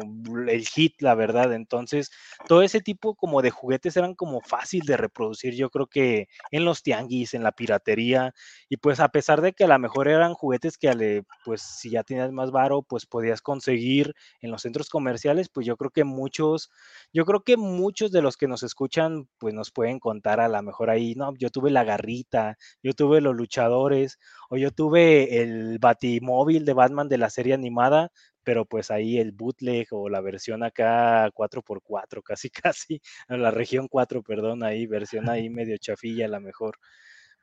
el 0.50 0.66
hit, 0.68 1.02
la 1.02 1.14
verdad. 1.16 1.54
Entonces, 1.54 2.10
todo 2.48 2.64
ese 2.64 2.82
tipo 2.82 3.16
como 3.16 3.42
de 3.42 3.52
juguetes 3.52 3.96
eran 3.98 4.16
como 4.16 4.42
fácil 4.42 4.86
de 4.86 4.98
reproducir, 4.98 5.54
yo 5.56 5.70
creo 5.70 5.88
que 5.88 6.28
en 6.52 6.66
los 6.66 6.82
tianguis, 6.82 7.34
en 7.34 7.44
la 7.44 7.52
piratería, 7.52 8.34
y 8.70 8.78
pues 8.78 9.00
a 9.00 9.10
pesar 9.10 9.42
de 9.42 9.54
que 9.54 9.64
a 9.66 9.68
lo 9.68 9.78
mejor 9.80 10.08
eran 10.08 10.34
juguetes 10.34 10.78
que, 10.78 11.24
pues 11.44 11.62
si 11.62 11.92
ya 11.92 12.04
tenías 12.04 12.32
más 12.32 12.52
varo, 12.52 12.82
pues 12.84 13.06
podías 13.06 13.42
conseguir 13.42 14.14
en 14.42 14.52
los 14.52 14.64
centros 14.64 14.90
comerciales, 14.90 15.50
pues 15.50 15.66
yo 15.66 15.78
creo 15.78 15.92
que 15.92 16.04
muchos, 16.04 16.70
yo 17.14 17.26
creo 17.26 17.42
que 17.44 17.58
muchos 17.58 18.12
de 18.12 18.22
los 18.22 18.38
que 18.38 18.48
nos 18.48 18.64
escuchan, 18.64 19.28
pues 19.38 19.54
nos 19.54 19.72
pueden 19.72 20.00
contar 20.00 20.40
a 20.40 20.48
lo 20.50 20.62
mejor 20.64 20.90
ahí, 20.90 21.14
no, 21.16 21.34
yo 21.38 21.50
tuve 21.50 21.70
la 21.72 21.84
garrita, 21.84 22.47
yo 22.84 22.94
tuve 22.94 23.22
los 23.22 23.36
luchadores, 23.36 24.20
o 24.50 24.58
yo 24.58 24.72
tuve 24.72 25.42
el 25.42 25.80
batimóvil 25.80 26.66
de 26.66 26.74
Batman 26.74 27.10
de 27.10 27.18
la 27.18 27.30
serie 27.30 27.54
animada, 27.54 28.12
pero 28.44 28.66
pues 28.66 28.92
ahí 28.92 29.18
el 29.18 29.34
bootleg 29.34 29.88
o 29.92 30.08
la 30.08 30.22
versión 30.22 30.64
acá 30.64 31.30
4x4, 31.32 32.24
casi 32.24 32.50
casi, 32.74 33.02
la 33.28 33.52
región 33.52 33.88
4, 33.90 34.24
perdón, 34.24 34.64
ahí, 34.64 34.88
versión 34.88 35.30
ahí 35.30 35.50
medio 35.50 35.78
chafilla 35.78 36.26
a 36.26 36.30
la 36.30 36.40
mejor. 36.40 36.78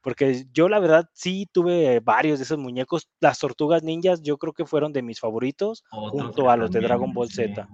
Porque 0.00 0.44
yo 0.52 0.68
la 0.68 0.78
verdad 0.78 1.08
sí 1.14 1.48
tuve 1.50 2.00
varios 2.00 2.38
de 2.38 2.44
esos 2.44 2.58
muñecos. 2.58 3.08
Las 3.20 3.38
tortugas 3.38 3.82
ninjas 3.82 4.22
yo 4.22 4.36
creo 4.36 4.52
que 4.52 4.66
fueron 4.66 4.92
de 4.92 5.02
mis 5.02 5.18
favoritos 5.18 5.82
junto 5.90 6.50
a 6.50 6.58
los 6.58 6.70
de 6.70 6.80
Dragon 6.80 7.12
Ball 7.14 7.30
Z. 7.30 7.66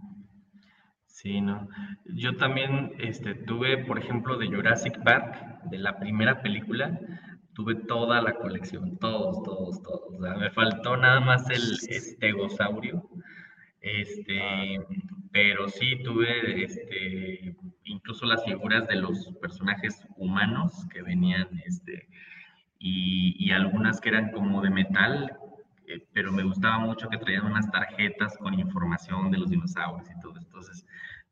Sí, 1.23 1.43
no. 1.43 1.69
Yo 2.07 2.35
también 2.37 2.93
este, 2.99 3.35
tuve, 3.35 3.85
por 3.85 3.99
ejemplo, 3.99 4.39
de 4.39 4.47
Jurassic 4.47 5.03
Park, 5.03 5.65
de 5.65 5.77
la 5.77 5.99
primera 5.99 6.41
película, 6.41 6.99
tuve 7.53 7.75
toda 7.75 8.23
la 8.23 8.33
colección, 8.37 8.97
todos, 8.99 9.43
todos, 9.43 9.83
todos. 9.83 10.19
Me 10.19 10.51
faltó 10.51 10.97
nada 10.97 11.21
más 11.21 11.51
el 11.51 11.61
estegosaurio. 11.91 13.07
Este, 13.83 14.81
pero 15.31 15.69
sí 15.69 16.03
tuve 16.03 16.65
este, 16.65 17.55
incluso 17.85 18.25
las 18.25 18.43
figuras 18.43 18.89
de 18.89 18.97
los 18.97 19.31
personajes 19.43 20.03
humanos 20.17 20.87
que 20.91 21.03
venían, 21.03 21.49
este, 21.67 22.09
y, 22.79 23.37
y 23.39 23.51
algunas 23.51 24.01
que 24.01 24.09
eran 24.09 24.31
como 24.31 24.63
de 24.63 24.71
metal, 24.71 25.37
eh, 25.87 26.07
pero 26.15 26.33
me 26.33 26.45
gustaba 26.45 26.79
mucho 26.79 27.09
que 27.09 27.19
traían 27.19 27.45
unas 27.47 27.71
tarjetas 27.71 28.39
con 28.39 28.55
información 28.55 29.31
de 29.31 29.39
los 29.39 29.51
dinosaurios 29.51 30.09
y 30.11 30.21
todo. 30.21 30.39
Entonces, 30.39 30.87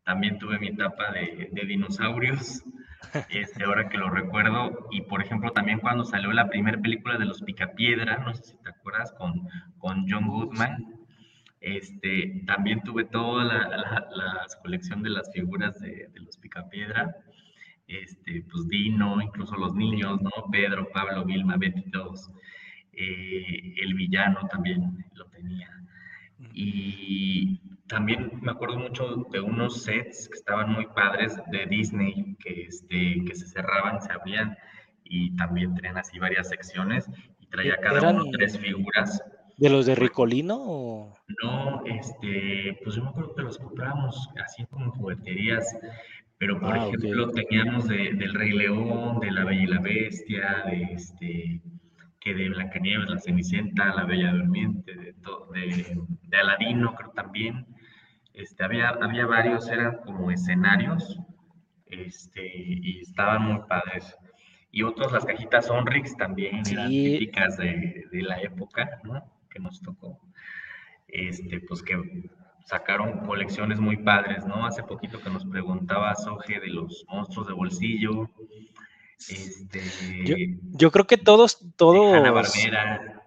también 0.09 0.39
tuve 0.39 0.59
mi 0.59 0.69
etapa 0.69 1.13
de, 1.13 1.51
dinosaurios, 1.67 2.65
este, 3.29 3.65
ahora 3.65 3.91
que 3.91 3.99
lo 3.99 4.09
recuerdo, 4.09 4.89
y 4.91 5.03
por 5.03 5.21
ejemplo 5.21 5.51
también 5.51 5.81
cuando 5.81 6.03
salió 6.07 6.33
la 6.33 6.49
primera 6.49 6.81
película 6.81 7.19
de 7.19 7.27
los 7.27 7.43
Picapiedra, 7.43 8.17
no 8.17 8.33
sé 8.33 8.43
si 8.43 8.57
te 8.63 8.71
acuerdas, 8.71 9.13
con, 9.19 9.47
con 9.77 10.07
John 10.09 10.29
Goodman, 10.29 10.97
este, 11.61 12.43
también 12.47 12.81
tuve 12.85 13.05
toda 13.05 13.45
la, 13.45 13.69
la, 13.69 14.47
colección 14.63 15.03
de 15.03 15.11
las 15.11 15.31
figuras 15.31 15.79
de, 15.79 16.09
de, 16.11 16.21
los 16.21 16.39
Picapiedra, 16.39 17.15
este, 17.87 18.47
pues 18.51 18.67
Dino, 18.67 19.21
incluso 19.21 19.57
los 19.57 19.75
niños, 19.75 20.23
¿no? 20.23 20.31
Pedro, 20.51 20.89
Pablo, 20.91 21.27
Vilma, 21.27 21.59
Betty, 21.59 21.83
todos. 21.91 22.31
Eh, 22.95 23.75
el 23.83 23.93
villano 23.93 24.41
también 24.51 25.05
lo 25.13 25.27
tenía. 25.27 25.69
Y 26.55 27.61
también 27.89 28.31
me 28.43 28.53
acuerdo 28.53 28.79
mucho 28.79 29.27
de 29.31 29.41
unos 29.41 29.83
sets 29.83 30.29
que 30.29 30.37
estaban 30.37 30.71
muy 30.73 30.87
padres 30.87 31.37
de 31.51 31.67
Disney, 31.67 32.37
que, 32.39 32.63
este, 32.63 33.25
que 33.27 33.35
se 33.35 33.47
cerraban, 33.47 34.01
se 34.01 34.13
abrían 34.13 34.57
y 35.05 35.35
también 35.37 35.75
tenían 35.75 35.97
así 35.97 36.19
varias 36.19 36.49
secciones 36.49 37.11
y 37.41 37.47
traía 37.47 37.75
e-, 37.75 37.81
cada 37.81 38.11
uno 38.11 38.25
tres 38.31 38.59
figuras. 38.59 39.23
¿De 39.57 39.71
los 39.71 39.87
de 39.87 39.97
Ricolino? 39.97 41.15
No, 41.43 41.83
este, 41.87 42.79
pues 42.85 42.95
yo 42.95 43.03
me 43.03 43.09
acuerdo 43.09 43.35
que 43.35 43.43
los 43.43 43.59
comprábamos 43.59 44.29
así 44.45 44.65
como 44.67 44.93
jugueterías, 44.93 45.77
pero 46.37 46.61
por 46.61 46.73
ah, 46.73 46.87
ejemplo 46.87 47.31
teníamos 47.33 47.89
de, 47.89 48.13
del 48.13 48.35
Rey 48.35 48.53
León, 48.53 49.19
de 49.19 49.33
La 49.33 49.45
Bella 49.45 49.63
y 49.63 49.67
la 49.67 49.81
Bestia, 49.81 50.63
de 50.67 50.83
este, 50.93 51.61
que 52.21 52.35
de 52.35 52.51
Blancanieves, 52.51 53.11
la 53.11 53.19
Cenicienta, 53.19 53.95
la 53.95 54.05
Bella 54.05 54.33
Durmiente, 54.33 54.95
de, 54.95 55.15
de, 55.55 55.99
de 56.23 56.37
Aladino, 56.37 56.95
creo 56.95 57.11
también. 57.11 57.67
Este, 58.39 58.63
había, 58.63 58.91
había 58.91 59.27
varios, 59.27 59.69
eran 59.69 59.97
como 60.05 60.31
escenarios, 60.31 61.19
este, 61.87 62.53
y 62.55 63.01
estaban 63.01 63.43
muy 63.43 63.59
padres. 63.69 64.17
Y 64.71 64.85
otros, 64.85 65.11
las 65.13 65.25
cajitas 65.25 65.67
Sonrix 65.67 66.17
también 66.17 66.63
eran 66.71 66.89
típicas 66.89 67.57
de, 67.57 68.05
de, 68.13 68.23
la 68.23 68.41
época, 68.41 69.01
¿no? 69.03 69.25
Que 69.51 69.59
nos 69.59 69.83
tocó. 69.83 70.21
Este, 71.09 71.61
pues 71.61 71.83
que 71.83 72.31
sacaron 72.65 73.27
colecciones 73.27 73.81
muy 73.81 73.97
padres, 73.97 74.47
¿no? 74.47 74.65
Hace 74.65 74.85
poquito 74.85 75.21
que 75.21 75.31
nos 75.31 75.45
preguntaba 75.45 76.15
Soge 76.15 76.61
de 76.61 76.69
los 76.69 77.05
monstruos 77.09 77.49
de 77.49 77.55
bolsillo. 77.55 78.31
Este, 79.19 79.83
yo, 80.25 80.37
yo 80.75 80.91
creo 80.93 81.09
que 81.09 81.17
todos, 81.17 81.59
todos. 81.75 82.23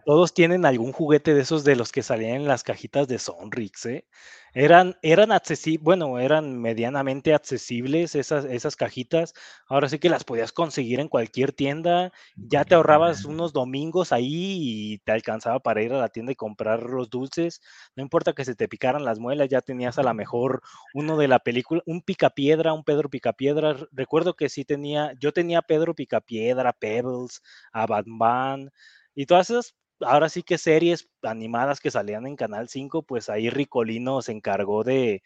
Todos 0.06 0.34
tienen 0.34 0.66
algún 0.66 0.94
juguete 0.94 1.34
de 1.34 1.42
esos 1.42 1.66
de 1.66 1.76
los 1.76 1.92
que 1.92 2.02
salían 2.02 2.38
en 2.38 2.48
las 2.48 2.64
cajitas 2.64 3.10
de 3.10 3.20
Sonrix, 3.20 3.86
¿eh? 3.88 4.06
Eran, 4.54 4.98
eran 5.02 5.32
accesibles, 5.32 5.82
bueno, 5.82 6.20
eran 6.20 6.60
medianamente 6.60 7.34
accesibles 7.34 8.16
esas, 8.16 8.44
esas 8.44 8.76
cajitas. 8.76 9.34
Ahora 9.66 9.88
sí 9.88 9.98
que 9.98 10.10
las 10.10 10.26
podías 10.26 10.52
conseguir 10.52 11.00
en 11.00 11.08
cualquier 11.08 11.54
tienda. 11.54 12.12
Ya 12.36 12.66
te 12.66 12.76
ahorrabas 12.76 13.24
unos 13.24 13.54
domingos 13.54 14.12
ahí 14.12 14.58
y 14.60 14.98
te 15.00 15.14
alcanzaba 15.14 15.62
para 15.62 15.82
ir 15.84 15.94
a 15.94 16.00
la 16.00 16.10
tienda 16.10 16.34
y 16.34 16.36
comprar 16.36 16.84
los 16.84 17.10
dulces. 17.10 17.62
No 17.96 18.04
importa 18.04 18.34
que 18.34 18.44
se 18.44 18.56
te 18.56 18.68
picaran 18.68 19.06
las 19.06 19.20
muelas, 19.20 19.48
ya 19.48 19.62
tenías 19.62 19.98
a 19.98 20.04
lo 20.04 20.14
mejor 20.14 20.62
uno 20.94 21.16
de 21.18 21.30
la 21.30 21.40
película, 21.40 21.82
un 21.86 22.02
picapiedra, 22.02 22.74
un 22.74 22.84
Pedro 22.84 23.10
Picapiedra. 23.10 23.78
Recuerdo 23.94 24.34
que 24.34 24.50
sí 24.50 24.66
tenía, 24.66 25.14
yo 25.18 25.32
tenía 25.32 25.62
Pedro 25.62 25.96
Picapiedra, 25.96 26.74
Pebbles, 26.74 27.42
a 27.72 27.86
Batman 27.86 28.70
y 29.16 29.26
todas 29.26 29.50
esas 29.50 29.76
ahora 30.06 30.30
sí 30.30 30.44
que 30.44 30.58
series 30.58 31.10
animadas 31.24 31.80
que 31.80 31.92
salían 31.92 32.28
en 32.28 32.36
Canal 32.36 32.70
5, 32.70 33.04
pues 33.04 33.30
ahí 33.30 33.50
Ricolino 33.50 34.22
se 34.22 34.32
encargó 34.32 34.84
de, 34.84 35.22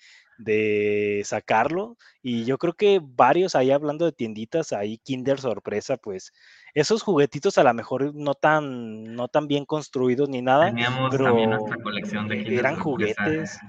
sacarlo. 1.23 1.97
Y 2.21 2.45
yo 2.45 2.57
creo 2.57 2.73
que 2.73 2.99
varios 3.01 3.55
ahí 3.55 3.71
hablando 3.71 4.05
de 4.05 4.11
tienditas, 4.11 4.73
ahí 4.73 4.97
Kinder 4.97 5.39
Sorpresa, 5.39 5.97
pues 5.97 6.33
esos 6.73 7.03
juguetitos 7.03 7.57
a 7.57 7.63
lo 7.63 7.73
mejor 7.73 8.13
no 8.15 8.33
tan, 8.33 9.15
no 9.15 9.27
tan 9.27 9.47
bien 9.47 9.65
construidos 9.65 10.29
ni 10.29 10.41
nada. 10.41 10.67
Teníamos 10.67 11.17
también 11.17 11.49
nuestra 11.49 11.77
colección 11.81 12.27
de 12.27 12.37
Kinder 12.43 12.59
Eran 12.59 12.75
juguetes, 12.75 13.59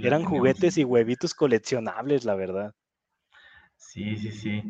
eran 0.00 0.24
juguetes 0.24 0.78
y 0.78 0.84
huevitos 0.84 1.34
coleccionables, 1.34 2.24
la 2.24 2.34
verdad. 2.34 2.74
Sí, 3.76 4.16
sí, 4.16 4.30
sí. 4.30 4.62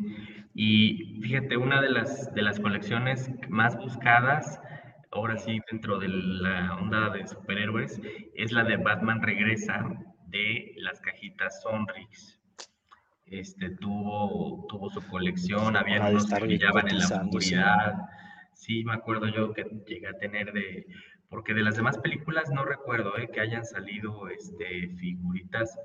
Y 0.53 1.21
fíjate, 1.21 1.55
una 1.55 1.81
de 1.81 1.89
las, 1.89 2.33
de 2.33 2.41
las 2.41 2.59
colecciones 2.59 3.29
más 3.47 3.77
buscadas 3.77 4.59
ahora 5.13 5.37
sí 5.37 5.59
dentro 5.71 5.99
de 5.99 6.07
la 6.07 6.75
onda 6.75 7.09
de 7.09 7.27
superhéroes, 7.27 7.99
es 8.35 8.51
la 8.51 8.63
de 8.63 8.77
Batman 8.77 9.21
Regresa 9.21 9.89
de 10.27 10.73
las 10.77 10.99
cajitas 11.01 11.61
Sonrix. 11.61 12.39
Este, 13.25 13.69
tuvo, 13.71 14.65
tuvo 14.67 14.89
su 14.89 15.05
colección, 15.07 15.75
había 15.75 16.07
unos 16.07 16.27
que 16.27 16.39
brillaban 16.39 16.87
en 16.89 16.99
la 16.99 17.05
oscuridad. 17.05 17.95
Sí, 18.53 18.83
me 18.83 18.93
acuerdo 18.93 19.27
yo 19.27 19.53
que 19.53 19.63
llegué 19.87 20.07
a 20.07 20.17
tener 20.17 20.53
de, 20.53 20.85
porque 21.29 21.53
de 21.53 21.63
las 21.63 21.75
demás 21.75 21.97
películas 21.97 22.51
no 22.51 22.63
recuerdo 22.63 23.17
eh, 23.17 23.29
que 23.31 23.39
hayan 23.39 23.65
salido 23.65 24.27
este, 24.29 24.89
figuritas. 24.99 25.75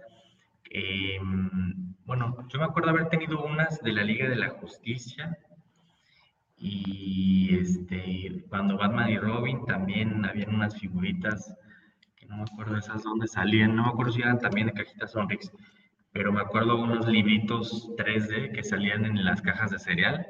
Em, 0.70 1.94
bueno, 2.04 2.36
yo 2.48 2.58
me 2.58 2.66
acuerdo 2.66 2.90
haber 2.90 3.08
tenido 3.08 3.42
unas 3.42 3.80
de 3.80 3.92
la 3.92 4.04
Liga 4.04 4.28
de 4.28 4.36
la 4.36 4.50
Justicia, 4.50 5.38
y 6.60 7.56
este, 7.56 8.44
cuando 8.48 8.76
Batman 8.76 9.10
y 9.10 9.18
Robin 9.18 9.64
también 9.66 10.24
habían 10.24 10.54
unas 10.54 10.78
figuritas, 10.78 11.54
que 12.16 12.26
no 12.26 12.38
me 12.38 12.42
acuerdo 12.42 12.76
esas 12.76 13.02
dónde 13.02 13.28
salían, 13.28 13.76
no 13.76 13.84
me 13.84 13.88
acuerdo 13.90 14.12
si 14.12 14.22
eran 14.22 14.38
también 14.38 14.66
de 14.66 14.72
cajitas 14.72 15.12
Sonrix, 15.12 15.52
pero 16.12 16.32
me 16.32 16.40
acuerdo 16.40 16.76
unos 16.76 17.06
libritos 17.06 17.88
3D 17.96 18.52
que 18.52 18.62
salían 18.62 19.04
en 19.04 19.24
las 19.24 19.40
cajas 19.40 19.70
de 19.70 19.78
cereal 19.78 20.26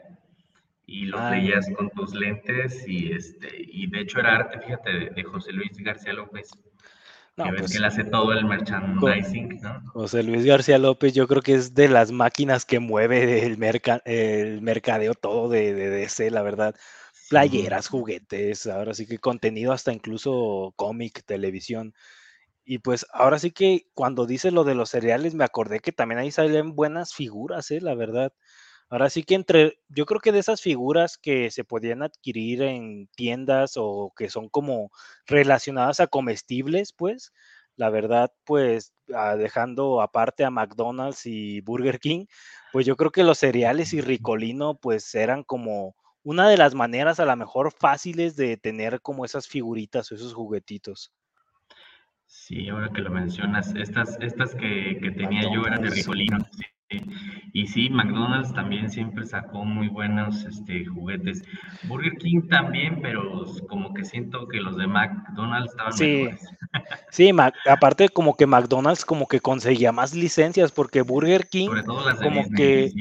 y 0.86 1.06
los 1.06 1.20
ah. 1.20 1.30
leías 1.30 1.68
con 1.76 1.90
tus 1.90 2.14
lentes 2.14 2.86
y 2.88 3.12
este 3.12 3.48
y 3.56 3.86
de 3.86 4.00
hecho 4.00 4.20
era 4.20 4.36
arte, 4.36 4.58
fíjate, 4.60 5.10
de 5.10 5.22
José 5.22 5.52
Luis 5.52 5.76
García 5.78 6.12
López 6.12 6.50
que 7.40 7.50
ves 7.50 7.62
pues 7.62 7.70
que 7.70 7.78
él 7.78 7.84
hace 7.84 8.04
todo 8.04 8.32
el 8.32 8.44
merchandising, 8.44 9.60
¿no? 9.60 9.82
José 9.84 10.22
Luis 10.22 10.44
García 10.44 10.78
López, 10.78 11.14
yo 11.14 11.26
creo 11.26 11.42
que 11.42 11.54
es 11.54 11.74
de 11.74 11.88
las 11.88 12.12
máquinas 12.12 12.64
que 12.64 12.78
mueve 12.80 13.44
el, 13.46 13.58
el 14.04 14.60
mercadeo 14.62 15.14
todo 15.14 15.48
de, 15.48 15.74
DC, 15.74 16.30
la 16.30 16.42
verdad. 16.42 16.74
Playeras, 17.28 17.88
juguetes, 17.88 18.66
ahora 18.66 18.94
sí 18.94 19.06
que 19.06 19.18
contenido 19.18 19.72
hasta 19.72 19.92
incluso 19.92 20.72
cómic, 20.76 21.22
televisión. 21.26 21.94
Y 22.64 22.78
pues 22.80 23.06
ahora 23.12 23.38
sí 23.38 23.50
que 23.52 23.88
cuando 23.94 24.26
dice 24.26 24.50
lo 24.52 24.64
de 24.64 24.74
los 24.74 24.90
cereales, 24.90 25.34
me 25.34 25.44
acordé 25.44 25.80
que 25.80 25.92
también 25.92 26.18
ahí 26.20 26.30
salen 26.30 26.74
buenas 26.76 27.14
figuras, 27.14 27.70
¿eh? 27.70 27.80
la 27.80 27.94
verdad. 27.94 28.32
Ahora 28.90 29.10
sí 29.10 29.22
que 29.22 29.34
entre, 29.34 29.78
yo 29.88 30.06
creo 30.06 30.20
que 30.20 30.32
de 30.32 30.38
esas 30.38 30.62
figuras 30.62 31.18
que 31.18 31.50
se 31.50 31.62
podían 31.62 32.02
adquirir 32.02 32.62
en 32.62 33.08
tiendas 33.08 33.74
o 33.76 34.12
que 34.16 34.30
son 34.30 34.48
como 34.48 34.90
relacionadas 35.26 36.00
a 36.00 36.06
comestibles, 36.06 36.94
pues, 36.94 37.32
la 37.76 37.90
verdad, 37.90 38.32
pues, 38.44 38.94
ah, 39.14 39.36
dejando 39.36 40.00
aparte 40.00 40.44
a 40.44 40.50
McDonald's 40.50 41.26
y 41.26 41.60
Burger 41.60 42.00
King, 42.00 42.26
pues 42.72 42.86
yo 42.86 42.96
creo 42.96 43.10
que 43.10 43.24
los 43.24 43.38
cereales 43.38 43.92
y 43.92 44.00
Ricolino, 44.00 44.74
pues, 44.76 45.14
eran 45.14 45.44
como 45.44 45.94
una 46.22 46.48
de 46.48 46.56
las 46.56 46.74
maneras 46.74 47.20
a 47.20 47.26
lo 47.26 47.36
mejor 47.36 47.72
fáciles 47.72 48.36
de 48.36 48.56
tener 48.56 49.00
como 49.02 49.24
esas 49.24 49.46
figuritas 49.46 50.10
o 50.10 50.14
esos 50.14 50.32
juguetitos. 50.34 51.12
Sí, 52.26 52.68
ahora 52.68 52.90
que 52.90 53.00
lo 53.00 53.10
mencionas, 53.10 53.74
estas, 53.74 54.18
estas 54.20 54.54
que, 54.54 54.98
que 55.00 55.10
tenía 55.10 55.42
yo 55.52 55.66
eran 55.66 55.82
de 55.82 55.90
Ricolino. 55.90 56.38
Y 57.52 57.66
sí, 57.66 57.90
McDonald's 57.90 58.52
también 58.52 58.90
siempre 58.90 59.26
sacó 59.26 59.64
muy 59.64 59.88
buenos 59.88 60.44
este, 60.44 60.86
juguetes. 60.86 61.42
Burger 61.84 62.16
King 62.16 62.48
también, 62.48 63.00
pero 63.02 63.44
como 63.68 63.92
que 63.92 64.04
siento 64.04 64.48
que 64.48 64.60
los 64.60 64.76
de 64.76 64.86
McDonald's 64.86 65.70
estaban 65.70 65.92
sí. 65.92 66.04
mejores. 66.04 66.40
Sí, 67.10 67.30
aparte 67.66 68.10
como 68.10 68.36
que 68.36 68.46
McDonald's 68.46 69.04
como 69.04 69.26
que 69.26 69.40
conseguía 69.40 69.90
más 69.90 70.14
licencias, 70.14 70.70
porque 70.70 71.00
Burger 71.00 71.48
King 71.48 71.70
como 72.22 72.44
que 72.54 72.92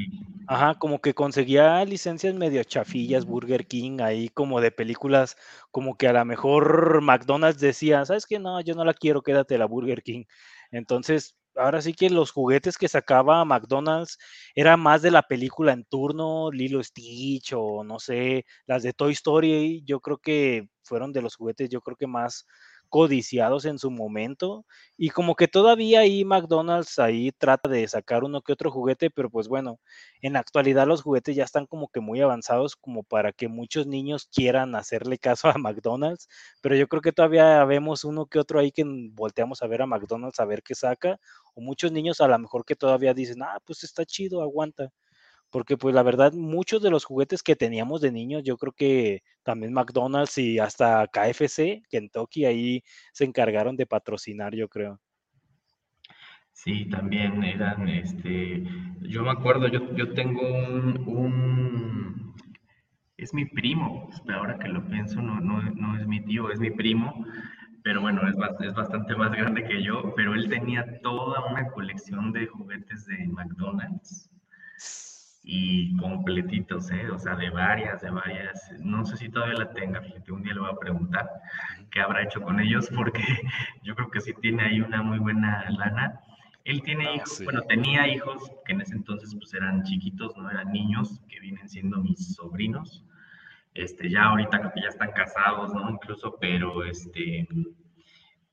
ajá, 0.48 0.76
como 0.76 1.00
que 1.00 1.14
conseguía 1.14 1.84
licencias 1.84 2.34
medio 2.34 2.64
chafillas 2.64 3.26
Burger 3.26 3.68
King 3.68 4.00
ahí 4.02 4.30
como 4.30 4.62
de 4.62 4.72
películas, 4.72 5.36
como 5.72 5.98
que 5.98 6.08
a 6.08 6.14
lo 6.14 6.24
mejor 6.24 7.02
McDonald's 7.02 7.60
decía, 7.60 8.06
¿sabes 8.06 8.26
qué? 8.26 8.40
No, 8.40 8.62
yo 8.62 8.74
no 8.74 8.86
la 8.86 8.94
quiero, 8.94 9.22
quédate 9.22 9.58
la 9.58 9.66
Burger 9.66 10.02
King. 10.02 10.24
Entonces, 10.72 11.36
ahora 11.58 11.82
sí 11.82 11.94
que 11.94 12.10
los 12.10 12.32
juguetes 12.32 12.78
que 12.78 12.88
sacaba 12.88 13.44
McDonald's 13.46 14.18
era 14.56 14.78
más 14.78 15.02
de 15.02 15.12
la 15.12 15.24
película 15.24 15.74
en 15.74 15.86
turno, 15.86 16.52
Lilo 16.52 16.84
Stitch 16.84 17.54
o 17.56 17.84
no 17.84 18.00
sé, 18.00 18.46
las 18.66 18.84
de 18.84 18.94
Toy 18.94 19.14
Story, 19.14 19.84
yo 19.86 20.00
creo 20.00 20.18
que 20.20 20.70
fueron 20.84 21.14
de 21.14 21.22
los 21.22 21.36
juguetes, 21.36 21.70
yo 21.70 21.82
creo 21.82 21.98
que 21.98 22.08
más 22.08 22.46
codiciados 22.90 23.66
en 23.66 23.80
su 23.80 23.92
momento 23.92 24.66
y 24.98 25.10
como 25.10 25.36
que 25.36 25.48
todavía 25.48 26.02
ahí 26.02 26.26
McDonald's 26.26 27.00
ahí 27.00 27.32
trata 27.38 27.70
de 27.70 27.88
sacar 27.88 28.24
uno 28.24 28.42
que 28.42 28.54
otro 28.54 28.72
juguete, 28.72 29.10
pero 29.10 29.30
pues 29.30 29.48
bueno, 29.48 29.80
en 30.22 30.34
la 30.34 30.40
actualidad 30.40 30.88
los 30.88 31.02
juguetes 31.04 31.36
ya 31.36 31.44
están 31.44 31.66
como 31.68 31.88
que 31.90 32.00
muy 32.00 32.22
avanzados 32.22 32.76
como 32.76 33.04
para 33.04 33.32
que 33.34 33.48
muchos 33.48 33.88
niños 33.88 34.28
quieran 34.34 34.76
hacerle 34.76 35.18
caso 35.18 35.48
a 35.50 35.58
McDonald's, 35.58 36.28
pero 36.62 36.76
yo 36.76 36.88
creo 36.88 37.02
que 37.02 37.12
todavía 37.12 37.64
vemos 37.66 38.04
uno 38.04 38.26
que 38.26 38.40
otro 38.40 38.60
ahí 38.60 38.72
que 38.72 38.84
volteamos 38.86 39.62
a 39.62 39.68
ver 39.68 39.82
a 39.82 39.88
McDonald's 39.88 40.40
a 40.40 40.46
ver 40.46 40.64
qué 40.64 40.76
saca, 40.76 41.20
o 41.56 41.62
muchos 41.62 41.92
niños 41.92 42.22
a 42.22 42.28
lo 42.28 42.38
mejor 42.40 42.66
que 42.66 42.76
todavía 42.76 43.14
dicen, 43.14 43.42
ah, 43.44 43.60
pues 43.66 43.84
está 43.84 44.06
chido, 44.06 44.42
aguanta 44.42 44.90
porque 45.50 45.78
pues 45.78 45.96
la 45.96 46.04
verdad 46.04 46.34
muchos 46.34 46.82
de 46.82 46.90
los 46.90 47.06
juguetes 47.06 47.42
que 47.44 47.56
teníamos 47.56 48.02
de 48.02 48.12
niños, 48.12 48.44
yo 48.44 48.58
creo 48.58 48.74
que 48.74 49.24
también 49.44 49.74
McDonald's 49.74 50.38
y 50.38 50.60
hasta 50.60 51.08
KFC, 51.08 51.84
Kentucky, 51.90 52.46
ahí 52.46 52.84
se 53.14 53.26
encargaron 53.26 53.76
de 53.76 53.86
patrocinar, 53.86 54.54
yo 54.56 54.68
creo. 54.68 55.00
Sí, 56.52 56.86
también 56.90 57.44
eran, 57.44 57.88
este, 57.88 58.64
yo 59.02 59.24
me 59.24 59.32
acuerdo, 59.32 59.68
yo, 59.68 59.96
yo 59.96 60.14
tengo 60.14 60.42
un, 60.42 62.34
es 63.16 63.34
mi 63.34 63.46
primo, 63.46 64.10
ahora 64.34 64.58
que 64.58 64.68
lo 64.68 64.86
pienso, 64.88 65.22
no, 65.22 65.40
no, 65.40 65.62
no 65.62 66.00
es 66.00 66.08
mi 66.08 66.20
tío, 66.22 66.52
es 66.52 66.60
mi 66.60 66.72
primo, 66.72 67.26
pero 67.84 68.02
bueno, 68.02 68.22
es, 68.28 68.36
es 68.66 68.74
bastante 68.74 69.16
más 69.16 69.32
grande 69.32 69.64
que 69.66 69.84
yo, 69.84 70.14
pero 70.16 70.34
él 70.34 70.50
tenía 70.50 71.00
toda 71.02 71.46
una 71.46 71.70
colección 71.70 72.34
de 72.34 72.48
juguetes 72.48 73.06
de 73.06 73.28
McDonald's 73.28 74.30
y 75.50 75.96
completitos, 75.96 76.92
¿eh? 76.92 77.10
O 77.10 77.18
sea, 77.18 77.38
de 77.38 77.50
varias, 77.50 78.02
de 78.02 78.10
varias. 78.10 78.70
No 78.80 79.06
sé 79.06 79.16
si 79.16 79.30
todavía 79.30 79.56
la 79.60 79.72
tenga, 79.72 80.02
fíjate, 80.02 80.34
un 80.34 80.44
día 80.44 80.54
le 80.54 80.60
voy 80.60 80.70
a 80.70 80.78
preguntar 80.78 81.26
qué 81.90 82.02
habrá 82.02 82.24
hecho 82.24 82.42
con 82.42 82.60
ellos, 82.60 82.90
porque 82.94 83.24
yo 83.82 83.96
creo 83.96 84.12
que 84.12 84.20
sí 84.20 84.34
tiene 84.42 84.64
ahí 84.64 84.82
una 84.82 85.02
muy 85.02 85.20
buena 85.20 85.70
lana. 85.70 86.20
Él 86.66 86.82
tiene 86.84 87.08
ah, 87.08 87.16
hijos, 87.16 87.42
bueno, 87.46 87.62
tenía 87.62 88.10
hijos 88.10 88.52
que 88.66 88.74
en 88.74 88.82
ese 88.82 88.96
entonces 88.96 89.34
pues 89.36 89.54
eran 89.54 89.84
chiquitos, 89.84 90.36
no 90.36 90.52
eran 90.52 90.70
niños, 90.74 91.22
que 91.30 91.40
vienen 91.40 91.70
siendo 91.70 92.02
mis 92.02 92.36
sobrinos. 92.36 93.06
Este, 93.74 94.10
ya 94.10 94.26
ahorita 94.26 94.60
creo 94.60 94.74
que 94.74 94.82
ya 94.82 94.90
están 94.90 95.14
casados, 95.14 95.74
¿no? 95.74 95.90
Incluso, 95.90 96.38
pero 96.42 96.84
este, 96.84 97.48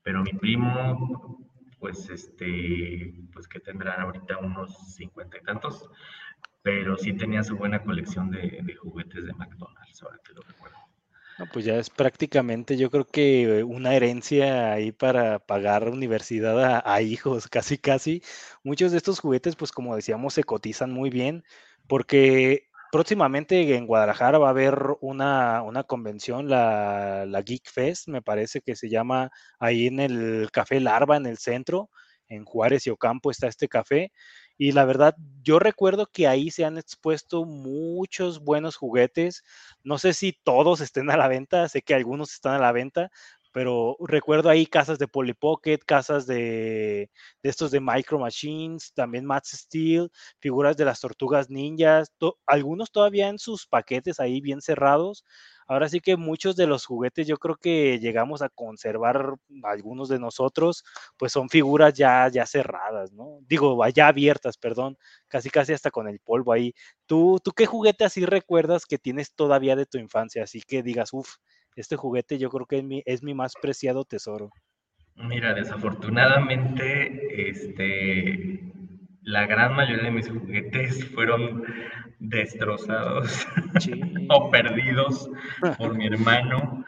pero 0.01 0.23
mi 0.23 0.31
primo, 0.31 1.45
pues 1.77 2.09
este, 2.09 3.15
pues 3.33 3.49
que 3.49 3.59
tendrán 3.59 3.99
ahorita 3.99 4.37
unos 4.37 4.95
cincuenta 4.95 5.37
y 5.37 5.41
tantos, 5.41 5.89
pero 6.65 6.97
sí 6.97 7.13
tenía 7.13 7.43
su 7.43 7.55
buena 7.55 7.83
colección 7.83 8.31
de, 8.31 8.75
juguetes 8.81 9.23
de 9.23 9.33
McDonald's, 9.33 10.01
ahora 10.01 10.17
te 10.25 10.33
lo 10.33 10.41
recuerdo. 10.41 10.75
Pues 11.53 11.63
ya 11.63 11.75
es 11.75 11.91
prácticamente, 11.91 12.75
yo 12.75 12.89
creo 12.89 13.05
que 13.05 13.63
una 13.63 13.93
herencia 13.93 14.71
ahí 14.73 14.91
para 14.91 15.37
pagar 15.37 15.87
universidad 15.87 16.81
a, 16.83 17.01
hijos, 17.03 17.47
casi 17.49 17.77
casi. 17.77 18.23
Muchos 18.63 18.91
de 18.91 18.97
estos 18.97 19.19
juguetes, 19.19 19.55
pues 19.55 19.71
como 19.71 19.95
decíamos, 19.95 20.33
se 20.33 20.43
cotizan 20.43 20.91
muy 20.91 21.11
bien, 21.11 21.43
porque 21.85 22.67
próximamente 22.91 23.75
en 23.75 23.85
Guadalajara 23.85 24.39
va 24.39 24.47
a 24.47 24.49
haber 24.49 24.79
una, 25.01 25.61
convención, 25.85 26.49
la, 26.49 27.27
la, 27.27 27.41
Geek 27.43 27.69
Fest, 27.69 28.07
me 28.07 28.23
parece 28.23 28.61
que 28.61 28.75
se 28.75 28.89
llama 28.89 29.29
ahí 29.59 29.85
en 29.85 29.99
el 29.99 30.49
Café 30.51 30.79
Larva, 30.79 31.17
en 31.17 31.27
el 31.27 31.37
centro, 31.37 31.91
en 32.27 32.43
Juárez 32.43 32.87
y 32.87 32.89
Ocampo 32.89 33.29
está 33.29 33.47
este 33.47 33.67
café. 33.67 34.11
Y 34.57 34.71
la 34.71 34.85
verdad, 34.85 35.15
yo 35.43 35.59
recuerdo 35.59 36.07
que 36.07 36.27
ahí 36.27 36.49
se 36.51 36.63
han 36.65 36.77
expuesto 36.77 37.45
muchos 37.45 38.39
buenos 38.39 38.77
juguetes. 38.77 39.43
No 39.83 39.97
sé 39.97 40.13
si 40.13 40.31
todos 40.43 40.79
estén 40.81 41.09
a 41.11 41.17
la 41.17 41.27
venta, 41.27 41.67
sé 41.69 41.81
que 41.81 41.93
algunos 41.93 42.31
están 42.33 42.53
a 42.55 42.59
la 42.59 42.71
venta, 42.71 43.11
pero 43.55 43.95
recuerdo 44.01 44.49
ahí 44.49 44.65
casas 44.65 44.99
de 44.99 45.07
Polly 45.07 45.33
Pocket, 45.33 45.79
casas 45.85 46.27
de, 46.27 47.09
estos 47.41 47.71
de 47.71 47.79
Micro 47.79 48.19
Machines, 48.19 48.91
también 48.93 49.23
Max 49.25 49.51
Steel, 49.53 50.11
figuras 50.41 50.75
de 50.75 50.83
las 50.83 50.99
tortugas 50.99 51.49
ninjas, 51.49 52.11
algunos 52.47 52.91
todavía 52.91 53.29
en 53.29 53.39
sus 53.39 53.65
paquetes 53.65 54.19
ahí 54.19 54.41
bien 54.41 54.59
cerrados. 54.59 55.23
Ahora 55.67 55.87
sí 55.87 56.01
que 56.01 56.17
muchos 56.17 56.57
de 56.57 56.67
los 56.67 56.85
juguetes 56.85 57.27
yo 57.27 57.37
creo 57.37 57.55
que 57.55 57.97
llegamos 57.99 58.41
a 58.41 58.49
conservar 58.49 59.35
algunos 59.63 60.09
de 60.09 60.19
nosotros, 60.19 60.83
pues 61.15 61.31
son 61.31 61.47
figuras 61.47 61.93
ya, 61.93 62.27
ya 62.27 62.45
cerradas, 62.45 63.13
¿no? 63.13 63.39
Digo, 63.47 63.81
ya 63.87 64.09
abiertas, 64.09 64.57
perdón, 64.57 64.97
casi 65.29 65.49
casi 65.49 65.71
hasta 65.71 65.91
con 65.91 66.09
el 66.09 66.19
polvo 66.19 66.51
ahí. 66.51 66.73
¿Tú, 67.05 67.39
tú 67.41 67.53
qué 67.53 67.65
juguete 67.65 68.03
así 68.03 68.25
recuerdas 68.25 68.85
que 68.85 68.97
tienes 68.97 69.33
todavía 69.33 69.77
de 69.77 69.85
tu 69.85 69.97
infancia? 69.97 70.43
Así 70.43 70.61
que 70.61 70.83
digas, 70.83 71.13
uff, 71.13 71.37
este 71.75 71.95
juguete 71.95 72.37
yo 72.37 72.49
creo 72.49 72.65
que 72.65 72.77
es 72.77 72.83
mi, 72.83 73.03
es 73.05 73.23
mi 73.23 73.33
más 73.33 73.53
preciado 73.61 74.05
tesoro. 74.05 74.49
Mira, 75.15 75.53
desafortunadamente, 75.53 77.49
este, 77.49 78.73
la 79.21 79.45
gran 79.45 79.73
mayoría 79.73 80.03
de 80.03 80.11
mis 80.11 80.29
juguetes 80.29 81.05
fueron 81.11 81.63
destrozados 82.19 83.47
o 84.29 84.51
perdidos 84.51 85.29
por 85.77 85.95
mi 85.95 86.07
hermano. 86.07 86.85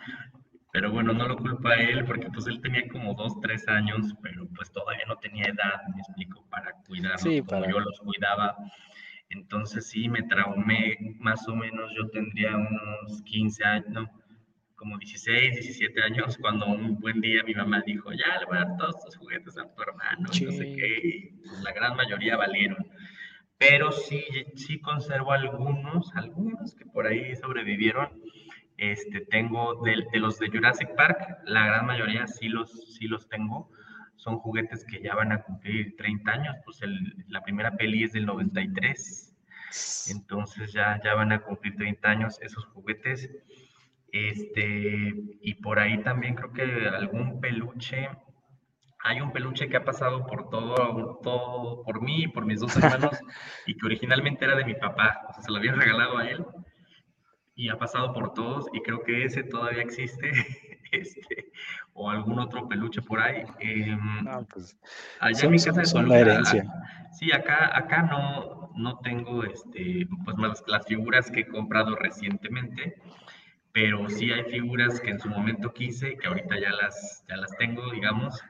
Pero 0.74 0.92
bueno, 0.92 1.14
no 1.14 1.28
lo 1.28 1.38
culpa 1.38 1.72
a 1.72 1.82
él 1.82 2.06
porque 2.06 2.28
pues 2.30 2.46
él 2.48 2.62
tenía 2.62 2.88
como 2.90 3.14
dos, 3.16 3.40
tres 3.42 3.68
años, 3.68 4.14
pero 4.22 4.48
pues 4.56 4.72
todavía 4.72 5.06
no 5.08 5.16
tenía 5.18 5.46
edad, 5.46 5.82
me 5.96 6.02
explico, 6.02 6.46
para 6.50 6.74
cuidarlos 6.86 7.42
como 7.48 7.66
yo 7.66 7.80
los 7.80 8.00
cuidaba. 8.00 8.56
Entonces 9.30 9.88
sí, 9.90 10.08
me 10.08 10.24
traumé 10.24 11.16
más 11.20 11.48
o 11.48 11.56
menos, 11.56 11.92
yo 11.96 12.10
tendría 12.10 12.56
unos 12.56 13.22
15 13.24 13.64
años, 13.64 13.90
no, 13.90 14.10
como 14.78 14.98
16, 14.98 15.56
17 15.56 16.04
años, 16.04 16.38
cuando 16.38 16.68
un 16.68 17.00
buen 17.00 17.20
día 17.20 17.44
mi 17.44 17.54
mamá 17.54 17.82
dijo, 17.86 18.12
ya 18.14 18.40
le 18.40 18.46
voy 18.46 18.58
a 18.58 18.66
dar 18.66 18.78
todos 18.78 19.04
tus 19.04 19.18
juguetes 19.18 19.58
a 19.58 19.74
tu 19.74 19.82
hermano, 19.82 20.22
no 20.22 20.34
sé 20.34 20.76
qué, 20.76 21.34
pues, 21.44 21.62
la 21.62 21.74
gran 21.74 21.98
mayoría 21.98 22.38
valieron. 22.38 22.88
Pero 23.58 23.92
sí, 23.92 24.24
sí 24.56 24.80
conservo 24.80 25.32
algunos, 25.34 26.16
algunos 26.16 26.76
que 26.76 26.86
por 26.86 27.08
ahí 27.08 27.36
sobrevivieron. 27.36 28.22
Este, 28.78 29.22
tengo 29.22 29.82
de, 29.84 30.06
de, 30.12 30.20
los 30.20 30.38
de 30.38 30.50
Jurassic 30.50 30.96
Park, 30.96 31.40
la 31.46 31.66
gran 31.66 31.88
mayoría 31.88 32.28
sí 32.28 32.48
los, 32.48 32.96
sí 32.96 33.08
los 33.08 33.28
tengo. 33.28 33.72
Son 34.16 34.38
juguetes 34.38 34.86
que 34.86 35.02
ya 35.02 35.16
van 35.16 35.32
a 35.32 35.42
cumplir 35.42 35.96
30 35.96 36.32
años, 36.32 36.56
pues 36.64 36.84
el, 36.84 37.16
la 37.30 37.42
primera 37.42 37.76
peli 37.76 38.04
es 38.04 38.14
del 38.14 38.28
93. 38.28 39.36
Entonces 40.12 40.72
ya, 40.72 41.02
ya 41.04 41.16
van 41.16 41.32
a 41.32 41.40
cumplir 41.40 41.76
30 41.76 42.08
años 42.08 42.40
esos 42.42 42.66
juguetes. 42.66 43.28
Este, 44.12 45.14
y 45.42 45.56
por 45.56 45.80
ahí 45.80 46.02
también 46.02 46.36
creo 46.36 46.54
que 46.54 46.88
algún 46.88 47.42
peluche, 47.42 48.10
hay 49.04 49.22
un 49.22 49.32
peluche 49.32 49.68
que 49.68 49.78
ha 49.78 49.84
pasado 49.84 50.26
por 50.26 50.50
todo, 50.50 51.20
todo 51.22 51.84
por 51.84 52.02
mí 52.02 52.24
y 52.24 52.28
por 52.28 52.46
mis 52.46 52.60
dos 52.60 52.76
hermanos, 52.78 53.20
y 53.66 53.76
que 53.76 53.86
originalmente 53.86 54.46
era 54.46 54.56
de 54.56 54.66
mi 54.66 54.76
papá, 54.76 55.26
o 55.30 55.34
sea, 55.34 55.44
se 55.44 55.52
lo 55.52 55.58
había 55.58 55.74
regalado 55.74 56.18
a 56.18 56.30
él, 56.30 56.46
y 57.56 57.70
ha 57.70 57.78
pasado 57.78 58.14
por 58.14 58.34
todos, 58.34 58.68
y 58.74 58.82
creo 58.82 59.04
que 59.04 59.26
ese 59.26 59.44
todavía 59.44 59.82
existe, 59.82 60.32
este, 60.92 61.52
o 61.94 62.10
algún 62.10 62.40
otro 62.40 62.68
peluche 62.68 63.02
por 63.02 63.20
ahí. 63.20 63.44
Eh, 63.60 63.98
pues, 64.54 64.78
allá 65.20 65.44
en 65.44 65.52
mi 65.52 65.58
casa 65.58 65.84
son 65.84 66.08
la 66.08 66.20
herencia. 66.20 66.66
sí, 67.12 67.32
acá, 67.32 67.76
acá 67.78 68.04
no, 68.04 68.72
no 68.76 69.00
tengo 69.00 69.44
este, 69.44 70.08
pues, 70.24 70.38
más 70.38 70.64
las 70.68 70.86
figuras 70.86 71.30
que 71.30 71.42
he 71.42 71.48
comprado 71.48 71.96
recientemente 71.96 73.02
pero 73.78 74.10
sí 74.10 74.32
hay 74.32 74.44
figuras 74.46 75.00
que 75.00 75.12
en 75.12 75.20
su 75.20 75.30
momento 75.30 75.72
quise, 75.72 76.18
que 76.18 76.28
ahorita 76.28 76.60
ya 76.60 76.72
las, 76.72 77.24
ya 77.30 77.38
las 77.38 77.56
tengo, 77.60 77.92
digamos. 77.92 78.42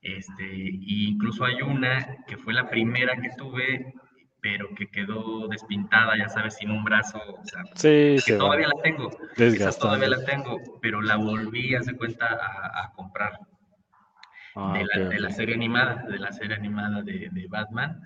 Este, 0.00 0.46
incluso 0.46 1.44
hay 1.44 1.60
una 1.60 2.24
que 2.26 2.38
fue 2.38 2.54
la 2.54 2.70
primera 2.70 3.20
que 3.20 3.28
tuve, 3.36 3.92
pero 4.40 4.74
que 4.74 4.86
quedó 4.86 5.46
despintada, 5.48 6.16
ya 6.16 6.30
sabes, 6.30 6.56
sin 6.56 6.70
un 6.70 6.84
brazo. 6.84 7.18
O 7.18 7.44
sea, 7.44 7.64
sí, 7.74 8.16
que 8.24 8.38
todavía 8.38 8.68
la 8.68 8.82
tengo. 8.82 9.10
todavía 9.78 10.08
la 10.08 10.24
tengo, 10.24 10.58
pero 10.80 11.02
la 11.02 11.16
volví, 11.16 11.74
hace 11.74 11.94
cuenta, 11.94 12.26
a, 12.26 12.94
comprar. 12.94 13.38
Ah, 14.54 14.72
de, 14.72 14.86
la, 14.86 15.08
de, 15.10 15.20
la, 15.20 15.30
serie 15.32 15.54
animada, 15.54 16.02
de 16.08 16.18
la 16.18 16.32
serie 16.32 16.56
animada 16.56 17.02
de, 17.02 17.28
de 17.30 17.46
Batman. 17.46 18.00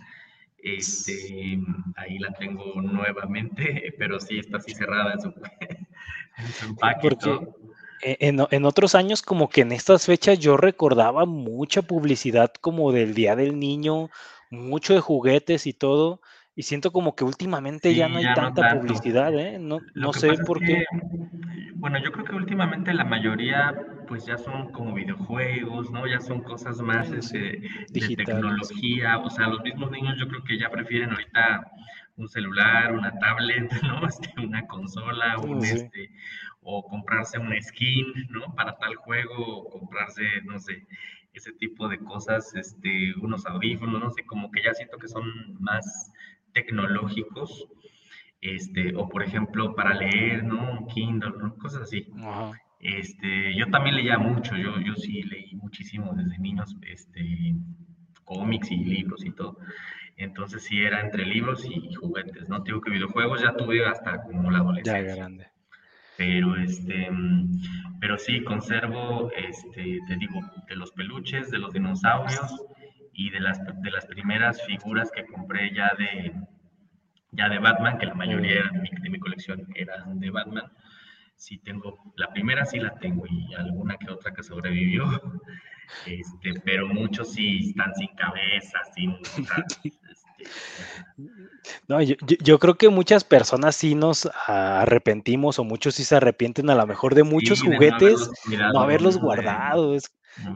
Este, 0.63 1.59
ahí 1.97 2.19
la 2.19 2.33
tengo 2.33 2.81
nuevamente, 2.83 3.95
pero 3.99 4.21
sí 4.21 4.39
está 4.39 4.59
así 4.59 4.75
cerrada 4.75 5.13
en 5.15 5.21
su, 5.21 5.33
Porque 7.03 7.39
e, 8.03 8.17
en, 8.21 8.41
en, 8.51 8.65
otros 8.65 8.95
años, 8.95 9.23
como 9.23 9.49
que 9.49 9.63
en 9.63 9.73
estas 9.73 10.07
fechas, 10.07 10.39
yo 10.39 10.57
recordaba 10.57 11.25
mucha 11.27 11.83
publicidad 11.83 12.53
como 12.61 12.93
del 12.93 13.15
Día 13.15 13.37
del 13.37 13.59
Niño, 13.59 14.11
mucho 14.51 14.95
de 14.95 15.01
juguetes 15.01 15.67
y 15.67 15.73
todo. 15.73 16.21
Y 16.57 16.65
siento 16.65 16.93
como 16.93 17.15
que 17.15 17.25
últimamente 17.25 17.95
ya 17.95 18.09
no 18.09 18.19
hay 18.19 18.35
tanta 18.35 18.79
publicidad, 18.79 19.33
¿eh? 19.39 19.59
No, 19.59 19.79
no 19.95 20.13
sé 20.13 20.31
por 20.47 20.61
qué. 20.61 20.85
bueno, 21.77 21.99
yo 22.03 22.13
creo 22.13 22.25
que 22.25 22.35
últimamente 22.35 22.93
la 22.93 23.05
mayoría 23.05 23.75
pues 24.11 24.27
ya 24.27 24.37
son 24.37 24.73
como 24.73 24.93
videojuegos, 24.93 25.91
¿no? 25.93 26.07
Ya 26.07 26.21
son 26.21 26.43
cosas 26.43 26.81
más 26.81 27.11
este, 27.13 27.63
de 27.89 28.17
tecnología, 28.17 29.19
o 29.19 29.31
sea, 29.31 29.47
los 29.47 29.63
mismos 29.63 29.91
niños 29.93 30.19
yo 30.19 30.27
creo 30.27 30.43
que 30.43 30.59
ya 30.59 30.69
prefieren 30.69 31.11
ahorita 31.11 31.71
un 32.21 32.29
celular, 32.29 32.93
una 32.93 33.13
tablet, 33.19 33.71
¿no? 33.83 34.07
Este, 34.07 34.33
una 34.41 34.67
consola, 34.67 35.39
un, 35.39 35.65
este, 35.65 36.11
o 36.63 36.87
comprarse 36.87 37.39
un 37.39 37.53
skin, 37.61 38.07
¿no? 38.29 38.55
Para 38.55 38.77
tal 38.79 38.95
juego, 38.97 39.35
o 39.37 39.71
comprarse, 39.71 40.23
no 40.45 40.59
sé, 40.59 40.87
ese 41.33 41.53
tipo 41.55 41.89
de 41.89 41.99
cosas, 41.99 42.55
este, 42.55 43.15
unos 43.21 43.47
audífonos, 43.47 44.01
no 44.01 44.11
sé, 44.11 44.25
como 44.25 44.51
que 44.51 44.63
ya 44.63 44.75
siento 44.75 44.99
que 44.99 45.09
son 45.09 45.25
más 45.61 46.13
tecnológicos, 46.53 47.69
este, 48.41 48.95
o 48.97 49.09
por 49.09 49.23
ejemplo 49.23 49.75
para 49.75 49.95
leer, 49.95 50.45
¿no? 50.45 50.73
Un 50.73 50.87
Kindle, 50.89 51.33
¿no? 51.39 51.55
Cosas 51.57 51.83
así. 51.83 52.07
Este, 52.81 53.55
yo 53.55 53.69
también 53.71 53.97
leía 53.97 54.19
mucho, 54.19 54.57
yo, 54.57 54.81
yo 54.81 54.95
sí 54.95 55.23
leí 55.23 55.55
muchísimo 55.55 56.15
desde 56.15 56.39
niños, 56.39 56.75
este, 56.83 57.55
cómics 58.25 58.71
y 58.71 58.77
libros 58.77 59.25
y 59.25 59.33
todo. 59.33 59.59
Entonces 60.21 60.63
sí 60.65 60.83
era 60.83 61.01
entre 61.01 61.25
libros 61.25 61.65
y 61.65 61.95
juguetes, 61.95 62.47
¿no? 62.47 62.63
Te 62.63 62.71
digo 62.71 62.83
que 62.83 62.91
videojuegos 62.91 63.41
ya 63.41 63.57
tuve 63.57 63.87
hasta 63.87 64.23
como 64.23 64.51
la 64.51 64.59
adolescencia. 64.59 65.09
Ya 65.09 65.17
grande. 65.17 65.49
Pero 66.19 66.57
este, 66.57 67.09
pero 68.01 68.19
sí 68.19 68.45
conservo, 68.45 69.31
este, 69.35 69.99
te 70.07 70.17
digo, 70.17 70.41
de 70.69 70.77
los 70.77 70.93
peluches, 70.93 71.51
de 71.51 71.59
los 71.59 71.73
dinosaurios 71.73 72.67
y 73.15 73.31
de 73.31 73.41
las, 73.41 73.59
de 73.65 73.91
las 73.91 74.05
primeras 74.05 74.63
figuras 74.67 75.11
que 75.11 75.25
compré 75.25 75.73
ya 75.75 75.91
de, 75.97 76.35
ya 77.31 77.49
de 77.49 77.59
Batman, 77.59 77.97
que 77.97 78.05
la 78.05 78.15
mayoría 78.15 78.65
de 78.71 78.79
mi, 78.79 78.91
de 78.91 79.09
mi 79.09 79.19
colección 79.19 79.67
eran 79.75 80.21
de 80.21 80.29
Batman. 80.29 80.71
Sí 81.37 81.57
tengo, 81.57 81.99
la 82.17 82.31
primera 82.31 82.67
sí 82.67 82.79
la 82.79 82.95
tengo 82.97 83.25
y 83.27 83.55
alguna 83.55 83.97
que 83.97 84.11
otra 84.11 84.35
que 84.35 84.43
sobrevivió. 84.43 85.07
Este, 86.07 86.55
pero 86.65 86.87
muchos 86.87 87.33
sí 87.33 87.71
están 87.71 87.93
sin 87.97 88.15
cabeza, 88.15 88.79
sin... 88.95 89.17
No, 91.89 92.01
yo, 92.03 92.59
creo 92.59 92.75
que 92.77 92.89
muchas 92.89 93.25
personas 93.25 93.77
sí 93.77 93.95
nos 93.95 94.29
arrepentimos 94.47 95.59
o 95.59 95.65
muchos 95.65 95.95
sí 95.95 96.05
se 96.05 96.17
arrepienten 96.17 96.71
a 96.71 96.75
lo 96.75 96.87
mejor 96.87 97.15
de 97.15 97.23
muchos 97.23 97.63
juguetes, 97.63 98.31
no 98.47 98.81
haberlos, 98.81 99.19
guardado. 99.19 99.97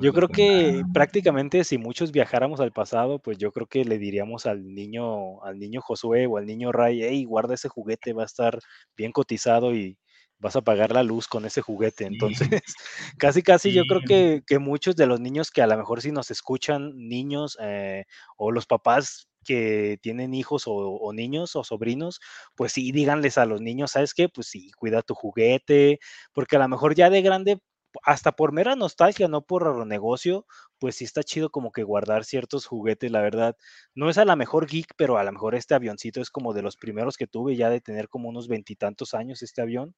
yo 0.00 0.12
creo 0.12 0.28
que 0.28 0.82
prácticamente 0.92 1.64
si 1.64 1.76
muchos 1.78 2.12
viajáramos 2.12 2.60
al 2.60 2.72
pasado, 2.72 3.18
pues 3.18 3.38
yo 3.38 3.52
creo 3.52 3.66
que 3.66 3.84
le 3.84 3.98
diríamos 3.98 4.46
al 4.46 4.74
niño, 4.74 5.42
al 5.42 5.58
niño 5.58 5.80
Josué 5.82 6.26
o 6.26 6.38
al 6.38 6.46
niño 6.46 6.72
Ray, 6.72 7.02
hey, 7.02 7.24
guarda 7.24 7.54
ese 7.54 7.68
juguete, 7.68 8.12
va 8.12 8.22
a 8.22 8.26
estar 8.26 8.58
bien 8.96 9.12
cotizado 9.12 9.74
y, 9.74 9.98
vas 10.44 10.56
a 10.56 10.62
pagar 10.62 10.92
la 10.92 11.02
luz 11.02 11.26
con 11.26 11.46
ese 11.46 11.62
juguete. 11.62 12.04
Entonces, 12.04 12.48
casi, 13.18 13.42
casi 13.42 13.72
yo 13.72 13.84
creo 13.88 14.02
que, 14.06 14.42
que, 14.46 14.58
muchos 14.58 14.94
de 14.94 15.06
los 15.06 15.18
niños 15.18 15.50
que 15.50 15.62
a 15.62 15.66
lo 15.66 15.76
mejor 15.76 16.02
si 16.02 16.12
nos 16.12 16.30
escuchan, 16.30 16.92
niños 16.96 17.56
eh, 17.62 18.04
o 18.36 18.50
los 18.50 18.66
papás 18.66 19.28
que 19.44 19.98
tienen 20.02 20.34
hijos 20.34 20.64
o, 20.66 21.12
niños 21.12 21.56
o 21.56 21.64
sobrinos, 21.64 22.20
pues 22.56 22.72
sí, 22.72 22.92
díganles 22.92 23.38
a 23.38 23.46
los 23.46 23.60
niños, 23.60 23.92
¿sabes 23.92 24.14
qué? 24.14 24.28
Pues 24.28 24.48
sí, 24.48 24.70
cuida 24.78 25.02
tu 25.02 25.14
juguete, 25.14 26.00
porque 26.32 26.56
a 26.56 26.60
lo 26.60 26.68
mejor 26.68 26.94
ya 26.94 27.10
de 27.10 27.22
grande 27.22 27.58
hasta 28.02 28.32
por 28.32 28.52
mera 28.52 28.76
nostalgia, 28.76 29.28
no 29.28 29.42
por 29.42 29.86
negocio, 29.86 30.46
pues 30.78 30.96
sí 30.96 31.04
está 31.04 31.22
chido 31.22 31.50
como 31.50 31.70
que 31.72 31.82
guardar 31.82 32.24
ciertos 32.24 32.66
juguetes, 32.66 33.10
la 33.10 33.20
verdad. 33.20 33.56
No 33.94 34.10
es 34.10 34.18
a 34.18 34.24
la 34.24 34.36
mejor 34.36 34.66
geek, 34.66 34.94
pero 34.96 35.16
a 35.18 35.24
lo 35.24 35.32
mejor 35.32 35.54
este 35.54 35.74
avioncito 35.74 36.20
es 36.20 36.30
como 36.30 36.52
de 36.52 36.62
los 36.62 36.76
primeros 36.76 37.16
que 37.16 37.26
tuve, 37.26 37.56
ya 37.56 37.70
de 37.70 37.80
tener 37.80 38.08
como 38.08 38.28
unos 38.28 38.48
veintitantos 38.48 39.14
años 39.14 39.42
este 39.42 39.62
avión. 39.62 39.94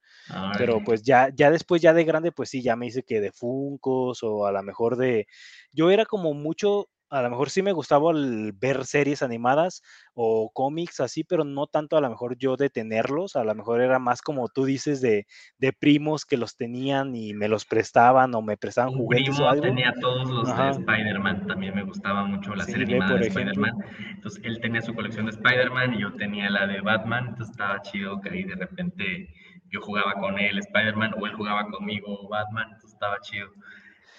Pero 0.59 0.83
pues 0.85 1.03
ya, 1.03 1.31
ya 1.35 1.51
después, 1.51 1.81
ya 1.83 1.95
de 1.95 2.05
grande, 2.05 2.33
pues 2.33 2.51
sí, 2.51 2.63
ya 2.63 2.77
me 2.77 2.87
hice 2.87 3.03
que 3.03 3.21
de 3.21 3.33
Funcos 3.33 4.23
o 4.23 4.47
a 4.47 4.53
lo 4.53 4.63
mejor 4.63 4.97
de... 4.97 5.27
Yo 5.73 5.91
era 5.91 6.05
como 6.05 6.35
mucho 6.35 6.89
a 7.09 7.23
lo 7.23 7.31
mejor 7.31 7.51
sí 7.51 7.63
me 7.63 7.73
gustaba 7.73 8.13
ver 8.55 8.85
series 8.85 9.23
animadas 9.23 9.83
o 10.15 10.51
cómics 10.53 11.01
así, 11.01 11.25
pero 11.25 11.45
no 11.45 11.67
tanto 11.67 11.97
a 11.97 12.01
lo 12.01 12.11
mejor 12.11 12.37
yo 12.37 12.57
de 12.57 12.71
tenerlos, 12.71 13.37
a 13.37 13.45
lo 13.45 13.55
mejor 13.55 13.81
era 13.81 13.99
más 13.99 14.23
como 14.23 14.49
tú 14.49 14.65
dices 14.65 15.01
de, 15.01 15.27
de 15.59 15.73
primos 15.73 16.25
que 16.25 16.37
los 16.37 16.57
tenían 16.57 17.15
y 17.15 17.33
me 17.35 17.49
los 17.49 17.65
prestaban 17.65 18.35
o 18.35 18.43
me 18.43 18.57
prestaban 18.57 18.93
Un 18.93 18.99
juguetes 18.99 19.37
primo 19.37 19.61
tenía 19.61 19.93
todos 20.01 20.29
los 20.31 20.57
de 20.57 20.71
Spider-Man, 20.71 21.47
también 21.47 21.75
me 21.75 21.85
gustaba 21.85 22.25
mucho 22.25 22.55
la 22.55 22.65
serie 22.65 22.85
animada 22.85 23.19
de 23.19 23.29
Spider-Man, 23.29 23.73
entonces 24.15 24.41
él 24.45 24.61
tenía 24.61 24.83
su 24.83 24.95
colección 24.95 25.27
de 25.27 25.33
Spider-Man 25.33 25.95
y 25.95 26.01
yo 26.01 26.13
tenía 26.15 26.51
la 26.51 26.67
de 26.67 26.81
Batman, 26.81 27.29
entonces 27.29 27.51
estaba 27.51 27.81
chido 27.83 28.21
que 28.21 28.31
ahí 28.31 28.43
de 28.45 28.57
repente 28.57 29.29
yo 29.71 29.81
jugaba 29.81 30.15
con 30.15 30.39
él 30.39 30.59
Spider-Man 30.59 31.15
o 31.21 31.27
él 31.27 31.35
jugaba 31.35 31.69
conmigo 31.71 32.29
Batman, 32.29 32.67
entonces 32.73 32.93
estaba 32.93 33.21
chido. 33.21 33.49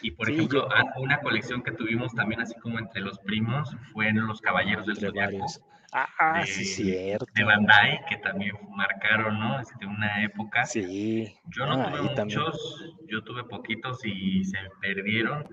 Y 0.02 0.12
por 0.12 0.30
ejemplo, 0.30 0.68
ah, 0.72 0.84
una 0.98 1.20
colección 1.20 1.64
que 1.64 1.72
tuvimos 1.72 2.14
también 2.14 2.42
así 2.42 2.56
como 2.60 2.80
entre 2.80 3.02
los 3.02 3.20
primos 3.20 3.76
fue 3.94 4.08
en 4.10 4.26
Los 4.26 4.42
Caballeros 4.42 4.86
del 4.86 4.98
Zodiaco. 4.98 5.46
Ah, 5.94 6.44
sí, 6.46 6.66
cierto. 6.66 7.26
De 7.34 7.44
Bandai, 7.44 8.06
que 8.10 8.18
también 8.18 8.56
marcaron, 8.76 9.40
¿no? 9.40 9.60
Este, 9.60 9.86
una 9.86 10.24
época. 10.24 10.66
Sí. 10.66 11.34
Yo 11.46 11.66
no 11.66 11.82
ah, 11.82 11.92
tuve 11.92 12.26
muchos, 12.26 12.96
yo 13.08 13.24
tuve 13.24 13.44
poquitos 13.46 14.00
y 14.04 14.44
se 14.44 14.58
perdieron 14.82 15.48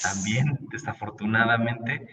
también, 0.00 0.58
desafortunadamente 0.70 2.08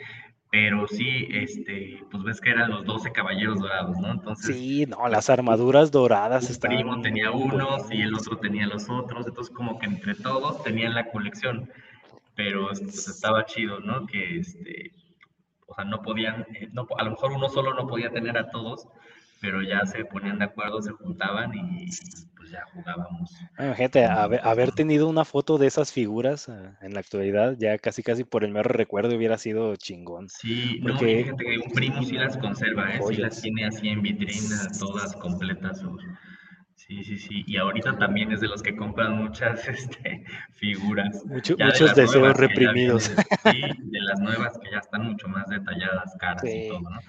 pero 0.59 0.87
sí, 0.87 1.27
este, 1.29 2.03
pues 2.09 2.23
ves 2.23 2.41
que 2.41 2.49
eran 2.49 2.71
los 2.71 2.83
12 2.83 3.11
caballeros 3.11 3.59
dorados, 3.59 3.95
¿no? 3.99 4.11
Entonces. 4.11 4.55
Sí, 4.55 4.87
no, 4.87 5.07
las 5.07 5.29
armaduras 5.29 5.91
doradas. 5.91 6.49
Un 6.49 6.57
primo 6.57 7.01
tenía 7.01 7.29
unos 7.29 7.91
y 7.91 8.01
el 8.01 8.15
otro 8.15 8.39
tenía 8.39 8.65
los 8.65 8.89
otros, 8.89 9.27
entonces 9.27 9.53
como 9.53 9.77
que 9.77 9.85
entre 9.85 10.15
todos 10.15 10.63
tenían 10.63 10.95
la 10.95 11.11
colección, 11.11 11.69
pero 12.33 12.69
pues, 12.69 13.07
estaba 13.07 13.45
chido, 13.45 13.81
¿no? 13.81 14.07
Que 14.07 14.39
este, 14.39 14.93
o 15.67 15.75
sea, 15.75 15.85
no 15.85 16.01
podían, 16.01 16.47
eh, 16.55 16.69
no, 16.73 16.87
a 16.97 17.03
lo 17.03 17.11
mejor 17.11 17.33
uno 17.33 17.49
solo 17.49 17.75
no 17.75 17.85
podía 17.85 18.09
tener 18.09 18.35
a 18.35 18.49
todos, 18.49 18.87
pero 19.41 19.61
ya 19.61 19.85
se 19.85 20.05
ponían 20.05 20.39
de 20.39 20.45
acuerdo, 20.45 20.81
se 20.81 20.91
juntaban 20.91 21.53
y 21.53 21.87
pues 22.35 22.51
ya 22.51 22.63
jugábamos. 22.73 23.31
gente, 23.75 24.05
haber, 24.05 24.71
tenido 24.71 25.07
una 25.07 25.25
foto 25.25 25.57
de 25.57 25.67
esas 25.67 25.91
figuras 25.91 26.49
eh, 26.49 26.71
en 26.81 26.93
la 26.93 26.99
actualidad, 26.99 27.55
ya 27.57 27.77
casi 27.77 28.03
casi 28.03 28.23
por 28.23 28.43
el 28.43 28.51
mero 28.51 28.69
recuerdo 28.69 29.15
hubiera 29.15 29.37
sido 29.37 29.75
chingón. 29.75 30.29
Sí, 30.29 30.79
porque 30.81 31.25
no, 31.25 31.37
que 31.37 31.57
un 31.57 31.71
primo 31.71 32.03
sí 32.03 32.13
las 32.13 32.37
conserva, 32.37 32.95
¿eh? 32.95 32.99
sí 33.07 33.15
las 33.15 33.41
tiene 33.41 33.65
así 33.65 33.89
en 33.89 34.01
vitrina, 34.01 34.67
todas 34.79 35.15
completas. 35.15 35.83
Sí, 36.87 37.03
sí, 37.03 37.17
sí. 37.17 37.43
Y 37.45 37.57
ahorita 37.57 37.97
también 37.97 38.31
es 38.31 38.39
de 38.39 38.47
los 38.47 38.63
que 38.63 38.75
compran 38.75 39.17
muchas 39.17 39.67
este, 39.67 40.23
figuras. 40.53 41.23
muchos 41.25 41.95
deseos 41.95 42.37
reprimidos. 42.37 43.03
sí, 43.03 43.61
de 43.83 44.01
las 44.01 44.19
nuevas 44.21 44.57
que 44.59 44.71
ya 44.71 44.77
están 44.77 45.03
mucho 45.03 45.27
más 45.27 45.47
detalladas, 45.47 46.15
caras 46.17 46.45
y 46.45 46.69
todo, 46.69 46.79
¿no? 46.81 46.99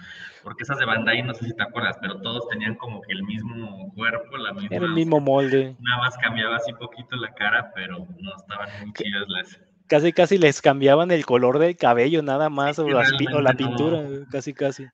Porque 0.43 0.65
esas 0.65 0.79
de 0.79 0.85
Bandai, 0.85 1.23
no 1.23 1.35
sé 1.35 1.45
si 1.45 1.55
te 1.55 1.63
acuerdas, 1.63 1.97
pero 2.01 2.21
todos 2.21 2.49
tenían 2.49 2.75
como 2.77 3.03
que 3.03 3.13
el 3.13 3.23
mismo 3.23 3.93
cuerpo, 3.95 4.37
la 4.37 4.53
misma. 4.53 4.77
Era 4.77 4.87
el 4.87 4.93
mismo 4.93 5.21
molde. 5.21 5.77
Nada 5.79 6.03
más 6.03 6.17
cambiaba 6.19 6.57
así 6.57 6.73
poquito 6.73 7.17
la 7.17 7.33
cara, 7.35 7.71
pero 7.75 7.99
no 7.99 8.37
estaban 8.37 8.69
muy 8.81 8.93
chidas 8.95 9.29
las. 9.29 9.61
Casi, 9.87 10.13
casi 10.13 10.39
les 10.39 10.61
cambiaban 10.61 11.11
el 11.11 11.25
color 11.25 11.59
del 11.59 11.77
cabello, 11.77 12.23
nada 12.23 12.51
más, 12.51 12.79
o, 12.79 12.89
la 12.89 13.53
pintura, 13.55 14.03
casi, 14.31 14.53
casi. 14.53 14.87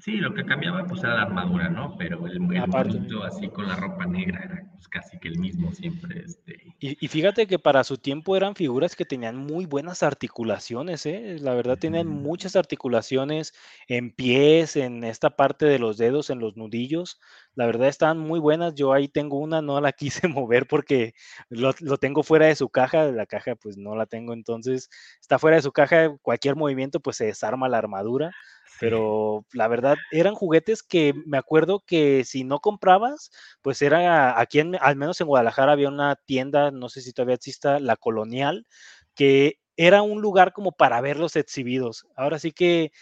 Sí, 0.00 0.18
lo 0.18 0.32
que 0.32 0.44
cambiaba 0.44 0.86
pues 0.86 1.02
era 1.02 1.16
la 1.16 1.22
armadura, 1.22 1.68
¿no? 1.68 1.96
Pero 1.98 2.24
el, 2.28 2.36
el 2.36 3.22
así 3.24 3.48
con 3.48 3.66
la 3.66 3.74
ropa 3.74 4.06
negra 4.06 4.44
era 4.44 4.64
pues, 4.72 4.86
casi 4.86 5.18
que 5.18 5.26
el 5.26 5.40
mismo 5.40 5.74
siempre. 5.74 6.22
Este... 6.24 6.72
Y, 6.78 7.08
fíjate 7.08 7.48
que 7.48 7.58
para 7.58 7.82
su 7.82 7.98
tiempo 7.98 8.36
eran 8.36 8.54
figuras 8.54 8.94
que 8.94 9.04
tenían 9.04 9.36
muy 9.36 9.66
buenas 9.66 10.04
articulaciones, 10.04 11.04
¿eh? 11.04 11.38
La 11.40 11.52
verdad 11.54 11.78
tenían 11.78 12.06
muchas 12.06 12.54
articulaciones 12.54 13.52
en 13.88 14.12
pies, 14.12 14.76
en 14.76 15.02
esta 15.02 15.30
parte 15.30 15.66
de 15.66 15.80
los 15.80 15.98
dedos, 15.98 16.30
en 16.30 16.38
los 16.38 16.56
nudillos. 16.56 17.18
La 17.56 17.66
verdad 17.66 17.88
estaban 17.88 18.20
muy 18.20 18.38
buenas. 18.38 18.76
Yo 18.76 18.92
ahí 18.92 19.08
tengo 19.08 19.40
una, 19.40 19.62
no 19.62 19.80
la 19.80 19.90
quise 19.90 20.28
mover 20.28 20.68
porque 20.68 21.14
lo, 21.48 21.74
lo 21.80 21.96
tengo 21.96 22.22
fuera 22.22 22.46
de 22.46 22.54
su 22.54 22.68
caja. 22.68 23.10
La 23.10 23.26
caja 23.26 23.56
pues 23.56 23.76
no 23.76 23.96
la 23.96 24.06
tengo, 24.06 24.32
entonces 24.32 24.90
está 25.20 25.40
fuera 25.40 25.56
de 25.56 25.62
su 25.62 25.72
caja. 25.72 26.16
Cualquier 26.22 26.54
movimiento 26.54 27.00
pues 27.00 27.16
se 27.16 27.24
desarma 27.26 27.68
la 27.68 27.78
armadura 27.78 28.32
pero 28.80 29.44
la 29.52 29.68
verdad 29.68 29.96
eran 30.10 30.34
juguetes 30.34 30.82
que 30.82 31.12
me 31.26 31.38
acuerdo 31.38 31.82
que 31.86 32.24
si 32.24 32.44
no 32.44 32.60
comprabas, 32.60 33.30
pues 33.62 33.82
era 33.82 34.40
aquí 34.40 34.60
en, 34.60 34.76
al 34.80 34.96
menos 34.96 35.20
en 35.20 35.26
Guadalajara 35.26 35.72
había 35.72 35.88
una 35.88 36.16
tienda, 36.16 36.70
no 36.70 36.88
sé 36.88 37.00
si 37.00 37.12
todavía 37.12 37.34
exista, 37.34 37.80
la 37.80 37.96
Colonial, 37.96 38.66
que 39.14 39.58
era 39.76 40.02
un 40.02 40.20
lugar 40.20 40.52
como 40.52 40.72
para 40.72 41.00
verlos 41.00 41.36
exhibidos. 41.36 42.06
Ahora 42.16 42.38
sí 42.38 42.52
que 42.52 42.92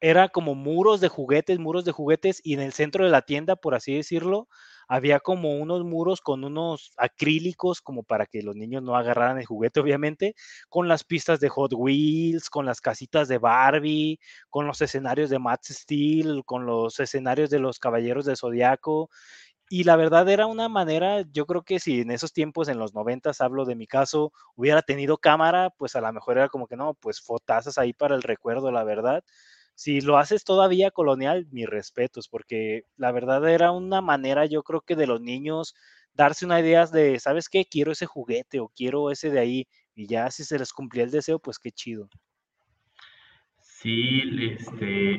era 0.00 0.28
como 0.28 0.54
muros 0.54 1.00
de 1.00 1.08
juguetes, 1.08 1.58
muros 1.58 1.84
de 1.84 1.92
juguetes 1.92 2.40
y 2.42 2.54
en 2.54 2.60
el 2.60 2.72
centro 2.72 3.04
de 3.04 3.10
la 3.10 3.22
tienda, 3.22 3.56
por 3.56 3.74
así 3.74 3.94
decirlo, 3.94 4.48
había 4.88 5.20
como 5.20 5.52
unos 5.58 5.84
muros 5.84 6.20
con 6.22 6.44
unos 6.44 6.92
acrílicos 6.96 7.80
como 7.82 8.02
para 8.02 8.26
que 8.26 8.42
los 8.42 8.56
niños 8.56 8.82
no 8.82 8.96
agarraran 8.96 9.38
el 9.38 9.46
juguete, 9.46 9.80
obviamente, 9.80 10.34
con 10.68 10.88
las 10.88 11.04
pistas 11.04 11.40
de 11.40 11.48
Hot 11.50 11.72
Wheels, 11.74 12.50
con 12.50 12.66
las 12.66 12.80
casitas 12.80 13.28
de 13.28 13.38
Barbie, 13.38 14.18
con 14.50 14.66
los 14.66 14.80
escenarios 14.80 15.30
de 15.30 15.38
Matt 15.38 15.64
Steel, 15.66 16.42
con 16.44 16.66
los 16.66 16.98
escenarios 17.00 17.50
de 17.50 17.60
los 17.60 17.78
Caballeros 17.78 18.24
de 18.24 18.36
Zodiaco. 18.36 19.10
Y 19.70 19.84
la 19.84 19.96
verdad 19.96 20.28
era 20.30 20.46
una 20.46 20.68
manera, 20.70 21.22
yo 21.32 21.44
creo 21.46 21.62
que 21.62 21.78
si 21.80 22.00
en 22.00 22.10
esos 22.10 22.32
tiempos, 22.32 22.68
en 22.68 22.78
los 22.78 22.94
noventas, 22.94 23.40
hablo 23.42 23.66
de 23.66 23.76
mi 23.76 23.86
caso, 23.86 24.32
hubiera 24.56 24.80
tenido 24.82 25.18
cámara, 25.18 25.70
pues 25.76 25.94
a 25.96 26.00
lo 26.00 26.10
mejor 26.12 26.38
era 26.38 26.48
como 26.48 26.66
que 26.66 26.76
no, 26.76 26.94
pues 26.94 27.20
fotazas 27.20 27.76
ahí 27.78 27.92
para 27.92 28.14
el 28.14 28.22
recuerdo, 28.22 28.70
la 28.72 28.84
verdad 28.84 29.22
si 29.78 30.00
lo 30.00 30.18
haces 30.18 30.42
todavía 30.42 30.90
colonial, 30.90 31.46
mis 31.52 31.68
respetos, 31.68 32.28
porque 32.28 32.82
la 32.96 33.12
verdad 33.12 33.48
era 33.48 33.70
una 33.70 34.00
manera, 34.00 34.44
yo 34.44 34.64
creo 34.64 34.80
que 34.80 34.96
de 34.96 35.06
los 35.06 35.20
niños 35.20 35.76
darse 36.14 36.44
una 36.44 36.58
idea 36.58 36.84
de, 36.86 37.20
¿sabes 37.20 37.48
qué? 37.48 37.64
Quiero 37.64 37.92
ese 37.92 38.04
juguete 38.04 38.58
o 38.58 38.72
quiero 38.74 39.12
ese 39.12 39.30
de 39.30 39.38
ahí, 39.38 39.68
y 39.94 40.08
ya 40.08 40.32
si 40.32 40.42
se 40.42 40.58
les 40.58 40.72
cumplía 40.72 41.04
el 41.04 41.12
deseo, 41.12 41.38
pues 41.38 41.60
qué 41.60 41.70
chido. 41.70 42.08
Sí, 43.60 44.20
este. 44.50 45.14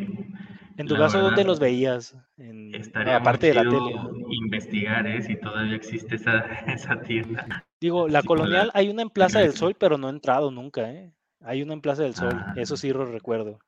En 0.75 0.87
tu 0.87 0.97
caso, 0.97 1.21
¿dónde 1.21 1.45
los 1.45 1.61
veías? 1.61 2.17
En, 2.35 2.73
aparte 3.07 3.47
de 3.47 3.53
la 3.53 3.61
tele. 3.61 3.95
Investigar, 4.29 5.07
¿eh? 5.07 5.21
Si 5.21 5.39
todavía 5.39 5.77
existe 5.77 6.15
esa, 6.15 6.39
esa 6.67 6.99
tienda. 6.99 7.65
Digo, 7.79 8.07
la 8.09 8.23
colonial 8.23 8.71
hay 8.73 8.89
una 8.89 9.03
en 9.03 9.09
Plaza 9.09 9.39
del 9.39 9.53
Sol, 9.53 9.77
pero 9.79 9.97
no 9.97 10.09
he 10.09 10.11
entrado 10.11 10.51
nunca, 10.51 10.91
¿eh? 10.91 11.13
Hay 11.39 11.61
una 11.61 11.71
en 11.71 11.79
Plaza 11.79 12.03
del 12.03 12.15
Sol, 12.15 12.43
eso 12.57 12.73
ah. 12.73 12.77
sí 12.77 12.89
lo 12.89 13.05
recuerdo. 13.05 13.59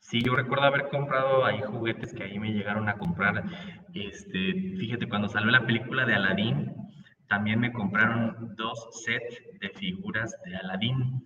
Sí, 0.00 0.22
yo 0.22 0.34
recuerdo 0.34 0.64
haber 0.64 0.88
comprado 0.88 1.44
ahí 1.44 1.60
juguetes 1.60 2.14
que 2.14 2.24
ahí 2.24 2.38
me 2.38 2.52
llegaron 2.52 2.88
a 2.88 2.94
comprar. 2.94 3.44
Este, 3.92 4.54
fíjate, 4.78 5.08
cuando 5.08 5.28
salió 5.28 5.50
la 5.50 5.66
película 5.66 6.06
de 6.06 6.14
Aladdin, 6.14 6.74
también 7.28 7.60
me 7.60 7.72
compraron 7.72 8.54
dos 8.56 8.88
sets 9.04 9.42
de 9.60 9.68
figuras 9.70 10.34
de 10.46 10.56
Aladdin, 10.56 11.22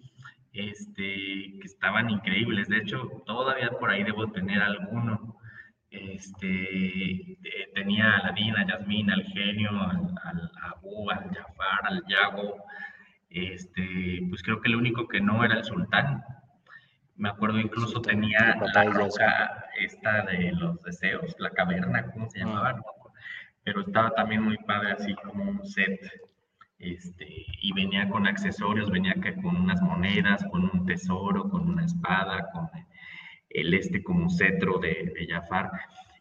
este, 0.53 1.05
que 1.05 1.65
estaban 1.65 2.11
increíbles. 2.11 2.69
De 2.69 2.79
hecho, 2.79 3.09
todavía 3.25 3.71
por 3.71 3.91
ahí 3.91 4.03
debo 4.03 4.31
tener 4.33 4.61
alguno. 4.61 5.37
Este, 5.91 7.33
eh, 7.33 7.71
tenía 7.75 8.11
a 8.11 8.17
Aladdin, 8.19 8.57
a 8.57 8.67
Yasmín, 8.67 9.11
al 9.11 9.23
genio, 9.25 9.71
al, 9.71 10.13
al 10.25 10.51
Abu, 10.61 11.11
al 11.11 11.31
Jafar, 11.31 11.81
al 11.85 12.03
Yago. 12.09 12.57
Este, 13.31 14.21
pues 14.29 14.43
creo 14.43 14.61
que 14.61 14.69
el 14.69 14.77
único 14.77 15.07
que 15.07 15.21
no 15.21 15.45
era 15.45 15.55
el 15.55 15.65
sultán, 15.65 16.23
me 17.23 17.29
acuerdo 17.29 17.61
incluso 17.61 18.03
tenía 18.03 18.57
la 18.75 18.85
roca 18.87 19.65
esta 19.79 20.23
de 20.23 20.51
los 20.59 20.83
deseos, 20.83 21.37
la 21.39 21.51
caverna, 21.51 22.11
¿cómo 22.11 22.29
se 22.29 22.41
llamaba? 22.41 22.83
Pero 23.63 23.83
estaba 23.83 24.11
también 24.11 24.43
muy 24.43 24.57
padre, 24.67 24.91
así 24.91 25.15
como 25.15 25.45
un 25.45 25.65
set. 25.65 26.01
Este, 26.81 27.47
y 27.63 27.73
venía 27.75 28.09
con 28.09 28.27
accesorios, 28.27 28.91
venía 28.91 29.15
con 29.41 29.55
unas 29.55 29.81
monedas, 29.83 30.45
con 30.51 30.65
un 30.65 30.85
tesoro, 30.85 31.49
con 31.49 31.69
una 31.69 31.85
espada, 31.85 32.51
con 32.51 32.69
el 33.51 33.73
este 33.73 34.03
como 34.03 34.29
cetro 34.29 34.81
de, 34.81 35.15
de 35.17 35.29
Jafar. 35.29 35.71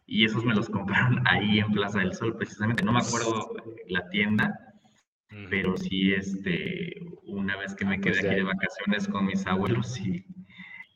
Y 0.06 0.24
esos 0.24 0.44
me 0.44 0.54
los 0.54 0.70
compraron 0.70 1.20
ahí 1.26 1.58
en 1.58 1.72
Plaza 1.72 1.98
del 1.98 2.14
Sol, 2.14 2.36
precisamente. 2.36 2.84
No 2.84 2.92
me 2.92 3.00
acuerdo 3.00 3.56
la 3.88 4.08
tienda, 4.10 4.56
pero 5.50 5.76
sí, 5.76 6.12
este, 6.12 6.94
una 7.24 7.56
vez 7.56 7.74
que 7.74 7.86
me 7.86 7.96
ah, 7.96 8.00
quedé 8.00 8.20
pues 8.20 8.24
aquí 8.24 8.34
de 8.36 8.42
vacaciones 8.44 9.08
con 9.08 9.26
mis 9.26 9.44
abuelos, 9.48 9.98
y 9.98 10.24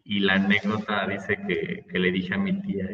Y 0.09 0.21
la 0.21 0.35
anécdota 0.35 1.05
dice 1.09 1.37
que, 1.49 1.85
que, 1.91 1.99
le 1.99 2.13
dije 2.13 2.33
a 2.35 2.39
mi 2.39 2.53
tía, 2.63 2.87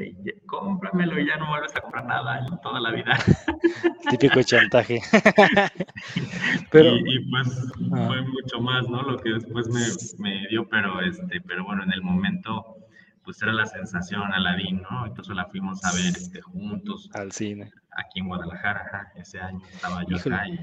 cómpramelo 0.46 1.20
y 1.20 1.26
ya 1.26 1.36
no 1.36 1.46
vuelves 1.46 1.76
a 1.76 1.82
comprar 1.82 2.06
nada 2.06 2.38
en 2.38 2.58
toda 2.62 2.80
la 2.80 2.90
vida. 2.90 3.12
Típico 4.10 4.42
chantaje. 4.42 4.98
pero, 6.70 6.96
y, 6.96 7.30
pues 7.30 7.70
ah. 7.92 8.06
fue 8.06 8.22
mucho 8.22 8.60
más, 8.62 8.88
¿no? 8.88 9.02
Lo 9.02 9.18
que 9.18 9.28
después 9.28 9.68
me, 9.68 9.82
me, 10.26 10.48
dio, 10.48 10.66
pero 10.70 11.02
este, 11.02 11.42
pero 11.42 11.66
bueno, 11.66 11.82
en 11.82 11.92
el 11.92 12.00
momento, 12.00 12.78
pues 13.24 13.42
era 13.42 13.52
la 13.52 13.66
sensación, 13.66 14.32
Aladín, 14.32 14.80
¿no? 14.80 15.04
Entonces 15.04 15.36
la 15.36 15.44
fuimos 15.44 15.84
a 15.84 15.92
ver 15.92 16.16
este, 16.16 16.40
juntos. 16.40 17.10
Al 17.12 17.30
cine. 17.32 17.70
Aquí 17.90 18.20
en 18.20 18.28
Guadalajara, 18.28 19.12
ese 19.16 19.38
año 19.38 19.60
estaba 19.70 20.02
yo 20.06 20.16
acá 20.16 20.48
y 20.48 20.58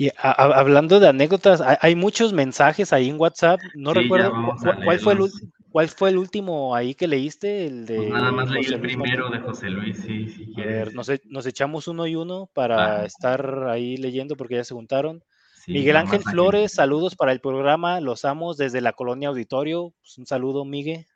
y 0.00 0.10
hablando 0.16 1.00
de 1.00 1.08
anécdotas, 1.08 1.60
hay, 1.60 1.96
muchos 1.96 2.32
mensajes 2.32 2.92
ahí 2.92 3.08
en 3.08 3.20
WhatsApp. 3.20 3.58
No 3.74 3.92
recuerdo 3.92 4.32
cuál, 4.84 5.00
fue 5.00 5.14
el, 5.14 5.28
cuál 5.70 5.88
fue 5.88 6.10
el 6.10 6.18
último 6.18 6.76
ahí 6.76 6.94
que 6.94 7.08
leíste. 7.08 7.66
El 7.66 7.84
de 7.84 7.96
pues 7.96 8.10
nada 8.10 8.30
más 8.30 8.48
leí 8.48 8.64
el 8.64 8.80
primero 8.80 9.28
de 9.28 9.40
José 9.40 9.68
Luis, 9.70 9.98
sí, 9.98 10.28
si 10.28 10.60
A 10.60 10.64
ver, 10.64 10.94
nos, 10.94 11.08
e, 11.08 11.20
nos, 11.24 11.46
echamos 11.46 11.88
uno 11.88 12.06
y 12.06 12.14
uno 12.14 12.48
para 12.54 13.04
estar 13.04 13.66
ahí 13.68 13.96
leyendo 13.96 14.36
porque 14.36 14.54
ya 14.54 14.62
se 14.62 14.72
juntaron. 14.72 15.24
Miguel 15.66 15.96
Ángel 15.96 16.22
Flores, 16.22 16.74
saludos 16.74 17.16
para 17.16 17.32
el 17.32 17.40
programa. 17.40 18.00
Los 18.00 18.24
amos 18.24 18.56
desde 18.56 18.80
la 18.80 18.92
colonia 18.92 19.30
Auditorio. 19.30 19.92
Pues, 20.00 20.16
un 20.16 20.26
saludo, 20.26 20.64
Miguel. 20.64 21.06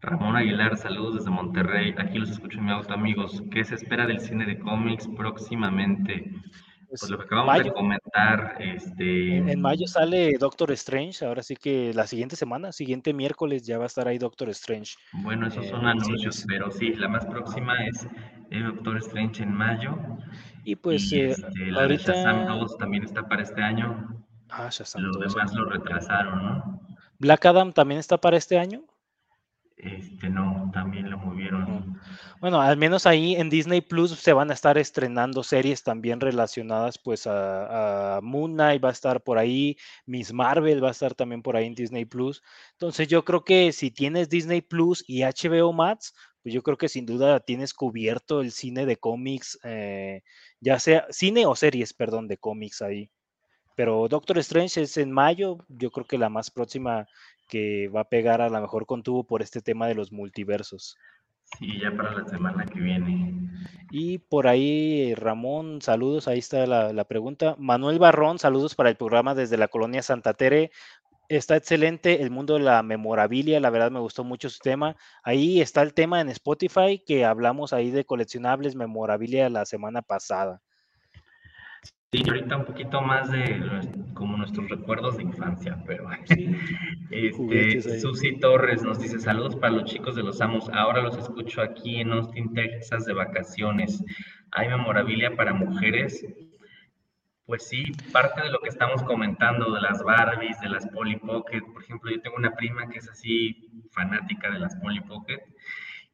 Ramón 0.00 0.34
Aguilar, 0.34 0.76
saludos 0.76 1.14
desde 1.14 1.30
Monterrey. 1.30 1.94
Aquí 1.96 2.18
los 2.18 2.30
escucho 2.30 2.58
en 2.58 2.64
mi 2.64 2.72
auto, 2.72 2.92
amigos. 2.92 3.44
¿Qué 3.52 3.62
se 3.64 3.76
espera 3.76 4.06
del 4.06 4.18
cine 4.18 4.44
de 4.44 4.58
cómics 4.58 5.08
próximamente? 5.16 6.32
Pues, 6.88 7.02
pues, 7.02 7.10
lo 7.10 7.18
que 7.18 7.24
acabamos 7.24 7.64
de 7.64 7.72
comentar, 7.72 8.56
este... 8.60 9.36
En 9.36 9.60
mayo 9.60 9.86
sale 9.86 10.38
Doctor 10.38 10.72
Strange, 10.72 11.22
ahora 11.24 11.42
sí 11.42 11.54
que 11.54 11.92
la 11.92 12.06
siguiente 12.06 12.34
semana, 12.34 12.72
siguiente 12.72 13.12
miércoles 13.12 13.66
ya 13.66 13.76
va 13.76 13.84
a 13.84 13.88
estar 13.88 14.08
ahí 14.08 14.16
Doctor 14.16 14.48
Strange. 14.50 14.94
Bueno, 15.12 15.48
esos 15.48 15.66
son 15.66 15.86
anuncios, 15.86 16.44
pero 16.48 16.70
sí, 16.70 16.94
la 16.94 17.08
más 17.08 17.26
próxima 17.26 17.74
es 17.84 18.06
Doctor 18.50 18.96
Strange 18.98 19.42
en 19.42 19.52
mayo. 19.52 19.98
Y 20.64 20.76
pues 20.76 21.12
eh, 21.12 21.30
este, 21.30 21.66
la 21.66 21.82
ahorita... 21.82 22.12
de 22.12 22.18
Shazam 22.18 22.58
2 22.58 22.78
también 22.78 23.04
está 23.04 23.28
para 23.28 23.42
este 23.42 23.62
año. 23.62 24.24
Ah, 24.48 24.68
Shazam 24.70 25.02
Los 25.02 25.18
demás 25.18 25.52
lo 25.52 25.66
retrasaron, 25.66 26.42
¿no? 26.42 26.80
Black 27.18 27.44
Adam 27.44 27.72
también 27.72 28.00
está 28.00 28.16
para 28.16 28.38
este 28.38 28.58
año. 28.58 28.82
Este, 29.78 30.28
no, 30.28 30.70
también 30.74 31.08
lo 31.08 31.18
movieron. 31.18 32.00
Bueno, 32.40 32.60
al 32.60 32.76
menos 32.76 33.06
ahí 33.06 33.36
en 33.36 33.48
Disney 33.48 33.80
Plus 33.80 34.10
se 34.10 34.32
van 34.32 34.50
a 34.50 34.54
estar 34.54 34.76
estrenando 34.76 35.44
series 35.44 35.84
también 35.84 36.20
relacionadas 36.20 36.98
pues 36.98 37.28
a, 37.28 38.18
Moon 38.20 38.54
Knight, 38.54 38.84
va 38.84 38.88
a 38.88 38.92
estar 38.92 39.22
por 39.22 39.38
ahí, 39.38 39.76
Miss 40.04 40.32
Marvel 40.32 40.82
va 40.82 40.88
a 40.88 40.92
estar 40.92 41.14
también 41.14 41.42
por 41.42 41.56
ahí 41.56 41.66
en 41.66 41.76
Disney 41.76 42.04
Plus. 42.04 42.42
Entonces 42.72 43.06
yo 43.06 43.24
creo 43.24 43.44
que 43.44 43.72
si 43.72 43.92
tienes 43.92 44.28
Disney 44.28 44.62
Plus 44.62 45.04
y 45.06 45.22
HBO 45.22 45.72
Max, 45.72 46.12
pues 46.42 46.52
yo 46.52 46.62
creo 46.62 46.76
que 46.76 46.88
sin 46.88 47.06
duda 47.06 47.38
tienes 47.38 47.72
cubierto 47.72 48.40
el 48.40 48.50
cine 48.50 48.84
de 48.84 48.96
cómics, 48.96 49.60
eh, 49.62 50.22
ya 50.60 50.80
sea 50.80 51.06
cine 51.10 51.46
o 51.46 51.54
series, 51.54 51.94
perdón, 51.94 52.26
de 52.26 52.36
cómics 52.36 52.82
ahí. 52.82 53.10
Pero 53.78 54.08
Doctor 54.08 54.38
Strange 54.38 54.82
es 54.82 54.96
en 54.96 55.12
mayo, 55.12 55.58
yo 55.68 55.92
creo 55.92 56.04
que 56.04 56.18
la 56.18 56.28
más 56.28 56.50
próxima 56.50 57.06
que 57.48 57.88
va 57.88 58.02
a 58.02 58.08
pegar 58.08 58.40
a 58.40 58.48
lo 58.48 58.60
mejor 58.60 58.86
con 58.86 59.02
tubo 59.02 59.24
por 59.24 59.42
este 59.42 59.60
tema 59.60 59.88
de 59.88 59.94
los 59.94 60.12
multiversos. 60.12 60.96
Sí, 61.56 61.80
ya 61.80 61.90
para 61.96 62.12
la 62.12 62.28
semana 62.28 62.66
que 62.66 62.78
viene. 62.78 63.50
Y 63.90 64.18
por 64.18 64.46
ahí, 64.46 65.14
Ramón, 65.14 65.80
saludos, 65.80 66.28
ahí 66.28 66.38
está 66.38 66.66
la, 66.66 67.04
pregunta. 67.04 67.56
Manuel 67.58 67.98
Barrón, 67.98 68.38
saludos 68.38 68.74
para 68.74 68.90
el 68.90 68.96
programa 68.96 69.34
desde 69.34 69.56
la 69.56 69.68
colonia 69.68 70.02
Santa 70.02 70.34
Tere. 70.34 70.70
Está 71.28 71.56
excelente 71.56 72.22
el 72.22 72.30
mundo 72.30 72.54
de 72.54 72.60
la 72.60 72.82
memorabilia, 72.82 73.60
la 73.60 73.70
verdad 73.70 73.90
me 73.90 74.00
gustó 74.00 74.24
mucho 74.24 74.48
su 74.50 74.60
tema. 74.60 74.96
Ahí 75.22 75.60
está 75.60 75.82
el 75.82 75.94
tema 75.94 76.20
en 76.20 76.28
Spotify 76.30 77.02
que 77.04 77.24
hablamos 77.24 77.72
ahí 77.72 77.90
de 77.90 78.04
coleccionables, 78.04 78.76
memorabilia 78.76 79.48
la 79.50 79.64
semana 79.64 80.02
pasada. 80.02 80.62
Sí, 82.10 82.22
ahorita 82.26 82.56
un 82.56 82.64
poquito 82.64 83.02
más 83.02 83.30
de 83.30 83.60
como 84.14 84.38
nuestros 84.38 84.70
recuerdos 84.70 85.18
de 85.18 85.24
infancia, 85.24 85.84
pero 85.86 86.08
este, 87.10 88.00
Susi 88.00 88.40
Torres 88.40 88.82
nos 88.82 88.98
dice 88.98 89.20
saludos 89.20 89.56
para 89.56 89.74
los 89.74 89.84
chicos 89.84 90.16
de 90.16 90.22
los 90.22 90.40
amos. 90.40 90.70
Ahora 90.70 91.02
los 91.02 91.18
escucho 91.18 91.60
aquí 91.60 92.00
en 92.00 92.12
Austin, 92.12 92.54
Texas 92.54 93.04
de 93.04 93.12
vacaciones. 93.12 94.02
¿Hay 94.52 94.68
memorabilia 94.68 95.36
para 95.36 95.52
mujeres? 95.52 96.24
Pues 97.44 97.68
sí, 97.68 97.84
parte 98.10 98.40
de 98.40 98.52
lo 98.52 98.60
que 98.60 98.70
estamos 98.70 99.02
comentando 99.02 99.70
de 99.74 99.82
las 99.82 100.02
Barbies, 100.02 100.58
de 100.60 100.70
las 100.70 100.86
Polly 100.86 101.16
Pocket. 101.16 101.60
Por 101.60 101.82
ejemplo, 101.82 102.10
yo 102.10 102.22
tengo 102.22 102.36
una 102.38 102.56
prima 102.56 102.88
que 102.88 103.00
es 103.00 103.08
así 103.10 103.68
fanática 103.90 104.50
de 104.50 104.60
las 104.60 104.74
Polly 104.76 105.00
Pocket 105.00 105.42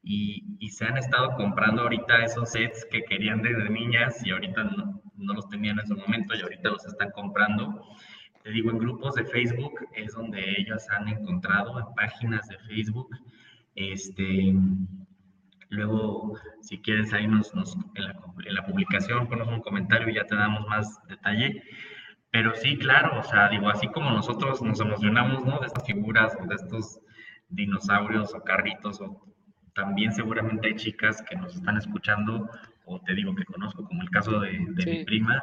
y, 0.04 0.68
se 0.70 0.84
han 0.84 0.96
estado 0.96 1.34
comprando 1.36 1.82
ahorita 1.82 2.24
esos 2.24 2.50
sets 2.50 2.86
que 2.90 3.02
querían 3.04 3.42
desde 3.42 3.70
niñas 3.70 4.24
y 4.26 4.30
ahorita 4.30 4.64
no, 4.64 5.34
los 5.34 5.48
tenían 5.48 5.78
en 5.78 5.86
su 5.86 5.96
momento 5.96 6.34
y 6.34 6.42
ahorita 6.42 6.70
los 6.70 6.84
están 6.84 7.10
comprando. 7.12 7.80
Te 8.42 8.50
digo, 8.50 8.70
en 8.70 8.78
grupos 8.78 9.14
de 9.14 9.24
Facebook 9.24 9.86
es 9.94 10.12
donde 10.14 10.56
ellos 10.58 10.84
han 10.90 11.08
encontrado, 11.08 11.78
en 11.78 11.94
páginas 11.94 12.46
de 12.48 12.58
Facebook. 12.58 13.08
Este, 13.76 14.54
luego, 15.68 16.34
si 16.60 16.78
quieres, 16.78 17.12
ahí 17.12 17.26
nos, 17.26 17.52
en, 17.54 18.54
la, 18.54 18.66
publicación 18.66 19.28
pones 19.28 19.48
un 19.48 19.60
comentario 19.60 20.08
y 20.08 20.14
ya 20.14 20.24
te 20.24 20.34
damos 20.34 20.66
más 20.68 20.98
detalle. 21.08 21.62
Pero 22.30 22.54
sí, 22.56 22.76
claro, 22.76 23.20
o 23.20 23.22
sea, 23.22 23.48
digo, 23.48 23.68
así 23.68 23.86
como 23.88 24.10
nosotros 24.10 24.60
nos 24.60 24.80
emocionamos, 24.80 25.44
¿no? 25.44 25.60
De 25.60 25.68
estas 25.68 25.86
figuras, 25.86 26.36
de 26.46 26.54
estos 26.54 27.00
dinosaurios 27.48 28.34
o 28.34 28.42
carritos 28.42 29.00
o 29.00 29.33
también 29.74 30.12
seguramente 30.12 30.68
hay 30.68 30.76
chicas 30.76 31.22
que 31.28 31.36
nos 31.36 31.54
están 31.54 31.76
escuchando, 31.76 32.48
o 32.86 33.00
te 33.00 33.14
digo 33.14 33.34
que 33.34 33.44
conozco, 33.44 33.84
como 33.84 34.02
el 34.02 34.10
caso 34.10 34.40
de, 34.40 34.58
mi 34.58 35.04
prima, 35.04 35.42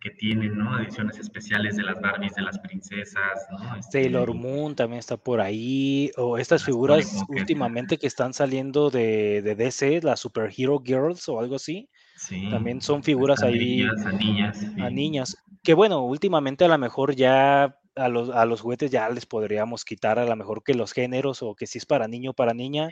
que 0.00 0.10
tienen, 0.10 0.58
¿no? 0.58 0.78
Ediciones 0.80 1.18
especiales 1.18 1.76
de 1.76 1.84
las 1.84 2.00
Barbies, 2.00 2.34
de 2.34 2.42
las 2.42 2.58
princesas, 2.58 3.46
¿no? 3.50 3.76
Este, 3.76 4.02
Sailor 4.02 4.34
Moon 4.34 4.74
también 4.74 4.98
está 4.98 5.16
por 5.16 5.40
ahí, 5.40 6.10
o 6.16 6.38
estas 6.38 6.64
figuras 6.64 7.24
últimamente 7.28 7.98
que 7.98 8.08
están 8.08 8.34
saliendo 8.34 8.90
de, 8.90 9.42
de, 9.42 9.54
DC, 9.54 10.00
las 10.02 10.20
Super 10.20 10.50
Hero 10.56 10.82
Girls 10.84 11.28
o 11.28 11.38
algo 11.38 11.56
así. 11.56 11.88
Sí, 12.16 12.50
también 12.50 12.80
son 12.80 13.02
figuras 13.02 13.42
ahí. 13.42 13.82
a 13.82 14.12
niñas. 14.12 14.64
A 14.80 14.90
niñas. 14.90 15.36
Que 15.62 15.74
bueno, 15.74 16.04
últimamente 16.04 16.64
a 16.64 16.68
lo 16.68 16.78
mejor 16.78 17.14
ya 17.14 17.76
a 17.94 18.08
los, 18.08 18.30
a 18.30 18.44
los 18.44 18.60
juguetes 18.60 18.90
ya 18.90 19.08
les 19.08 19.26
podríamos 19.26 19.84
quitar 19.84 20.18
a 20.18 20.24
lo 20.24 20.34
mejor 20.36 20.62
que 20.62 20.74
los 20.74 20.92
géneros 20.92 21.42
o 21.42 21.54
que 21.54 21.66
si 21.66 21.78
es 21.78 21.86
para 21.86 22.08
niño 22.08 22.30
o 22.30 22.34
para 22.34 22.54
niña, 22.54 22.90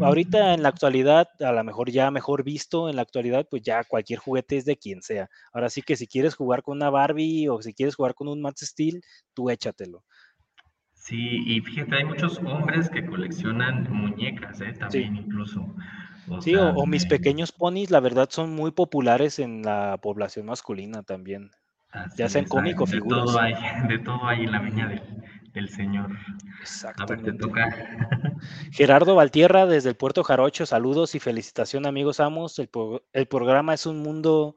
Ahorita 0.00 0.54
en 0.54 0.62
la 0.62 0.70
actualidad, 0.70 1.28
a 1.40 1.52
lo 1.52 1.64
mejor 1.64 1.90
ya 1.90 2.10
mejor 2.10 2.42
visto 2.42 2.88
en 2.88 2.96
la 2.96 3.02
actualidad, 3.02 3.46
pues 3.50 3.62
ya 3.62 3.84
cualquier 3.84 4.18
juguete 4.18 4.56
es 4.56 4.64
de 4.64 4.76
quien 4.76 5.02
sea. 5.02 5.28
Ahora 5.52 5.68
sí 5.70 5.82
que 5.82 5.96
si 5.96 6.06
quieres 6.06 6.34
jugar 6.34 6.62
con 6.62 6.76
una 6.76 6.90
Barbie 6.90 7.48
o 7.48 7.60
si 7.62 7.74
quieres 7.74 7.94
jugar 7.94 8.14
con 8.14 8.28
un 8.28 8.40
Max 8.40 8.60
Steel, 8.62 9.02
tú 9.34 9.50
échatelo. 9.50 10.04
Sí, 10.94 11.42
y 11.46 11.60
fíjate, 11.60 11.96
hay 11.96 12.04
muchos 12.04 12.38
hombres 12.38 12.90
que 12.90 13.06
coleccionan 13.06 13.90
muñecas, 13.90 14.60
¿eh? 14.60 14.74
también 14.78 15.16
incluso. 15.16 15.74
sí, 16.40 16.54
o, 16.54 16.84
mis 16.84 17.06
pequeños 17.06 17.52
ponis, 17.52 17.90
la 17.90 18.00
verdad, 18.00 18.28
son 18.30 18.54
muy 18.54 18.72
populares 18.72 19.38
en 19.38 19.62
la 19.62 19.98
población 20.02 20.46
masculina 20.46 21.02
también. 21.02 21.50
ya 22.16 22.28
sean 22.28 22.44
cómicos 22.44 22.90
figuras. 22.90 23.20
De 23.20 23.26
todo 23.26 23.40
hay, 23.40 23.54
de 23.88 23.98
todo 24.00 24.26
hay 24.26 24.44
en 24.44 24.52
la 24.52 24.58
viña 24.60 24.86
del, 24.88 25.00
el 25.54 25.68
Señor. 25.68 26.10
Exactamente. 26.60 27.32
toca. 27.32 27.74
Gerardo 28.72 29.14
Valtierra 29.14 29.66
desde 29.66 29.90
el 29.90 29.96
Puerto 29.96 30.22
Jarocho, 30.22 30.66
saludos 30.66 31.14
y 31.14 31.20
felicitación 31.20 31.86
amigos 31.86 32.20
amos. 32.20 32.58
El, 32.58 32.68
el, 33.12 33.26
programa 33.26 33.74
es 33.74 33.86
un 33.86 33.98
mundo, 33.98 34.56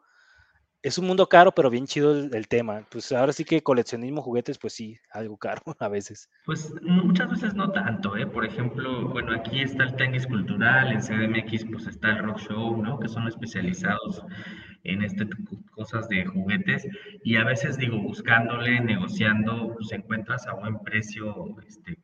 es 0.81 0.97
un 0.97 1.07
mundo 1.07 1.27
caro, 1.27 1.51
pero 1.53 1.69
bien 1.69 1.87
chido 1.87 2.17
el, 2.17 2.47
tema. 2.47 2.85
Pues 2.89 3.11
ahora 3.11 3.33
sí 3.33 3.45
que 3.45 3.63
coleccionismo 3.63 4.21
juguetes, 4.21 4.57
pues 4.57 4.73
sí, 4.73 4.97
algo 5.11 5.37
caro 5.37 5.61
a 5.79 5.87
veces. 5.87 6.29
Pues 6.45 6.73
muchas 6.81 7.29
veces 7.29 7.53
no 7.53 7.71
tanto, 7.71 8.15
¿eh? 8.17 8.27
Por 8.27 8.45
ejemplo, 8.45 9.09
bueno, 9.09 9.33
aquí 9.33 9.61
está 9.61 9.83
el 9.83 9.95
tenis 9.95 10.27
cultural, 10.27 10.91
en 10.91 11.01
CDMX 11.01 11.65
pues 11.71 11.87
está 11.87 12.11
el 12.11 12.19
rock 12.19 12.39
show, 12.39 12.77
¿no? 12.81 12.99
Que 12.99 13.07
son 13.07 13.27
especializados 13.27 14.23
en 14.83 15.03
este 15.03 15.27
cosas 15.71 16.07
de 16.09 16.25
juguetes 16.25 16.87
y 17.23 17.35
a 17.35 17.43
veces 17.43 17.77
digo 17.77 18.01
buscándole, 18.01 18.79
negociando, 18.81 19.73
pues 19.75 19.91
encuentras 19.91 20.47
a 20.47 20.53
buen 20.53 20.79
precio 20.79 21.55
este, 21.67 21.97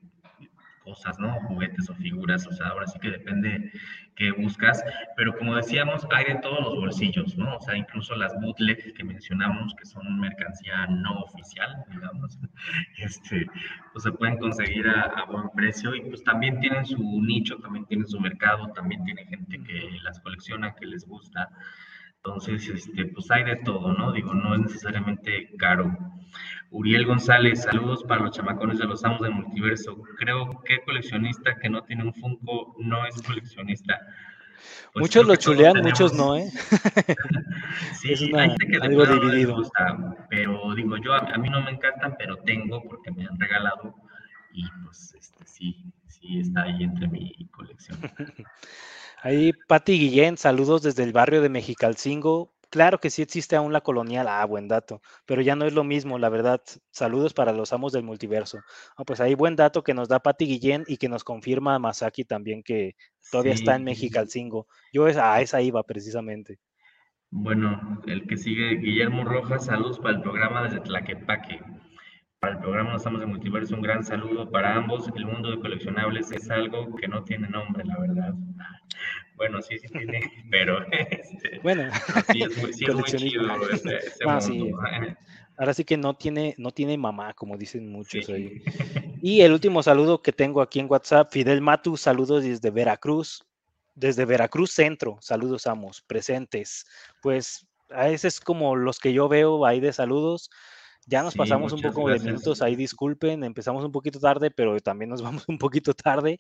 cosas, 0.88 1.20
¿no? 1.20 1.34
Juguetes 1.42 1.90
o 1.90 1.96
figuras, 1.96 2.48
o 2.48 2.52
sea, 2.52 2.68
ahora 2.68 2.88
sí 2.88 2.98
que 3.00 3.12
depende 3.12 3.72
qué 4.16 4.32
buscas, 4.32 4.84
pero 5.18 5.38
como 5.38 5.56
decíamos, 5.56 6.08
hay 6.12 6.26
de 6.26 6.36
todos 6.36 6.62
los 6.62 6.76
bolsillos, 6.76 7.38
¿no? 7.38 7.58
O 7.58 7.62
sea, 7.62 7.76
incluso 7.76 8.16
las 8.16 8.34
bootleg 8.40 8.94
que 8.94 9.04
mencionamos, 9.04 9.76
que 9.76 9.86
son 9.86 10.20
mercancía 10.20 10.88
no 10.88 11.22
oficial, 11.22 11.84
digamos, 11.92 12.40
este, 12.98 13.48
pues 13.92 14.04
se 14.04 14.12
pueden 14.14 14.38
conseguir 14.38 14.88
a, 14.88 15.02
a, 15.02 15.26
buen 15.26 15.50
precio 15.50 15.94
y 15.94 16.02
pues 16.02 16.24
también 16.24 16.60
tienen 16.60 16.86
su 16.86 16.98
nicho, 17.22 17.58
también 17.58 17.86
tienen 17.86 18.08
su 18.08 18.20
mercado, 18.20 18.68
también 18.74 19.04
tiene 19.04 19.26
gente 19.26 19.62
que 19.64 19.90
las 20.04 20.20
colecciona, 20.22 20.74
que 20.74 20.86
les 20.86 21.06
gusta. 21.06 21.50
Entonces, 22.28 22.68
este, 22.68 23.06
pues 23.06 23.32
hay 23.32 23.46
de 23.46 23.56
todo, 23.56 23.94
¿no? 23.94 24.12
Digo, 24.12 24.34
no 24.34 24.54
es 24.54 24.60
necesariamente 24.60 25.50
caro. 25.58 25.98
Uriel 26.72 27.06
González, 27.06 27.64
saludos 27.64 28.04
para 28.04 28.24
los 28.24 28.36
chamacones 28.36 28.80
de 28.80 28.86
los 28.86 29.06
amos 29.06 29.22
del 29.22 29.32
multiverso. 29.32 29.98
Creo 30.18 30.62
que 30.66 30.82
coleccionista 30.82 31.56
que 31.56 31.70
no 31.70 31.84
tiene 31.84 32.04
un 32.04 32.14
Funko 32.14 32.76
no 32.80 33.06
es 33.06 33.22
coleccionista. 33.22 33.98
Pues 34.92 35.04
muchos 35.04 35.26
lo 35.26 35.38
chulean, 35.38 35.82
muchos 35.82 36.14
no, 36.16 36.36
¿eh? 36.36 36.52
sí, 37.94 38.12
es 38.12 38.22
hay 38.22 38.56
que 38.58 38.78
algo 38.82 39.06
dividido. 39.06 39.56
Gusta, 39.56 40.18
pero 40.30 40.76
digo, 40.76 40.98
yo 40.98 41.14
a, 41.14 41.38
mí 41.38 41.50
no 41.50 41.62
me 41.62 41.72
encantan, 41.72 42.16
pero 42.20 42.36
tengo 42.40 42.84
porque 42.84 43.10
me 43.10 43.26
han 43.26 43.40
regalado 43.40 43.96
y 44.52 44.66
pues 44.84 45.16
este, 45.18 45.46
sí, 45.46 45.94
sí 46.08 46.42
está 46.42 46.64
ahí 46.64 46.84
entre 46.84 47.08
mi 47.08 47.48
colección. 47.54 47.98
Ahí, 49.28 49.52
Pati 49.68 50.00
Guillén, 50.00 50.38
saludos 50.38 50.84
desde 50.84 51.04
el 51.04 51.12
barrio 51.12 51.42
de 51.42 51.50
Mexicalcingo. 51.50 52.54
Claro 52.70 52.98
que 52.98 53.10
sí 53.10 53.22
existe 53.22 53.58
aún 53.58 53.74
la 53.74 53.82
colonial, 53.82 54.26
ah, 54.30 54.46
buen 54.46 54.70
dato, 54.70 55.02
pero 55.26 55.42
ya 55.42 55.54
no 55.58 55.66
es 55.66 55.74
lo 55.74 55.84
mismo, 55.84 56.18
la 56.18 56.30
verdad. 56.30 56.62
Saludos 56.92 57.34
para 57.34 57.52
los 57.52 57.74
amos 57.74 57.92
del 57.92 58.04
multiverso. 58.04 58.60
Ah, 58.96 59.04
pues 59.04 59.20
ahí 59.20 59.36
buen 59.36 59.58
dato 59.58 59.84
que 59.84 59.94
nos 59.94 60.08
da 60.08 60.22
Pati 60.22 60.46
Guillén 60.46 60.86
y 60.88 60.96
que 60.96 61.10
nos 61.10 61.26
confirma 61.26 61.78
Masaki 61.78 62.24
también 62.24 62.64
que 62.64 62.96
todavía 63.30 63.52
está 63.52 63.76
en 63.76 63.84
Mexicalcingo. 63.84 64.66
Yo 64.94 65.08
a 65.08 65.42
esa 65.42 65.62
iba 65.62 65.84
precisamente. 65.84 66.60
Bueno, 67.30 68.02
el 68.08 68.28
que 68.28 68.38
sigue, 68.38 68.78
Guillermo 68.78 69.26
Rojas, 69.26 69.66
saludos 69.66 70.00
para 70.00 70.16
el 70.16 70.22
programa 70.22 70.64
desde 70.64 70.80
Tlaquepaque. 70.80 71.60
Para 72.40 72.54
el 72.54 72.60
programa 72.60 72.92
Nos 72.92 73.02
Estamos 73.02 73.20
de 73.20 73.26
Multiverso, 73.26 73.74
un 73.74 73.82
gran 73.82 74.04
saludo 74.04 74.50
para 74.52 74.76
ambos. 74.76 75.10
El 75.16 75.26
mundo 75.26 75.50
de 75.50 75.60
coleccionables 75.60 76.32
es 76.32 76.50
algo 76.52 76.96
que 76.96 77.08
no 77.08 77.24
tiene 77.24 77.50
nombre, 77.50 77.84
la 77.84 77.98
verdad. 78.00 78.34
Bueno, 79.36 79.60
sí, 79.62 79.80
sí 79.80 79.88
tiene, 79.88 80.20
pero 80.52 80.86
este, 80.92 81.60
bueno, 81.64 81.90
sí 82.32 82.44
es 82.44 82.58
muy, 82.94 83.04
chido 83.04 83.42
ah, 83.50 85.18
Ahora 85.58 85.74
sí 85.74 85.84
que 85.84 85.98
no 85.98 86.14
tiene, 86.14 86.54
no 86.60 86.70
tiene 86.72 86.96
mamá, 86.96 87.34
como 87.34 87.58
dicen 87.58 87.92
muchos 87.92 88.30
ahí. 88.30 88.62
Y 89.22 89.42
el 89.42 89.52
último 89.52 89.82
saludo 89.82 90.22
que 90.22 90.32
tengo 90.32 90.62
aquí 90.62 90.80
en 90.80 90.88
WhatsApp, 90.90 91.32
Fidel 91.32 91.62
Matu, 91.62 91.98
saludos 91.98 92.44
desde 92.44 92.70
Veracruz, 92.70 93.44
desde 93.96 94.26
Veracruz 94.26 94.72
Centro, 94.72 95.18
saludos 95.22 95.66
amos, 95.66 96.02
presentes. 96.02 96.86
Pues 97.20 97.68
a 97.90 98.06
veces 98.06 98.36
es 98.36 98.40
como 98.40 98.76
los 98.76 99.00
que 99.00 99.12
yo 99.12 99.28
veo 99.28 99.66
ahí 99.66 99.80
de 99.80 99.92
saludos. 99.92 100.52
Ya 101.08 101.24
nos 101.24 101.36
pasamos 101.36 101.72
un 101.72 101.82
poco 101.82 102.10
de 102.10 102.20
minutos 102.20 102.62
ahí, 102.62 102.76
disculpen, 102.76 103.46
empezamos 103.46 103.84
un 103.86 103.94
poquito 103.94 104.20
tarde, 104.20 104.52
pero 104.52 104.78
también 104.82 105.10
nos 105.10 105.22
vamos 105.24 105.46
un 105.48 105.58
poquito 105.58 105.94
tarde. 105.94 106.40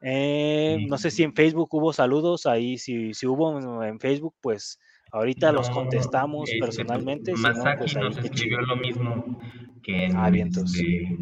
Eh, 0.00 0.86
no 0.88 0.96
sé 0.96 1.10
si 1.10 1.22
en 1.22 1.34
Facebook 1.34 1.68
hubo 1.72 1.92
saludos, 1.92 2.46
ahí 2.46 2.78
si, 2.78 3.14
si 3.14 3.26
hubo 3.26 3.82
en 3.82 3.98
Facebook, 3.98 4.34
pues 4.40 4.78
ahorita 5.10 5.50
los 5.52 5.70
contestamos 5.70 6.50
personalmente. 6.60 7.32
Masaki 7.34 7.78
pues 7.78 7.96
nos 7.96 8.16
escribió 8.18 8.60
lo 8.60 8.76
mismo 8.76 9.38
que 9.82 10.04
en, 10.04 10.16
ah, 10.16 10.28
este, 10.28 11.16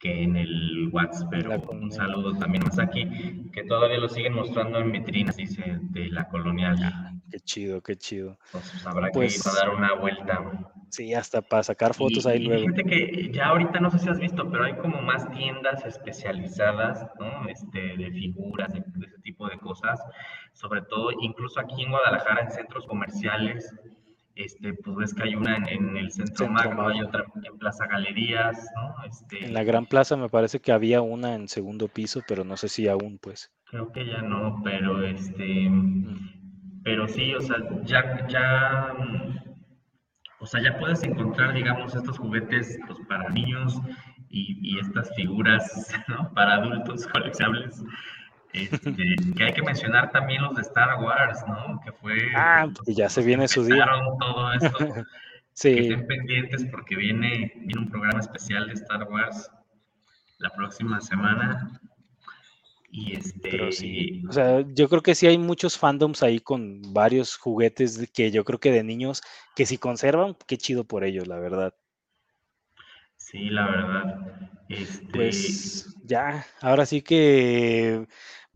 que 0.00 0.22
en 0.22 0.36
el 0.36 0.88
WhatsApp, 0.92 1.28
pero 1.30 1.60
un 1.70 1.92
saludo 1.92 2.36
también 2.38 2.64
a 2.64 2.66
Masaki, 2.66 3.50
que 3.52 3.64
todavía 3.64 3.98
lo 3.98 4.08
siguen 4.08 4.34
mostrando 4.34 4.78
en 4.78 4.92
vitrinas, 4.92 5.36
dice, 5.36 5.78
de 5.90 6.08
la 6.08 6.28
colonial. 6.28 7.17
Qué 7.30 7.40
chido, 7.40 7.82
qué 7.82 7.96
chido. 7.96 8.38
Entonces 8.46 8.86
habrá 8.86 9.10
que 9.10 9.26
ir 9.26 9.32
a 9.44 9.54
dar 9.54 9.74
una 9.74 9.94
vuelta. 9.94 10.72
Sí, 10.90 11.12
hasta 11.12 11.42
para 11.42 11.62
sacar 11.62 11.94
fotos 11.94 12.26
ahí 12.26 12.38
luego. 12.38 12.62
Fíjate 12.62 12.84
que 12.84 13.30
ya 13.30 13.48
ahorita 13.48 13.80
no 13.80 13.90
sé 13.90 13.98
si 13.98 14.08
has 14.08 14.18
visto, 14.18 14.50
pero 14.50 14.64
hay 14.64 14.76
como 14.76 15.02
más 15.02 15.30
tiendas 15.30 15.84
especializadas, 15.84 17.06
¿no? 17.20 17.46
Este, 17.48 17.96
de 17.96 18.10
figuras, 18.10 18.72
de, 18.72 18.78
ese 18.78 19.18
tipo 19.22 19.46
de 19.48 19.58
cosas. 19.58 20.00
Sobre 20.54 20.82
todo, 20.82 21.10
incluso 21.20 21.60
aquí 21.60 21.82
en 21.82 21.90
Guadalajara, 21.90 22.42
en 22.42 22.50
centros 22.50 22.86
comerciales, 22.86 23.74
este, 24.34 24.72
pues 24.72 24.96
ves 24.96 25.14
que 25.14 25.24
hay 25.24 25.34
una 25.34 25.56
en, 25.56 25.96
el 25.96 26.10
centro, 26.12 26.46
centro 26.46 26.88
hay 26.88 27.02
otra 27.02 27.24
en 27.44 27.58
Plaza 27.58 27.86
Galerías, 27.86 28.70
¿no? 28.76 29.04
Este, 29.04 29.44
en 29.44 29.52
la 29.52 29.64
Gran 29.64 29.84
Plaza 29.84 30.16
me 30.16 30.28
parece 30.28 30.60
que 30.60 30.72
había 30.72 31.02
una 31.02 31.34
en 31.34 31.48
segundo 31.48 31.88
piso, 31.88 32.22
pero 32.26 32.44
no 32.44 32.56
sé 32.56 32.68
si 32.68 32.88
aún, 32.88 33.18
pues. 33.18 33.50
Creo 33.64 33.92
que 33.92 34.06
ya 34.06 34.22
no, 34.22 34.60
pero 34.64 35.02
este, 35.02 35.68
mm. 35.68 36.38
Pero 36.88 37.06
sí, 37.06 37.34
o 37.34 37.40
sea, 37.42 37.56
ya, 37.84 38.26
ya 38.28 38.94
o 40.38 40.46
sea, 40.46 40.62
ya 40.62 40.78
puedes 40.78 41.02
encontrar, 41.02 41.52
digamos, 41.52 41.94
estos 41.94 42.16
juguetes 42.16 42.78
pues, 42.86 42.98
para 43.06 43.28
niños 43.28 43.78
y, 44.30 44.78
estas 44.78 45.14
figuras 45.14 45.92
¿no? 46.08 46.32
para 46.32 46.54
adultos 46.54 47.06
coleccionables. 47.08 47.84
Este, 48.54 48.94
que 49.36 49.44
hay 49.44 49.52
que 49.52 49.60
mencionar 49.60 50.10
también 50.12 50.40
los 50.40 50.56
de 50.56 50.62
Star 50.62 50.98
Wars, 51.02 51.44
¿no? 51.46 51.78
Que 51.84 51.92
fue. 51.92 52.16
Ah, 52.34 52.66
pues 52.74 52.96
ya 52.96 53.10
se 53.10 53.22
viene 53.22 53.46
su 53.48 53.62
día. 53.66 53.86
todo 54.18 54.52
esto. 54.54 54.78
sí. 55.52 55.74
Que 55.74 55.80
estén 55.80 56.06
pendientes 56.06 56.64
porque 56.70 56.96
viene, 56.96 57.52
viene 57.66 57.82
un 57.82 57.90
programa 57.90 58.20
especial 58.20 58.66
de 58.66 58.72
Star 58.72 59.02
Wars 59.04 59.50
la 60.38 60.48
próxima 60.56 61.02
semana. 61.02 61.78
Y 63.00 63.14
este. 63.14 63.72
sí, 63.72 64.22
o 64.28 64.32
sea, 64.32 64.64
yo 64.74 64.88
creo 64.88 65.02
que 65.02 65.14
sí 65.14 65.26
hay 65.28 65.38
muchos 65.38 65.78
fandoms 65.78 66.22
ahí 66.24 66.40
con 66.40 66.82
varios 66.92 67.36
juguetes 67.36 68.10
que 68.12 68.32
yo 68.32 68.44
creo 68.44 68.58
que 68.58 68.72
de 68.72 68.82
niños 68.82 69.22
que 69.54 69.66
si 69.66 69.78
conservan, 69.78 70.36
qué 70.46 70.56
chido 70.56 70.84
por 70.84 71.04
ellos, 71.04 71.28
la 71.28 71.38
verdad. 71.38 71.74
Sí, 73.16 73.50
la 73.50 73.70
verdad. 73.70 74.20
Este... 74.68 75.06
Pues 75.12 75.96
ya, 76.02 76.44
ahora 76.60 76.86
sí 76.86 77.02
que 77.02 78.08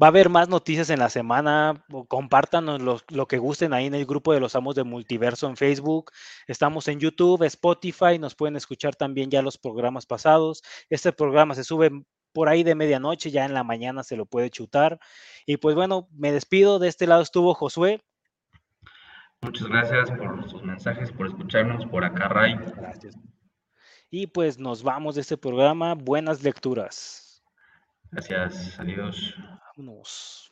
va 0.02 0.06
a 0.06 0.08
haber 0.08 0.28
más 0.28 0.48
noticias 0.48 0.90
en 0.90 0.98
la 0.98 1.08
semana. 1.08 1.84
Compártanos 2.08 2.82
lo, 2.82 3.00
lo, 3.10 3.28
que 3.28 3.38
gusten 3.38 3.72
ahí 3.72 3.86
en 3.86 3.94
el 3.94 4.06
grupo 4.06 4.32
de 4.32 4.40
los 4.40 4.56
amos 4.56 4.74
de 4.74 4.82
multiverso 4.82 5.46
en 5.46 5.56
Facebook. 5.56 6.10
Estamos 6.48 6.88
en 6.88 6.98
YouTube, 6.98 7.44
Spotify, 7.44 8.18
nos 8.18 8.34
pueden 8.34 8.56
escuchar 8.56 8.96
también 8.96 9.30
ya 9.30 9.40
los 9.40 9.56
programas 9.56 10.04
pasados. 10.06 10.62
Este 10.90 11.12
programa 11.12 11.54
se 11.54 11.62
sube 11.62 11.90
por 12.32 12.48
ahí 12.48 12.62
de 12.62 12.74
medianoche, 12.74 13.30
ya 13.30 13.44
en 13.44 13.54
la 13.54 13.64
mañana 13.64 14.02
se 14.02 14.16
lo 14.16 14.26
puede 14.26 14.50
chutar. 14.50 14.98
Y 15.46 15.56
pues 15.58 15.74
bueno, 15.74 16.08
me 16.12 16.32
despido. 16.32 16.78
De 16.78 16.88
este 16.88 17.06
lado 17.06 17.22
estuvo 17.22 17.54
Josué. 17.54 18.02
Muchas 19.40 19.68
gracias 19.68 20.10
por 20.12 20.48
sus 20.48 20.62
mensajes, 20.62 21.10
por 21.10 21.26
escucharnos, 21.26 21.84
por 21.86 22.04
acá, 22.04 22.28
Ray. 22.28 22.54
Gracias. 22.76 23.18
Y 24.08 24.26
pues 24.26 24.58
nos 24.58 24.82
vamos 24.82 25.14
de 25.14 25.22
este 25.22 25.36
programa. 25.36 25.94
Buenas 25.94 26.42
lecturas. 26.42 27.42
Gracias. 28.10 28.78
Adiós. 28.78 29.34
Vámonos. 29.76 30.51